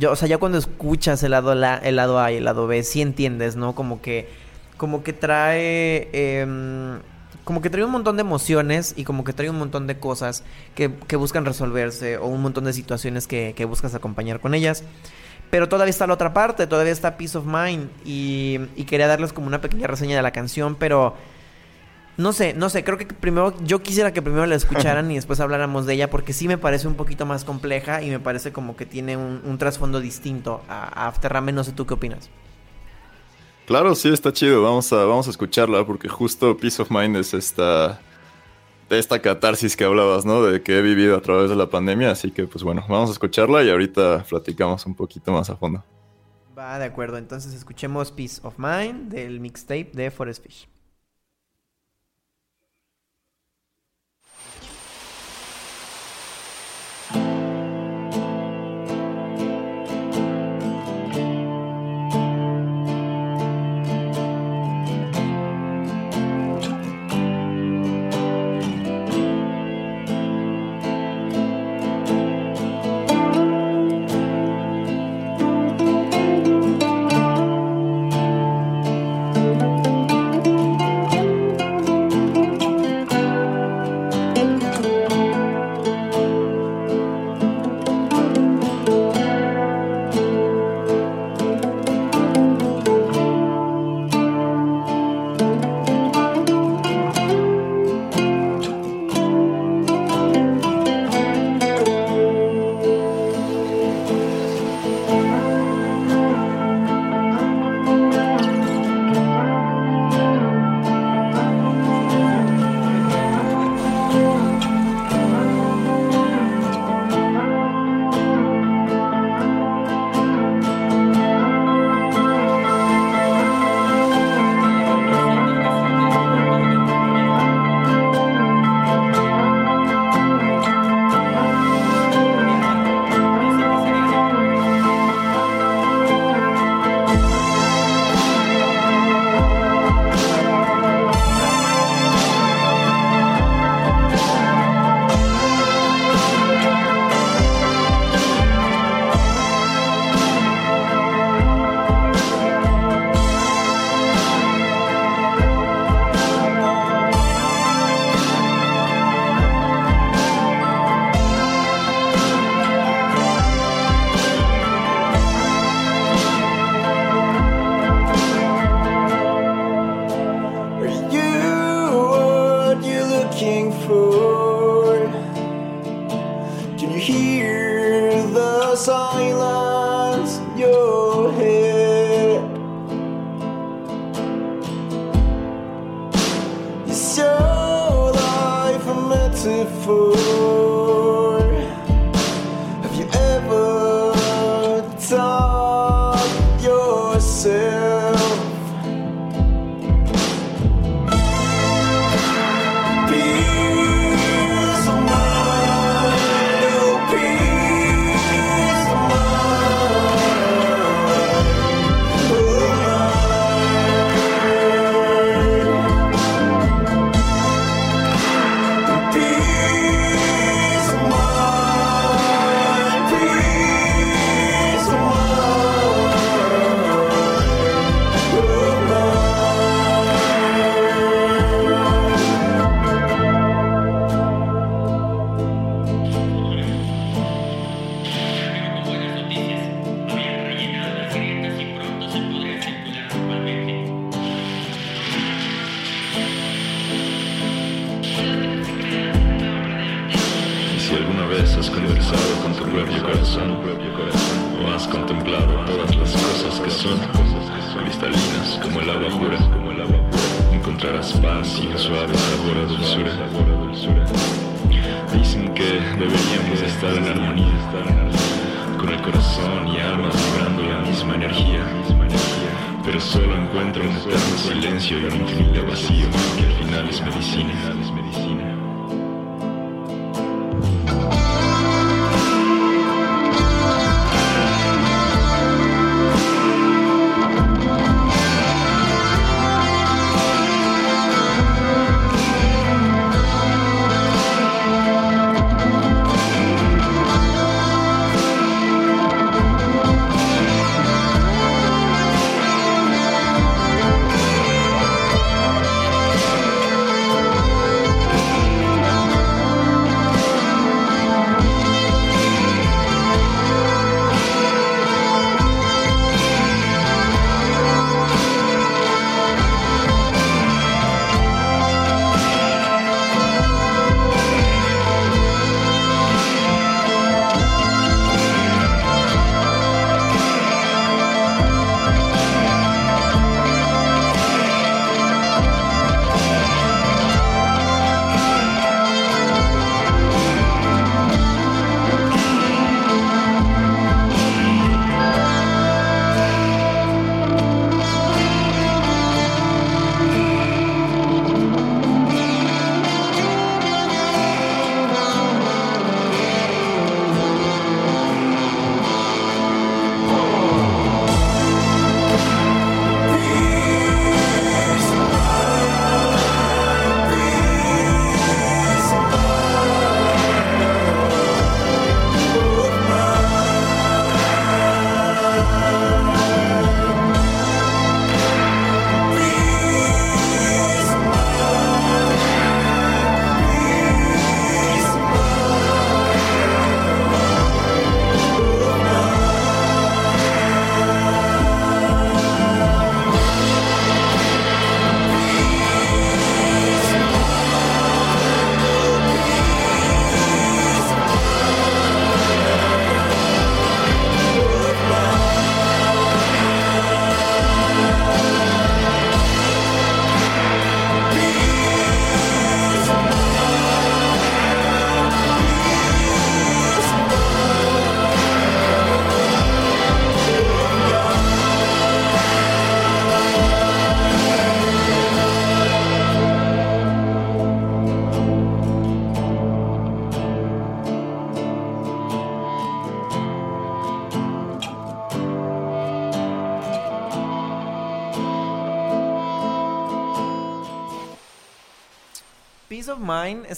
yo, 0.00 0.10
o 0.10 0.16
sea, 0.16 0.26
ya 0.26 0.38
cuando 0.38 0.58
escuchas 0.58 1.22
el 1.22 1.30
lado, 1.30 1.54
la, 1.54 1.76
el 1.76 1.96
lado 1.96 2.18
A 2.18 2.32
y 2.32 2.36
el 2.36 2.44
lado 2.44 2.66
B, 2.66 2.82
sí 2.82 3.00
entiendes, 3.00 3.54
¿no? 3.54 3.74
Como 3.74 4.02
que, 4.02 4.28
como 4.76 5.04
que 5.04 5.12
trae... 5.12 6.08
Eh, 6.12 6.98
como 7.44 7.60
que 7.60 7.70
trae 7.70 7.84
un 7.84 7.90
montón 7.90 8.16
de 8.16 8.22
emociones 8.22 8.94
y 8.96 9.04
como 9.04 9.22
que 9.22 9.32
trae 9.32 9.50
un 9.50 9.58
montón 9.58 9.86
de 9.86 9.98
cosas 9.98 10.44
que, 10.74 10.94
que 11.06 11.16
buscan 11.16 11.44
resolverse 11.44 12.16
o 12.16 12.26
un 12.26 12.42
montón 12.42 12.64
de 12.64 12.72
situaciones 12.72 13.26
que, 13.26 13.52
que, 13.54 13.64
buscas 13.66 13.94
acompañar 13.94 14.40
con 14.40 14.54
ellas. 14.54 14.82
Pero 15.50 15.68
todavía 15.68 15.90
está 15.90 16.06
la 16.06 16.14
otra 16.14 16.32
parte, 16.32 16.66
todavía 16.66 16.92
está 16.92 17.16
Peace 17.16 17.36
of 17.36 17.44
Mind 17.44 17.90
y, 18.04 18.60
y 18.76 18.84
quería 18.84 19.06
darles 19.06 19.32
como 19.32 19.46
una 19.46 19.60
pequeña 19.60 19.86
reseña 19.86 20.16
de 20.16 20.22
la 20.22 20.32
canción, 20.32 20.74
pero 20.74 21.14
no 22.16 22.32
sé, 22.32 22.54
no 22.54 22.70
sé, 22.70 22.82
creo 22.82 22.96
que 22.96 23.06
primero 23.06 23.54
yo 23.62 23.82
quisiera 23.82 24.12
que 24.12 24.22
primero 24.22 24.46
la 24.46 24.54
escucharan 24.54 25.10
y 25.12 25.16
después 25.16 25.38
habláramos 25.40 25.84
de 25.84 25.94
ella 25.94 26.10
porque 26.10 26.32
sí 26.32 26.48
me 26.48 26.58
parece 26.58 26.88
un 26.88 26.94
poquito 26.94 27.26
más 27.26 27.44
compleja 27.44 28.02
y 28.02 28.08
me 28.08 28.20
parece 28.20 28.52
como 28.52 28.74
que 28.74 28.86
tiene 28.86 29.16
un, 29.16 29.42
un 29.44 29.58
trasfondo 29.58 30.00
distinto 30.00 30.62
a, 30.68 31.04
a 31.04 31.08
Afterrame, 31.08 31.52
no 31.52 31.62
sé 31.62 31.72
tú 31.72 31.86
qué 31.86 31.94
opinas. 31.94 32.30
Claro, 33.66 33.94
sí, 33.94 34.10
está 34.10 34.32
chido. 34.32 34.62
Vamos 34.62 34.92
a, 34.92 35.04
vamos 35.04 35.26
a 35.26 35.30
escucharla 35.30 35.86
porque 35.86 36.08
justo 36.08 36.56
Peace 36.56 36.82
of 36.82 36.90
Mind 36.90 37.16
es 37.16 37.32
esta, 37.32 37.98
esta 38.90 39.22
catarsis 39.22 39.76
que 39.76 39.84
hablabas, 39.84 40.26
¿no? 40.26 40.42
De 40.42 40.62
que 40.62 40.78
he 40.78 40.82
vivido 40.82 41.16
a 41.16 41.22
través 41.22 41.48
de 41.48 41.56
la 41.56 41.70
pandemia. 41.70 42.10
Así 42.10 42.30
que, 42.30 42.46
pues 42.46 42.62
bueno, 42.62 42.84
vamos 42.88 43.08
a 43.08 43.12
escucharla 43.12 43.62
y 43.62 43.70
ahorita 43.70 44.24
platicamos 44.28 44.84
un 44.84 44.94
poquito 44.94 45.32
más 45.32 45.48
a 45.48 45.56
fondo. 45.56 45.82
Va, 46.56 46.78
de 46.78 46.84
acuerdo. 46.84 47.16
Entonces 47.16 47.54
escuchemos 47.54 48.12
Peace 48.12 48.40
of 48.42 48.58
Mind 48.58 49.10
del 49.10 49.40
mixtape 49.40 49.90
de 49.94 50.10
Forest 50.10 50.42
Fish. 50.44 50.68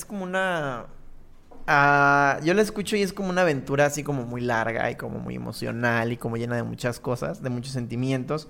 como 0.07 0.25
una... 0.25 0.87
Ah, 1.67 2.39
yo 2.45 2.55
la 2.55 2.63
escucho 2.63 2.97
y 2.97 3.03
es 3.03 3.13
como 3.13 3.29
una 3.29 3.43
aventura 3.43 3.87
así 3.87 4.05
como 4.05 4.25
muy 4.25 4.41
larga 4.41 4.91
y 4.91 4.95
como 4.95 5.19
muy 5.19 5.35
emocional 5.35 6.13
y 6.13 6.17
como 6.17 6.37
llena 6.37 6.57
de 6.57 6.63
muchas 6.63 7.01
cosas, 7.01 7.43
de 7.43 7.51
muchos 7.51 7.73
sentimientos. 7.73 8.49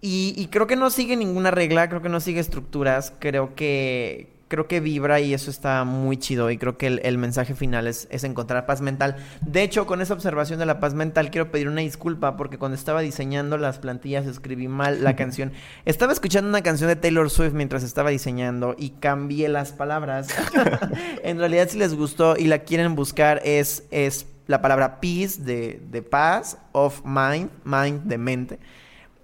Y 0.00 0.48
creo 0.52 0.68
que 0.68 0.76
no 0.76 0.90
sigue 0.90 1.16
ninguna 1.16 1.50
regla, 1.50 1.88
creo 1.88 2.00
que 2.00 2.08
no 2.08 2.20
sigue 2.20 2.38
estructuras, 2.38 3.12
creo 3.18 3.56
que, 3.56 4.35
creo 4.48 4.68
que 4.68 4.80
vibra 4.80 5.20
y 5.20 5.34
eso 5.34 5.50
está 5.50 5.84
muy 5.84 6.16
chido 6.16 6.50
y 6.50 6.58
creo 6.58 6.78
que 6.78 6.86
el, 6.86 7.00
el 7.04 7.18
mensaje 7.18 7.54
final 7.54 7.86
es, 7.86 8.06
es 8.10 8.22
encontrar 8.24 8.66
paz 8.66 8.80
mental. 8.80 9.16
De 9.40 9.62
hecho, 9.62 9.86
con 9.86 10.00
esa 10.00 10.14
observación 10.14 10.58
de 10.58 10.66
la 10.66 10.78
paz 10.78 10.94
mental 10.94 11.30
quiero 11.30 11.50
pedir 11.50 11.68
una 11.68 11.80
disculpa 11.80 12.36
porque 12.36 12.58
cuando 12.58 12.76
estaba 12.76 13.00
diseñando 13.00 13.58
las 13.58 13.78
plantillas 13.78 14.26
escribí 14.26 14.68
mal 14.68 15.02
la 15.02 15.16
canción. 15.16 15.52
Estaba 15.84 16.12
escuchando 16.12 16.48
una 16.48 16.62
canción 16.62 16.88
de 16.88 16.96
Taylor 16.96 17.28
Swift 17.30 17.52
mientras 17.52 17.82
estaba 17.82 18.10
diseñando 18.10 18.76
y 18.78 18.90
cambié 18.90 19.48
las 19.48 19.72
palabras. 19.72 20.28
en 21.24 21.38
realidad 21.38 21.68
si 21.68 21.78
les 21.78 21.94
gustó 21.94 22.36
y 22.36 22.44
la 22.44 22.60
quieren 22.60 22.94
buscar 22.94 23.40
es, 23.44 23.84
es 23.90 24.26
la 24.46 24.62
palabra 24.62 25.00
peace 25.00 25.42
de, 25.42 25.80
de 25.90 26.02
paz, 26.02 26.58
of 26.72 27.02
mind, 27.04 27.50
mind 27.64 28.04
de 28.04 28.18
mente. 28.18 28.58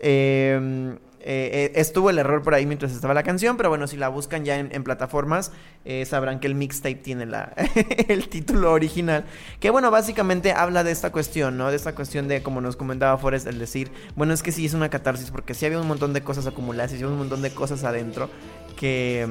Eh, 0.00 0.98
eh, 1.24 1.70
eh, 1.70 1.72
estuvo 1.76 2.10
el 2.10 2.18
error 2.18 2.42
por 2.42 2.52
ahí 2.52 2.66
mientras 2.66 2.90
estaba 2.90 3.14
la 3.14 3.22
canción, 3.22 3.56
pero 3.56 3.68
bueno, 3.68 3.86
si 3.86 3.96
la 3.96 4.08
buscan 4.08 4.44
ya 4.44 4.58
en, 4.58 4.82
plataformas, 4.82 5.52
eh, 5.84 6.04
sabrán 6.04 6.40
que 6.40 6.48
el 6.48 6.56
mixtape 6.56 6.96
tiene 6.96 7.26
la, 7.26 7.52
el 8.08 8.28
título 8.28 8.72
original. 8.72 9.24
Que 9.60 9.70
bueno, 9.70 9.92
básicamente 9.92 10.52
habla 10.52 10.82
de 10.82 10.90
esta 10.90 11.12
cuestión, 11.12 11.56
¿no? 11.56 11.70
De 11.70 11.76
esta 11.76 11.94
cuestión 11.94 12.26
de, 12.26 12.42
como 12.42 12.60
nos 12.60 12.74
comentaba 12.74 13.16
Forrest, 13.18 13.46
el 13.46 13.60
decir, 13.60 13.92
bueno, 14.16 14.34
es 14.34 14.42
que 14.42 14.50
sí 14.50 14.66
es 14.66 14.74
una 14.74 14.88
catarsis, 14.88 15.30
porque 15.30 15.54
sí 15.54 15.64
había 15.64 15.78
un 15.78 15.86
montón 15.86 16.12
de 16.12 16.22
cosas 16.22 16.46
acumuladas, 16.46 16.92
y 16.92 17.04
un 17.04 17.16
montón 17.16 17.40
de 17.40 17.50
cosas 17.50 17.84
adentro 17.84 18.28
que 18.76 19.28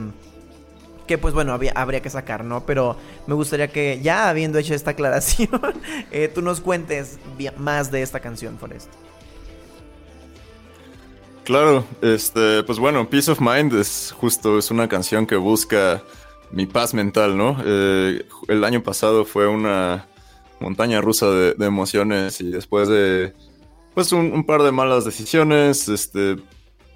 que 1.08 1.18
pues 1.18 1.34
bueno, 1.34 1.60
habría 1.76 2.02
que 2.02 2.10
sacar, 2.10 2.46
¿no? 2.46 2.66
Pero 2.66 2.96
me 3.28 3.34
gustaría 3.34 3.68
que 3.68 4.00
ya 4.02 4.30
habiendo 4.30 4.60
hecho 4.60 4.74
esta 4.74 4.92
aclaración, 4.92 5.50
tú 6.34 6.42
nos 6.42 6.62
cuentes 6.62 7.20
más 7.58 7.92
de 7.92 8.02
esta 8.02 8.22
canción, 8.22 8.58
Forrest. 8.58 8.88
Claro, 11.44 11.86
este, 12.02 12.64
pues 12.64 12.78
bueno, 12.78 13.10
Peace 13.10 13.32
of 13.32 13.42
Mind 13.42 13.74
es 13.74 14.14
justo, 14.16 14.60
es 14.60 14.70
una 14.70 14.88
canción 14.88 15.26
que 15.26 15.36
busca 15.36 16.04
mi 16.52 16.68
paz 16.68 16.94
mental, 16.94 17.36
¿no? 17.36 17.58
Eh, 17.66 18.26
el 18.48 18.64
año 18.64 18.84
pasado 18.84 19.26
fue 19.26 19.48
una 19.48 20.08
montaña 20.60 21.02
rusa 21.02 21.30
de, 21.32 21.54
de 21.56 21.66
emociones 21.66 22.42
y 22.42 22.52
después 22.52 22.88
de, 22.89 23.34
pues 23.96 24.12
un, 24.12 24.46
par 24.46 24.62
de 24.62 24.72
malas 24.72 25.04
decisiones, 25.04 25.89
este, 25.89 26.38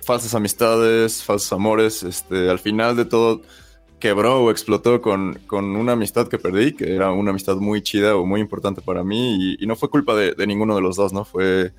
falsas 0.03 0.35
amistades, 0.35 1.23
falsos 1.23 1.51
amores, 1.51 2.03
este, 2.03 2.49
al 2.49 2.59
final 2.59 2.95
de 2.95 3.05
todo 3.05 3.41
quebró 3.99 4.43
o 4.43 4.51
explotó 4.51 5.01
con, 5.01 5.39
con 5.47 5.75
una 5.75 5.93
amistad 5.93 6.27
que 6.27 6.37
perdí, 6.37 6.75
que 6.75 6.93
era 6.95 7.11
una 7.11 7.31
amistad 7.31 7.55
muy 7.55 7.81
chida 7.81 8.15
o 8.15 8.25
muy 8.25 8.41
importante 8.41 8.81
para 8.81 9.03
mí 9.03 9.55
y, 9.57 9.63
y 9.63 9.65
no 9.65 9.75
fue 9.75 9.89
culpa 9.89 10.15
de, 10.15 10.33
de 10.33 10.45
ninguno 10.45 10.75
de 10.75 10.81
los 10.81 10.97
dos, 10.97 11.13
¿no? 11.13 11.25
Fue 11.25 11.73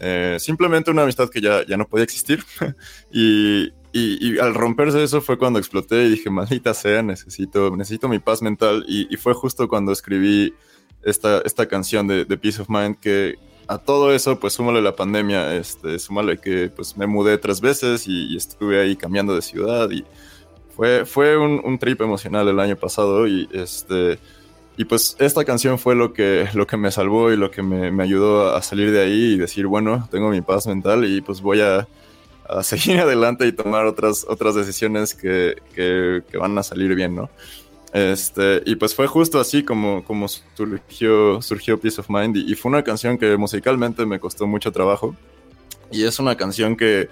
eh, 0.00 0.36
simplemente 0.40 0.90
una 0.90 1.02
amistad 1.02 1.28
que 1.28 1.40
ya, 1.40 1.64
ya 1.66 1.76
no 1.76 1.86
podía 1.86 2.04
existir. 2.04 2.44
y, 3.12 3.72
y- 3.92 4.38
al 4.38 4.54
romperse 4.54 5.02
eso 5.02 5.20
fue 5.20 5.38
cuando 5.38 5.58
exploté 5.58 6.04
y 6.04 6.10
dije, 6.10 6.30
maldita 6.30 6.74
sea, 6.74 7.02
necesito, 7.02 7.76
necesito 7.76 8.08
mi 8.08 8.18
paz 8.18 8.42
mental. 8.42 8.84
Y, 8.88 9.16
fue 9.16 9.34
justo 9.34 9.68
cuando 9.68 9.92
escribí 9.92 10.52
esta, 11.02 11.40
esta 11.44 11.66
canción 11.66 12.06
de, 12.06 12.24
de 12.24 12.36
Peace 12.36 12.60
of 12.60 12.68
Mind 12.68 12.96
que 12.98 13.36
a 13.68 13.78
todo 13.78 14.12
eso, 14.12 14.38
pues 14.38 14.52
súmale 14.52 14.82
la 14.82 14.94
pandemia, 14.94 15.56
este, 15.56 15.98
súmale 15.98 16.38
que 16.38 16.68
pues 16.68 16.96
me 16.96 17.06
mudé 17.06 17.38
tres 17.38 17.60
veces 17.60 18.06
y, 18.06 18.32
y 18.32 18.36
estuve 18.36 18.80
ahí 18.80 18.96
cambiando 18.96 19.34
de 19.34 19.42
ciudad 19.42 19.90
y 19.90 20.04
fue, 20.76 21.06
fue 21.06 21.38
un, 21.38 21.60
un 21.64 21.78
trip 21.78 22.00
emocional 22.02 22.48
el 22.48 22.60
año 22.60 22.76
pasado 22.76 23.26
y 23.26 23.48
este... 23.52 24.18
Y 24.76 24.84
pues 24.84 25.16
esta 25.20 25.44
canción 25.44 25.78
fue 25.78 25.94
lo 25.94 26.12
que, 26.12 26.48
lo 26.54 26.66
que 26.66 26.76
me 26.76 26.90
salvó 26.90 27.32
y 27.32 27.36
lo 27.36 27.50
que 27.50 27.62
me, 27.62 27.92
me 27.92 28.02
ayudó 28.02 28.54
a 28.54 28.62
salir 28.62 28.90
de 28.90 29.02
ahí 29.02 29.34
y 29.34 29.38
decir, 29.38 29.66
bueno, 29.66 30.08
tengo 30.10 30.30
mi 30.30 30.40
paz 30.40 30.66
mental 30.66 31.04
y 31.04 31.20
pues 31.20 31.40
voy 31.40 31.60
a, 31.60 31.86
seguir 32.62 33.00
adelante 33.00 33.46
y 33.46 33.52
tomar 33.52 33.86
otras, 33.86 34.26
otras 34.28 34.54
decisiones 34.54 35.14
que, 35.14 35.56
que, 35.74 36.36
van 36.36 36.58
a 36.58 36.62
salir 36.62 36.94
bien, 36.94 37.14
¿no? 37.14 37.30
Este, 37.92 38.62
y 38.66 38.74
pues 38.74 38.94
fue 38.94 39.06
justo 39.06 39.38
así 39.38 39.62
como, 39.62 40.04
como 40.04 40.26
surgió, 40.28 41.40
surgió 41.40 41.78
Peace 41.78 42.00
of 42.00 42.10
Mind 42.10 42.36
y 42.36 42.54
fue 42.56 42.70
una 42.70 42.82
canción 42.82 43.16
que 43.16 43.36
musicalmente 43.36 44.04
me 44.04 44.18
costó 44.18 44.48
mucho 44.48 44.72
trabajo 44.72 45.14
y 45.94 46.04
es 46.04 46.18
una 46.18 46.36
canción 46.36 46.76
que 46.76 47.08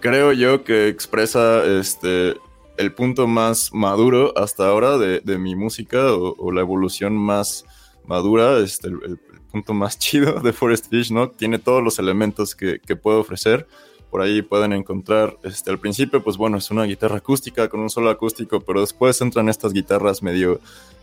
creo 0.00 0.32
yo 0.32 0.64
que 0.64 0.88
expresa 0.88 1.64
este, 1.64 2.36
el 2.78 2.92
punto 2.94 3.26
más 3.26 3.72
maduro 3.72 4.32
hasta 4.36 4.68
ahora 4.68 4.98
de, 4.98 5.20
de 5.20 5.38
mi 5.38 5.54
música 5.56 6.12
o, 6.12 6.34
o 6.38 6.52
la 6.52 6.60
evolución 6.60 7.16
más 7.16 7.64
madura, 8.06 8.58
este, 8.58 8.88
el, 8.88 8.98
el- 9.04 9.20
punto 9.50 9.72
más 9.74 9.98
chido 10.00 10.40
de 10.40 10.52
Forest 10.52 10.90
Fish, 10.90 11.10
¿no? 11.10 11.30
Tiene 11.30 11.58
todos 11.58 11.82
los 11.82 11.98
elementos 11.98 12.54
que, 12.54 12.78
que 12.80 12.96
puede 12.96 13.18
ofrecer. 13.18 13.66
Por 14.10 14.20
ahí 14.20 14.42
pueden 14.42 14.72
encontrar, 14.72 15.38
este, 15.44 15.70
al 15.70 15.78
principio, 15.78 16.22
pues 16.22 16.36
bueno, 16.36 16.58
es 16.58 16.70
una 16.70 16.84
guitarra 16.84 17.16
acústica 17.18 17.68
con 17.68 17.80
un 17.80 17.88
solo 17.88 18.10
acústico, 18.10 18.60
pero 18.60 18.80
después 18.80 19.20
entran 19.20 19.48
estas 19.48 19.72
guitarras 19.72 20.22
medio, 20.22 20.60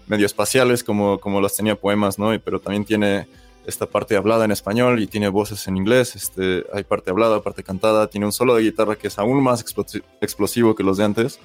medio 0.07 0.25
espaciales 0.25 0.83
como, 0.83 1.19
como 1.19 1.41
las 1.41 1.55
tenía 1.55 1.75
poemas, 1.75 2.19
¿no? 2.19 2.33
Y, 2.33 2.37
pero 2.39 2.59
también 2.59 2.85
tiene 2.85 3.27
esta 3.65 3.85
parte 3.85 4.15
hablada 4.15 4.45
en 4.45 4.51
español 4.51 5.01
y 5.01 5.07
tiene 5.07 5.29
voces 5.29 5.67
en 5.67 5.77
inglés, 5.77 6.15
este, 6.15 6.65
hay 6.73 6.83
parte 6.83 7.11
hablada, 7.11 7.41
parte 7.41 7.63
cantada, 7.63 8.07
tiene 8.07 8.25
un 8.25 8.31
solo 8.31 8.55
de 8.55 8.63
guitarra 8.63 8.95
que 8.95 9.07
es 9.07 9.17
aún 9.19 9.41
más 9.41 9.65
explosi- 9.65 10.03
explosivo 10.21 10.75
que 10.75 10.83
los 10.83 10.97
de 10.97 11.03
antes. 11.03 11.39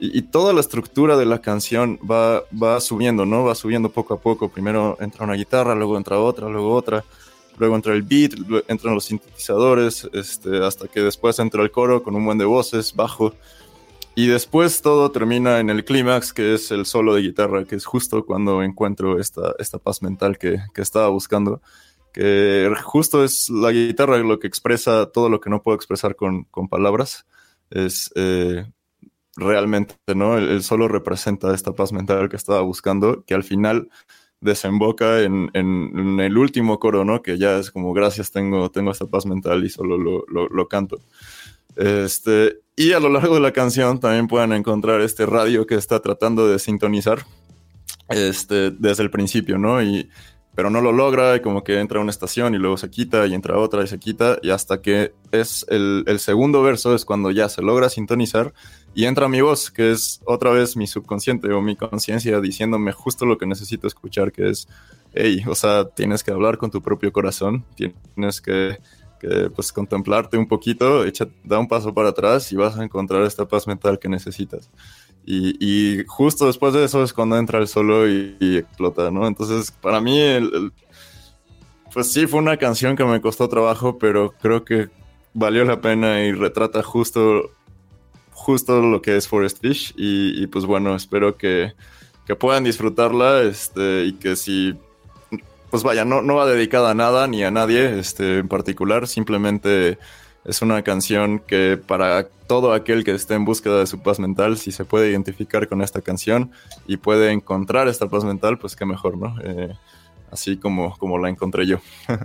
Y, 0.00 0.18
y 0.18 0.22
toda 0.22 0.52
la 0.52 0.60
estructura 0.60 1.16
de 1.16 1.26
la 1.26 1.40
canción 1.40 1.98
va, 2.08 2.44
va 2.52 2.80
subiendo, 2.80 3.26
¿no? 3.26 3.44
Va 3.44 3.54
subiendo 3.54 3.88
poco 3.88 4.14
a 4.14 4.20
poco. 4.20 4.48
Primero 4.48 4.96
entra 5.00 5.24
una 5.24 5.34
guitarra, 5.34 5.74
luego 5.74 5.96
entra 5.96 6.18
otra, 6.18 6.48
luego 6.48 6.72
otra, 6.74 7.04
luego 7.58 7.74
entra 7.74 7.92
el 7.94 8.02
beat, 8.02 8.32
entran 8.68 8.94
los 8.94 9.06
sintetizadores, 9.06 10.08
este, 10.12 10.64
hasta 10.64 10.86
que 10.86 11.00
después 11.00 11.38
entra 11.40 11.62
el 11.62 11.70
coro 11.70 12.02
con 12.02 12.14
un 12.14 12.24
buen 12.24 12.38
de 12.38 12.44
voces, 12.44 12.94
bajo. 12.94 13.34
Y 14.18 14.26
después 14.26 14.82
todo 14.82 15.12
termina 15.12 15.60
en 15.60 15.70
el 15.70 15.84
clímax, 15.84 16.32
que 16.32 16.54
es 16.54 16.72
el 16.72 16.86
solo 16.86 17.14
de 17.14 17.22
guitarra, 17.22 17.64
que 17.64 17.76
es 17.76 17.84
justo 17.86 18.24
cuando 18.26 18.64
encuentro 18.64 19.20
esta, 19.20 19.54
esta 19.60 19.78
paz 19.78 20.02
mental 20.02 20.38
que, 20.38 20.58
que 20.74 20.82
estaba 20.82 21.08
buscando. 21.08 21.62
Que 22.12 22.68
justo 22.82 23.22
es 23.22 23.48
la 23.48 23.70
guitarra 23.70 24.18
lo 24.18 24.40
que 24.40 24.48
expresa 24.48 25.06
todo 25.12 25.28
lo 25.28 25.40
que 25.40 25.50
no 25.50 25.62
puedo 25.62 25.76
expresar 25.76 26.16
con, 26.16 26.44
con 26.50 26.68
palabras. 26.68 27.26
Es 27.70 28.10
eh, 28.16 28.66
realmente, 29.36 29.94
¿no? 30.16 30.36
El, 30.38 30.48
el 30.48 30.62
solo 30.64 30.88
representa 30.88 31.54
esta 31.54 31.72
paz 31.72 31.92
mental 31.92 32.28
que 32.28 32.36
estaba 32.36 32.62
buscando, 32.62 33.24
que 33.24 33.34
al 33.34 33.44
final 33.44 33.88
desemboca 34.40 35.22
en, 35.22 35.50
en- 35.54 35.92
en 35.98 36.20
el 36.20 36.38
último 36.38 36.80
coro, 36.80 37.04
¿no? 37.04 37.22
Que 37.22 37.38
ya 37.38 37.58
es 37.58 37.70
como, 37.70 37.92
gracias, 37.92 38.32
tengo, 38.32 38.70
tengo 38.70 38.90
esta 38.92 39.06
paz 39.06 39.26
mental 39.26 39.64
y 39.64 39.70
solo 39.70 39.98
lo, 39.98 40.24
lo- 40.28 40.48
lo 40.48 40.68
canto. 40.68 40.98
Este, 41.76 42.60
y 42.78 42.92
a 42.92 43.00
lo 43.00 43.08
largo 43.08 43.34
de 43.34 43.40
la 43.40 43.52
canción 43.52 43.98
también 43.98 44.28
pueden 44.28 44.52
encontrar 44.52 45.00
este 45.00 45.26
radio 45.26 45.66
que 45.66 45.74
está 45.74 46.00
tratando 46.00 46.46
de 46.46 46.60
sintonizar 46.60 47.26
este, 48.08 48.70
desde 48.70 49.02
el 49.02 49.10
principio, 49.10 49.58
¿no? 49.58 49.82
Y, 49.82 50.08
pero 50.54 50.70
no 50.70 50.80
lo 50.80 50.92
logra 50.92 51.34
y 51.34 51.40
como 51.40 51.64
que 51.64 51.80
entra 51.80 51.98
a 51.98 52.02
una 52.02 52.12
estación 52.12 52.54
y 52.54 52.58
luego 52.58 52.76
se 52.76 52.88
quita 52.88 53.26
y 53.26 53.34
entra 53.34 53.58
otra 53.58 53.82
y 53.82 53.88
se 53.88 53.98
quita 53.98 54.38
y 54.42 54.50
hasta 54.50 54.80
que 54.80 55.12
es 55.32 55.66
el, 55.68 56.04
el 56.06 56.20
segundo 56.20 56.62
verso 56.62 56.94
es 56.94 57.04
cuando 57.04 57.32
ya 57.32 57.48
se 57.48 57.62
logra 57.62 57.88
sintonizar 57.88 58.54
y 58.94 59.06
entra 59.06 59.28
mi 59.28 59.40
voz, 59.40 59.72
que 59.72 59.90
es 59.90 60.20
otra 60.24 60.50
vez 60.50 60.76
mi 60.76 60.86
subconsciente 60.86 61.52
o 61.52 61.60
mi 61.60 61.74
conciencia 61.74 62.40
diciéndome 62.40 62.92
justo 62.92 63.26
lo 63.26 63.38
que 63.38 63.46
necesito 63.46 63.88
escuchar, 63.88 64.30
que 64.30 64.50
es, 64.50 64.68
hey, 65.14 65.42
o 65.48 65.56
sea, 65.56 65.84
tienes 65.84 66.22
que 66.22 66.30
hablar 66.30 66.58
con 66.58 66.70
tu 66.70 66.80
propio 66.80 67.12
corazón, 67.12 67.64
tienes 67.74 68.40
que, 68.40 68.78
que, 69.18 69.50
pues 69.50 69.72
contemplarte 69.72 70.36
un 70.36 70.46
poquito, 70.46 71.04
da 71.44 71.58
un 71.58 71.68
paso 71.68 71.92
para 71.92 72.10
atrás 72.10 72.50
y 72.52 72.56
vas 72.56 72.78
a 72.78 72.84
encontrar 72.84 73.22
esta 73.22 73.46
paz 73.46 73.66
mental 73.66 73.98
que 73.98 74.08
necesitas. 74.08 74.70
Y, 75.30 76.04
justo 76.06 76.46
después 76.46 76.72
de 76.72 76.84
eso 76.84 77.02
es 77.02 77.12
cuando 77.12 77.36
entra 77.36 77.58
el 77.58 77.68
solo 77.68 78.08
y, 78.08 78.36
explota, 78.40 79.10
¿no? 79.10 79.26
Entonces, 79.26 79.70
para 79.70 80.00
mí, 80.00 80.18
pues 81.92 82.10
sí, 82.10 82.26
fue 82.26 82.40
una 82.40 82.56
canción 82.56 82.96
que 82.96 83.04
me 83.04 83.20
costó 83.20 83.46
trabajo, 83.48 83.98
pero 83.98 84.32
creo 84.40 84.64
que 84.64 84.88
valió 85.34 85.64
la 85.66 85.82
pena 85.82 86.22
y 86.24 86.32
retrata 86.32 86.82
justo, 86.82 87.50
justo 88.32 88.80
lo 88.80 89.02
que 89.02 89.18
es 89.18 89.28
Forest 89.28 89.60
Fish. 89.60 89.92
Y, 89.98 90.42
y, 90.42 90.46
pues 90.46 90.64
bueno, 90.64 90.96
espero 90.96 91.36
que, 91.36 91.74
que 92.26 92.34
puedan 92.34 92.64
disfrutarla 92.64 93.42
este, 93.42 94.04
y 94.06 94.12
que 94.14 94.34
si, 94.34 94.78
pues 95.70 95.82
vaya, 95.82 96.04
no, 96.04 96.22
no 96.22 96.36
va 96.36 96.46
dedicada 96.46 96.90
a 96.90 96.94
nada 96.94 97.26
ni 97.26 97.44
a 97.44 97.50
nadie 97.50 97.98
este, 97.98 98.38
en 98.38 98.48
particular, 98.48 99.06
simplemente 99.06 99.98
es 100.44 100.62
una 100.62 100.82
canción 100.82 101.40
que 101.40 101.76
para 101.76 102.28
todo 102.46 102.72
aquel 102.72 103.04
que 103.04 103.12
esté 103.12 103.34
en 103.34 103.44
búsqueda 103.44 103.78
de 103.78 103.86
su 103.86 104.00
paz 104.00 104.18
mental, 104.18 104.56
si 104.56 104.72
se 104.72 104.84
puede 104.84 105.10
identificar 105.10 105.68
con 105.68 105.82
esta 105.82 106.00
canción 106.00 106.52
y 106.86 106.96
puede 106.96 107.32
encontrar 107.32 107.86
esta 107.88 108.08
paz 108.08 108.24
mental, 108.24 108.58
pues 108.58 108.74
qué 108.74 108.86
mejor, 108.86 109.18
¿no? 109.18 109.36
Eh, 109.42 109.76
así 110.30 110.56
como, 110.56 110.96
como 110.96 111.18
la 111.18 111.28
encontré 111.28 111.66
yo. 111.66 111.78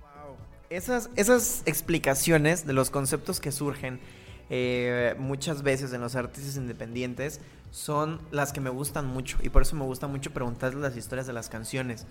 Wow. 0.00 0.36
Esas, 0.68 1.08
esas 1.16 1.62
explicaciones 1.64 2.66
de 2.66 2.74
los 2.74 2.90
conceptos 2.90 3.40
que 3.40 3.52
surgen 3.52 4.00
eh, 4.50 5.14
muchas 5.18 5.62
veces 5.62 5.92
en 5.92 6.00
los 6.00 6.16
artistas 6.16 6.56
independientes 6.56 7.40
son 7.70 8.20
las 8.30 8.52
que 8.52 8.60
me 8.60 8.70
gustan 8.70 9.06
mucho 9.06 9.38
y 9.42 9.48
por 9.48 9.62
eso 9.62 9.74
me 9.76 9.84
gusta 9.84 10.06
mucho 10.06 10.30
preguntarles 10.32 10.80
las 10.80 10.96
historias 10.96 11.26
de 11.26 11.32
las 11.32 11.48
canciones. 11.48 12.06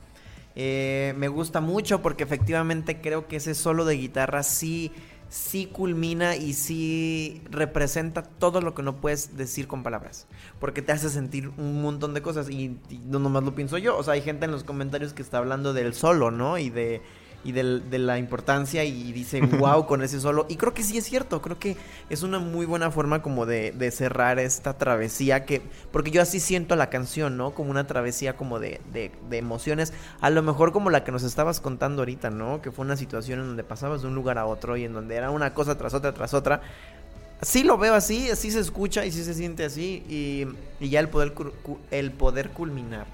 Eh, 0.56 1.14
me 1.18 1.30
gusta 1.30 1.62
mucho 1.62 2.02
porque 2.02 2.24
efectivamente 2.24 3.02
creo 3.02 3.28
que 3.28 3.38
ese 3.38 3.56
solo 3.56 3.86
de 3.86 3.96
guitarra 3.96 4.44
sí, 4.44 4.92
sí 5.30 5.66
culmina 5.66 6.36
y 6.36 6.54
sí 6.54 7.42
representa 7.50 8.24
todo 8.24 8.62
lo 8.62 8.76
que 8.76 8.84
no 8.84 8.98
puedes 8.98 9.38
decir 9.38 9.68
con 9.68 9.84
palabras. 9.84 10.28
Porque 10.60 10.82
te 10.82 10.92
hace 10.92 11.10
sentir 11.10 11.50
un 11.58 11.82
montón 11.82 12.14
de 12.14 12.22
cosas 12.22 12.50
y, 12.50 12.78
y 12.90 13.02
no 13.06 13.20
nomás 13.20 13.44
lo 13.44 13.56
pienso 13.56 13.78
yo. 13.78 13.98
O 13.98 14.04
sea, 14.04 14.14
hay 14.14 14.22
gente 14.22 14.46
en 14.46 14.52
los 14.52 14.64
comentarios 14.64 15.14
que 15.14 15.22
está 15.22 15.38
hablando 15.38 15.74
del 15.74 15.94
solo, 15.94 16.30
¿no? 16.30 16.58
Y 16.58 16.70
de 16.70 17.02
y 17.44 17.52
del- 17.52 17.90
de 17.90 18.00
la 18.00 18.18
importancia 18.18 18.84
y 18.84 19.12
dice 19.12 19.42
wow 19.42 19.86
con 19.88 20.02
ese 20.04 20.20
solo 20.20 20.46
y 20.50 20.56
creo 20.56 20.74
que 20.74 20.84
sí 20.84 20.98
es 20.98 21.06
cierto 21.06 21.42
creo 21.42 21.60
que 21.60 21.78
es 22.10 22.24
una 22.24 22.40
muy 22.40 22.66
buena 22.66 22.92
forma 22.92 23.22
como 23.22 23.46
de, 23.46 23.72
de 23.72 23.92
cerrar 23.92 24.40
esta 24.40 24.78
travesía 24.78 25.46
que 25.46 25.62
porque 25.92 26.12
yo 26.12 26.22
así 26.22 26.40
siento 26.40 26.76
la 26.76 26.90
canción 26.90 27.38
no 27.38 27.52
como 27.52 27.72
una 27.72 27.86
travesía 27.88 28.36
como 28.36 28.60
de, 28.60 28.82
de, 28.94 29.12
de 29.30 29.38
emociones 29.38 29.94
a 30.22 30.30
lo 30.30 30.42
mejor 30.44 30.72
como 30.72 30.90
la 30.90 31.04
que 31.04 31.12
nos 31.12 31.24
estabas 31.24 31.60
contando 31.60 32.02
ahorita 32.02 32.30
no 32.30 32.62
que 32.62 32.72
fue 32.72 32.86
una 32.86 32.98
situación 32.98 33.40
en 33.40 33.48
donde 33.48 33.64
pasabas 33.64 34.02
de 34.02 34.08
un 34.08 34.16
lugar 34.16 34.38
a 34.38 34.46
otro 34.46 34.78
y 34.78 34.86
en 34.86 34.94
donde 34.94 35.16
era 35.16 35.32
una 35.32 35.54
cosa 35.54 35.78
tras 35.78 35.94
otra 35.94 36.14
tras 36.14 36.34
otra. 36.34 36.62
Sí 37.42 37.64
lo 37.64 37.78
veo 37.78 37.94
así, 37.94 38.30
así 38.30 38.52
se 38.52 38.60
escucha 38.60 39.06
y 39.06 39.12
sí 39.12 39.24
se 39.24 39.34
siente 39.34 39.66
así. 39.66 40.04
Y, 40.08 40.48
y 40.84 40.90
ya 40.90 41.02
el 41.02 41.10
poder, 41.10 41.34
el 41.92 42.12
poder 42.12 42.52
culminar 42.52 43.06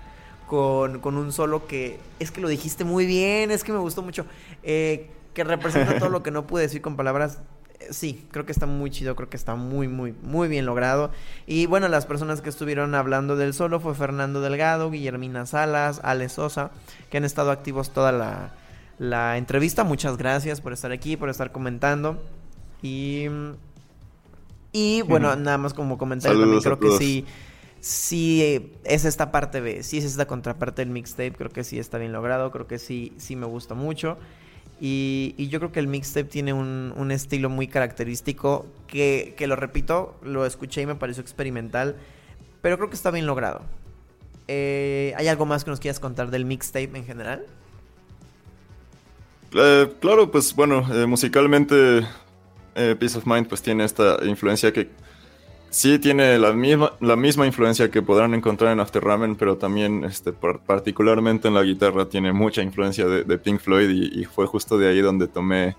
con, 0.50 1.00
con 1.00 1.16
un 1.18 1.32
solo 1.32 1.68
que 1.68 2.02
es 2.20 2.32
que 2.32 2.42
lo 2.42 2.50
dijiste 2.50 2.84
muy 2.84 3.06
bien, 3.06 3.52
es 3.52 3.64
que 3.64 3.72
me 3.72 3.80
gustó 3.80 4.02
mucho. 4.02 4.26
eh, 4.64 5.12
que 5.34 5.44
representa 5.46 5.98
todo 6.00 6.10
lo 6.10 6.24
que 6.24 6.32
no 6.32 6.48
pude 6.48 6.64
decir 6.64 6.82
con 6.82 6.98
palabras. 6.98 7.40
eh, 7.80 7.88
Sí, 7.92 8.28
creo 8.32 8.46
que 8.46 8.52
está 8.52 8.66
muy 8.66 8.90
chido, 8.90 9.16
creo 9.16 9.30
que 9.30 9.38
está 9.38 9.56
muy, 9.56 9.88
muy, 9.88 10.14
muy 10.24 10.50
bien 10.50 10.66
logrado. 10.66 11.12
Y 11.48 11.68
bueno, 11.68 11.88
las 11.88 12.06
personas 12.08 12.42
que 12.42 12.50
estuvieron 12.50 12.96
hablando 12.96 13.38
del 13.38 13.54
solo 13.54 13.80
fue 13.80 13.96
Fernando 13.96 14.42
Delgado, 14.42 14.92
Guillermina 14.92 15.46
Salas, 15.46 16.02
Ale 16.04 16.30
Sosa, 16.30 16.72
que 17.12 17.18
han 17.18 17.26
estado 17.26 17.52
activos 17.52 17.92
toda 17.94 18.12
la, 18.12 18.52
la 18.98 19.38
entrevista. 19.38 19.84
Muchas 19.86 20.18
gracias 20.18 20.62
por 20.62 20.74
estar 20.74 20.92
aquí, 20.92 21.16
por 21.18 21.30
estar 21.30 21.52
comentando. 21.54 22.22
Y 22.82 23.28
y 24.72 25.02
bueno, 25.04 25.36
nada 25.36 25.58
más 25.58 25.74
como 25.74 25.98
comentario 25.98 26.38
Saludos 26.38 26.64
también 26.64 26.64
creo 26.64 26.80
que 26.80 26.92
sí 26.92 27.26
sí 27.82 28.74
es 28.84 29.06
esta 29.06 29.32
parte 29.32 29.62
B, 29.62 29.84
sí 29.84 29.98
es 29.98 30.06
esta 30.06 30.26
contraparte 30.28 30.82
del 30.82 30.90
mixtape, 30.90 31.34
creo 31.34 31.50
que 31.50 31.64
sí 31.64 31.80
está 31.80 31.98
bien 31.98 32.12
logrado, 32.12 32.52
creo 32.52 32.68
que 32.68 32.80
sí 32.80 33.14
sí 33.18 33.36
me 33.36 33.46
gusta 33.46 33.76
mucho. 33.76 34.18
Y, 34.82 35.36
y 35.38 35.50
yo 35.50 35.60
creo 35.60 35.72
que 35.74 35.80
el 35.80 35.88
mixtape 35.88 36.30
tiene 36.30 36.54
un, 36.54 37.12
estilo 37.12 37.50
muy 37.50 37.68
característico 37.68 38.66
que, 38.88 39.36
lo 39.46 39.56
repito, 39.56 40.16
lo 40.24 40.46
escuché 40.46 40.82
y 40.82 40.86
me 40.86 40.96
pareció 40.96 41.22
experimental, 41.22 41.98
pero 42.62 42.78
creo 42.78 42.90
que 42.90 42.96
está 42.96 43.12
bien 43.12 43.26
logrado. 43.26 43.62
Eh, 44.48 45.14
¿Hay 45.18 45.28
algo 45.28 45.46
más 45.46 45.66
que 45.66 45.70
nos 45.70 45.80
quieras 45.80 46.00
contar 46.00 46.32
del 46.32 46.46
mixtape 46.46 46.98
en 46.98 47.06
general? 47.06 47.46
Eh, 49.54 49.94
claro, 50.00 50.32
pues 50.32 50.56
bueno, 50.56 50.88
eh, 50.94 51.06
musicalmente 51.06 52.06
Peace 52.74 53.18
of 53.18 53.26
Mind 53.26 53.48
pues 53.48 53.62
tiene 53.62 53.84
esta 53.84 54.18
influencia 54.24 54.72
que 54.72 54.90
sí 55.70 56.00
tiene 56.00 56.38
la 56.38 56.54
misma, 56.54 56.94
la 57.00 57.16
misma 57.16 57.46
influencia 57.46 57.90
que 57.92 58.02
podrán 58.02 58.34
encontrar 58.34 58.74
en 58.74 58.80
After 58.80 59.04
Ramen, 59.04 59.36
pero 59.36 59.58
también 59.58 60.04
este, 60.04 60.34
par- 60.34 60.60
particularmente 60.60 61.48
en 61.48 61.54
la 61.54 61.64
guitarra 61.64 62.06
tiene 62.08 62.34
mucha 62.34 62.62
influencia 62.62 63.06
de, 63.06 63.38
Pink 63.38 63.60
Floyd 63.60 63.90
y, 63.90 64.22
y 64.22 64.26
fue 64.26 64.46
justo 64.46 64.78
de 64.78 64.90
ahí 64.90 65.02
donde 65.02 65.28
tomé 65.28 65.76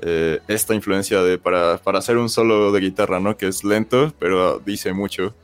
eh, 0.00 0.40
esta 0.48 0.74
influencia 0.74 1.22
de, 1.22 1.38
para, 1.38 1.78
para 1.78 1.98
hacer 1.98 2.16
un 2.16 2.28
solo 2.28 2.72
de 2.72 2.80
guitarra, 2.80 3.20
¿no? 3.20 3.36
Que 3.36 3.48
es 3.48 3.64
lento, 3.64 4.12
pero 4.18 4.58
dice 4.58 4.92
mucho, 4.92 5.34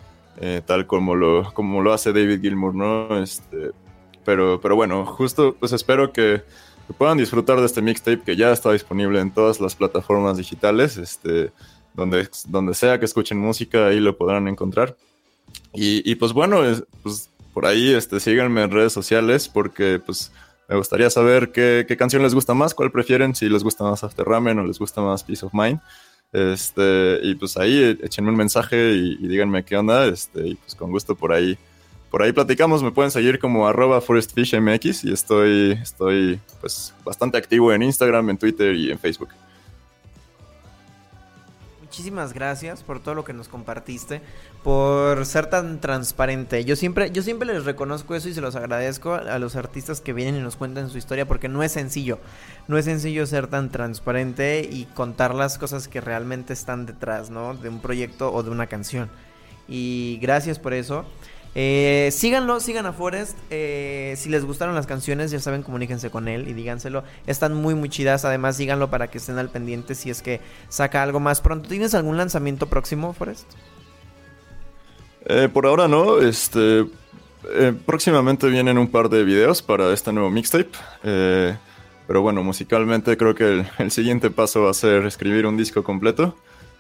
eh, 0.41 0.63
tal 0.65 0.87
como 0.87 1.15
lo, 1.15 1.53
como 1.53 1.83
lo 1.83 1.93
hace 1.93 2.13
David 2.13 2.41
Gilmour, 2.41 2.75
¿no? 2.75 3.23
Este, 3.23 3.73
pero, 4.25 4.61
pero 4.61 4.77
bueno, 4.77 5.05
justo 5.07 5.55
pues 5.59 5.73
espero 5.73 6.13
que 6.13 6.43
que 6.87 6.93
puedan 6.93 7.19
disfrutar 7.19 7.59
de 7.59 7.67
este 7.67 7.83
mixtape 7.83 8.23
que 8.23 8.37
ya 8.37 8.53
está 8.53 8.73
disponible 8.73 9.21
en 9.21 9.33
todas 9.33 9.61
las 9.61 9.75
plataformas 9.75 10.37
digitales, 10.37 10.97
este, 10.97 11.51
donde, 11.97 12.29
donde 12.49 12.75
sea 12.75 12.99
que 12.99 13.07
escuchen 13.07 13.39
música, 13.39 13.87
ahí 13.89 13.99
lo 13.99 14.17
podrán 14.17 14.47
encontrar. 14.49 14.97
Y, 15.73 16.09
y, 16.11 16.15
pues 16.17 16.33
bueno, 16.33 16.65
es- 16.65 16.85
pues 17.03 17.31
por 17.53 17.67
ahí 17.67 17.95
este, 17.95 18.21
síganme 18.21 18.63
en 18.63 18.71
redes 18.71 18.93
sociales 18.93 19.49
porque 19.49 19.99
pues 20.05 20.31
me 20.69 20.77
gustaría 20.77 21.09
saber 21.11 21.53
qué, 21.53 21.85
qué 21.89 21.97
canción 21.97 22.23
les 22.23 22.35
gusta 22.35 22.53
más, 22.55 22.75
cuál 22.75 22.93
prefieren, 22.93 23.35
si 23.35 23.49
les 23.49 23.63
gusta 23.65 23.85
más 23.85 24.05
After 24.05 24.27
Ramen 24.27 24.59
o 24.59 24.67
les 24.67 24.79
gusta 24.79 25.01
más 25.01 25.25
Peace 25.25 25.45
of 25.47 25.55
Mind. 25.55 25.81
Este, 26.33 27.21
y 27.23 27.35
pues 27.37 27.57
ahí 27.57 27.99
échenme 28.03 28.31
un 28.31 28.37
mensaje 28.37 28.93
y, 28.95 29.17
y 29.21 29.29
díganme 29.29 29.65
qué 29.65 29.77
onda, 29.77 30.07
este, 30.07 30.49
y 30.49 30.55
pues 30.57 30.75
con 30.75 30.91
gusto 30.91 31.15
por 31.15 31.33
ahí 31.33 31.57
por 32.11 32.23
ahí 32.23 32.33
platicamos, 32.33 32.83
me 32.83 32.93
pueden 32.93 33.11
seguir 33.11 33.39
como 33.39 33.67
arroba 33.67 34.01
forestfishmx 34.01 35.05
y 35.05 35.13
estoy, 35.13 35.73
estoy 35.83 36.41
pues 36.61 36.95
bastante 37.05 37.37
activo 37.37 37.73
en 37.73 37.83
Instagram, 37.83 38.31
en 38.31 38.39
Twitter 38.39 38.75
y 38.75 38.91
en 38.91 38.99
Facebook. 38.99 39.29
Muchísimas 41.97 42.35
gracias 42.35 42.83
por 42.83 43.01
todo 43.01 43.15
lo 43.15 43.25
que 43.25 43.33
nos 43.33 43.49
compartiste, 43.49 44.21
por 44.63 45.25
ser 45.25 45.47
tan 45.47 45.81
transparente. 45.81 46.63
Yo 46.67 46.77
siempre, 46.77 47.11
yo 47.11 47.23
siempre 47.23 47.49
les 47.49 47.65
reconozco 47.65 48.15
eso 48.15 48.29
y 48.29 48.35
se 48.35 48.43
los 48.43 48.55
agradezco 48.55 49.15
a 49.15 49.39
los 49.39 49.57
artistas 49.57 50.03
que 50.03 50.13
vienen 50.13 50.37
y 50.37 50.41
nos 50.41 50.57
cuentan 50.57 50.91
su 50.91 50.99
historia 50.99 51.27
porque 51.27 51.49
no 51.49 51.63
es 51.63 51.73
sencillo. 51.73 52.19
No 52.69 52.77
es 52.77 52.85
sencillo 52.85 53.25
ser 53.25 53.47
tan 53.47 53.71
transparente 53.71 54.69
y 54.71 54.85
contar 54.85 55.35
las 55.35 55.57
cosas 55.57 55.89
que 55.89 56.03
realmente 56.03 56.53
están 56.53 56.85
detrás, 56.85 57.31
¿no? 57.31 57.55
De 57.55 57.71
un 57.71 57.81
proyecto 57.81 58.31
o 58.31 58.43
de 58.43 58.51
una 58.51 58.67
canción. 58.67 59.09
Y 59.67 60.19
gracias 60.21 60.59
por 60.59 60.75
eso. 60.75 61.07
Eh, 61.59 62.11
síganlo, 62.13 62.61
sigan 62.61 62.85
a 62.85 62.93
Forest. 62.93 63.39
Eh, 63.49 64.13
si 64.19 64.29
les 64.29 64.45
gustaron 64.45 64.75
las 64.75 64.87
canciones, 64.87 65.31
ya 65.31 65.41
saben, 65.41 65.63
comuníquense 65.63 66.11
con 66.11 66.29
él 66.29 66.49
y 66.49 66.53
díganselo. 66.53 67.03
Están 67.27 67.55
muy, 67.55 67.75
muy 67.75 67.89
chidas. 67.89 68.27
Además, 68.27 68.59
síganlo 68.59 68.91
para 68.91 69.09
que 69.09 69.17
estén 69.17 69.39
al 69.39 69.49
pendiente 69.49 69.95
si 69.95 70.11
es 70.11 70.21
que 70.21 70.43
saca 70.69 71.03
algo 71.03 71.19
más 71.19 71.41
pronto. 71.41 71.71
¿Tienes 71.71 71.95
algún 71.95 72.19
lanzamiento 72.19 72.67
próximo, 72.67 73.15
Forest? 73.15 73.51
Eh, 75.25 75.49
por 75.51 75.65
ahora 75.65 75.89
no, 75.89 76.19
este, 76.21 76.85
eh, 77.51 77.73
próximamente 77.87 78.49
vienen 78.49 78.77
un 78.77 78.89
par 78.89 79.09
de 79.09 79.25
videos 79.25 79.63
para 79.63 79.95
este 79.95 80.13
nuevo 80.13 80.31
mixtape. 80.31 80.73
pero 81.03 82.21
bueno, 82.21 82.45
musicalmente 82.45 83.17
creo 83.17 83.35
que 83.35 83.45
el, 83.45 83.67
el 83.79 83.91
siguiente 83.91 84.29
paso 84.29 84.65
va 84.65 84.73
a 84.73 84.75
ser 84.75 85.07
escribir 85.07 85.47
un 85.47 85.57
disco 85.57 85.83
completo, 85.83 86.37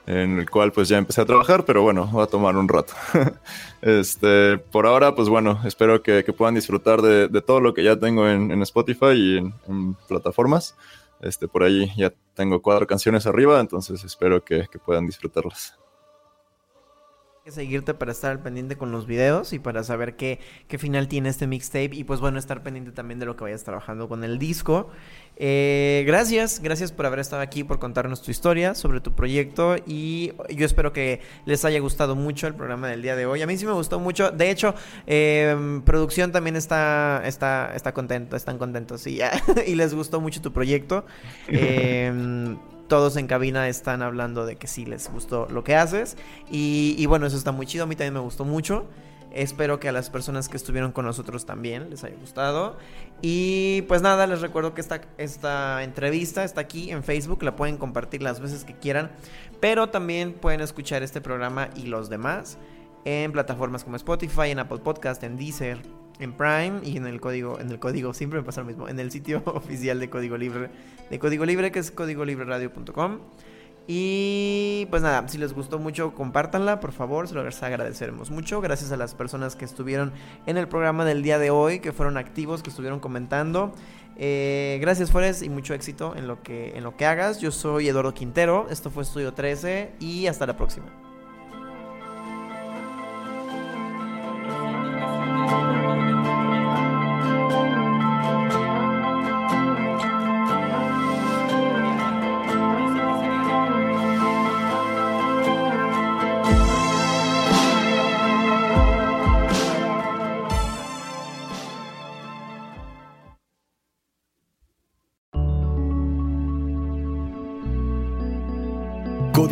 en 0.06 0.38
el 0.38 0.48
cual 0.48 0.72
pues 0.72 0.88
ya 0.88 0.98
empecé 0.98 1.20
a 1.20 1.26
trabajar, 1.26 1.64
pero 1.64 1.82
bueno, 1.82 2.10
va 2.12 2.24
a 2.24 2.28
tomar 2.28 2.56
un 2.56 2.68
rato. 2.68 2.94
este, 3.82 4.58
por 4.58 4.86
ahora, 4.86 5.14
pues 5.14 5.28
bueno, 5.28 5.60
espero 5.64 6.02
que, 6.02 6.22
que 6.24 6.32
puedan 6.32 6.54
disfrutar 6.54 7.02
de, 7.02 7.28
de 7.28 7.42
todo 7.42 7.60
lo 7.60 7.74
que 7.74 7.82
ya 7.82 7.96
tengo 7.96 8.28
en, 8.28 8.52
en 8.52 8.62
Spotify 8.62 9.12
y 9.14 9.36
en, 9.38 9.94
plataformas. 10.08 10.76
Este, 11.20 11.48
por 11.48 11.64
ahí 11.64 11.90
ya 11.96 12.12
tengo 12.34 12.62
cuatro 12.62 12.86
canciones 12.86 13.26
arriba, 13.26 13.58
entonces 13.58 14.04
espero 14.04 14.44
que, 14.44 14.66
que 14.70 14.78
puedan 14.78 15.06
disfrutarlas. 15.06 15.76
Que 17.46 17.52
seguirte 17.52 17.94
para 17.94 18.10
estar 18.10 18.32
al 18.32 18.40
pendiente 18.40 18.74
con 18.74 18.90
los 18.90 19.06
videos 19.06 19.52
y 19.52 19.60
para 19.60 19.84
saber 19.84 20.16
qué, 20.16 20.40
qué 20.66 20.78
final 20.78 21.06
tiene 21.06 21.28
este 21.28 21.46
mixtape 21.46 21.90
y 21.92 22.02
pues 22.02 22.18
bueno, 22.18 22.40
estar 22.40 22.64
pendiente 22.64 22.90
también 22.90 23.20
de 23.20 23.26
lo 23.26 23.36
que 23.36 23.44
vayas 23.44 23.62
trabajando 23.62 24.08
con 24.08 24.24
el 24.24 24.40
disco. 24.40 24.90
Eh, 25.36 26.02
gracias, 26.08 26.58
gracias 26.60 26.90
por 26.90 27.06
haber 27.06 27.20
estado 27.20 27.42
aquí, 27.42 27.62
por 27.62 27.78
contarnos 27.78 28.20
tu 28.20 28.32
historia 28.32 28.74
sobre 28.74 29.00
tu 29.00 29.12
proyecto 29.12 29.76
y 29.86 30.32
yo 30.56 30.66
espero 30.66 30.92
que 30.92 31.20
les 31.44 31.64
haya 31.64 31.78
gustado 31.78 32.16
mucho 32.16 32.48
el 32.48 32.54
programa 32.56 32.88
del 32.88 33.00
día 33.00 33.14
de 33.14 33.26
hoy. 33.26 33.42
A 33.42 33.46
mí 33.46 33.56
sí 33.56 33.64
me 33.64 33.74
gustó 33.74 34.00
mucho, 34.00 34.32
de 34.32 34.50
hecho, 34.50 34.74
eh, 35.06 35.80
producción 35.84 36.32
también 36.32 36.56
está, 36.56 37.22
está, 37.24 37.70
está 37.76 37.94
contento, 37.94 38.34
están 38.34 38.58
contentos 38.58 39.06
y, 39.06 39.20
y 39.68 39.76
les 39.76 39.94
gustó 39.94 40.20
mucho 40.20 40.42
tu 40.42 40.52
proyecto. 40.52 41.06
Eh, 41.48 42.56
todos 42.88 43.16
en 43.16 43.26
cabina 43.26 43.68
están 43.68 44.02
hablando 44.02 44.46
de 44.46 44.56
que 44.56 44.66
sí 44.66 44.86
les 44.86 45.10
gustó 45.10 45.46
lo 45.50 45.64
que 45.64 45.76
haces. 45.76 46.16
Y, 46.50 47.04
bueno, 47.06 47.26
eso 47.26 47.36
está 47.36 47.52
muy 47.52 47.66
chido. 47.66 47.84
A 47.84 47.86
mí 47.86 47.96
también 47.96 48.14
me 48.14 48.20
gustó 48.20 48.44
mucho. 48.44 48.86
Espero 49.32 49.78
que 49.78 49.88
a 49.88 49.92
las 49.92 50.08
personas 50.08 50.48
que 50.48 50.56
estuvieron 50.56 50.92
con 50.92 51.04
nosotros 51.04 51.44
también 51.44 51.90
les 51.90 52.04
haya 52.04 52.16
gustado. 52.16 52.78
Y 53.20 53.82
pues 53.82 54.00
nada, 54.00 54.26
les 54.26 54.40
recuerdo 54.40 54.72
que 54.72 54.80
esta, 54.80 55.02
esta 55.18 55.82
entrevista 55.82 56.44
está 56.44 56.62
aquí 56.62 56.90
en 56.90 57.02
Facebook. 57.02 57.42
La 57.42 57.54
pueden 57.56 57.76
compartir 57.76 58.22
las 58.22 58.40
veces 58.40 58.64
que 58.64 58.74
quieran. 58.74 59.10
Pero 59.60 59.90
también 59.90 60.32
pueden 60.32 60.60
escuchar 60.60 61.02
este 61.02 61.20
programa 61.20 61.68
y 61.76 61.86
los 61.86 62.08
demás 62.08 62.58
en 63.06 63.30
plataformas 63.30 63.84
como 63.84 63.96
Spotify, 63.96 64.50
en 64.50 64.58
Apple 64.58 64.78
Podcast, 64.78 65.22
en 65.22 65.36
Deezer, 65.36 65.78
en 66.18 66.32
Prime 66.32 66.80
y 66.82 66.96
en 66.96 67.06
el 67.06 67.20
código, 67.20 67.60
en 67.60 67.70
el 67.70 67.78
código, 67.78 68.14
siempre 68.14 68.40
me 68.40 68.44
pasa 68.44 68.60
lo 68.62 68.66
mismo, 68.66 68.88
en 68.88 68.98
el 68.98 69.10
sitio 69.10 69.42
oficial 69.46 70.00
de 70.00 70.10
Código 70.10 70.36
Libre, 70.36 70.70
de 71.10 71.18
Código 71.18 71.44
Libre, 71.44 71.70
que 71.70 71.78
es 71.78 71.90
códigolibreradio.com. 71.90 73.18
Y 73.88 74.86
pues 74.90 75.00
nada, 75.02 75.28
si 75.28 75.38
les 75.38 75.52
gustó 75.52 75.78
mucho, 75.78 76.12
compártanla, 76.12 76.80
por 76.80 76.90
favor, 76.90 77.28
se 77.28 77.34
lo 77.34 77.42
agradeceremos 77.42 78.30
mucho. 78.30 78.60
Gracias 78.60 78.90
a 78.90 78.96
las 78.96 79.14
personas 79.14 79.54
que 79.54 79.64
estuvieron 79.64 80.12
en 80.46 80.56
el 80.56 80.66
programa 80.66 81.04
del 81.04 81.22
día 81.22 81.38
de 81.38 81.50
hoy, 81.50 81.78
que 81.78 81.92
fueron 81.92 82.16
activos, 82.16 82.62
que 82.64 82.70
estuvieron 82.70 82.98
comentando. 82.98 83.72
Eh, 84.16 84.78
gracias, 84.80 85.12
Forest, 85.12 85.42
y 85.42 85.50
mucho 85.50 85.72
éxito 85.74 86.16
en 86.16 86.26
lo, 86.26 86.42
que, 86.42 86.76
en 86.76 86.82
lo 86.82 86.96
que 86.96 87.06
hagas. 87.06 87.40
Yo 87.40 87.52
soy 87.52 87.88
Eduardo 87.88 88.12
Quintero, 88.12 88.66
esto 88.70 88.90
fue 88.90 89.04
Estudio 89.04 89.34
13 89.34 89.92
y 90.00 90.26
hasta 90.26 90.46
la 90.46 90.56
próxima. 90.56 91.05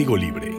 Código 0.05 0.17
Libre. 0.19 0.54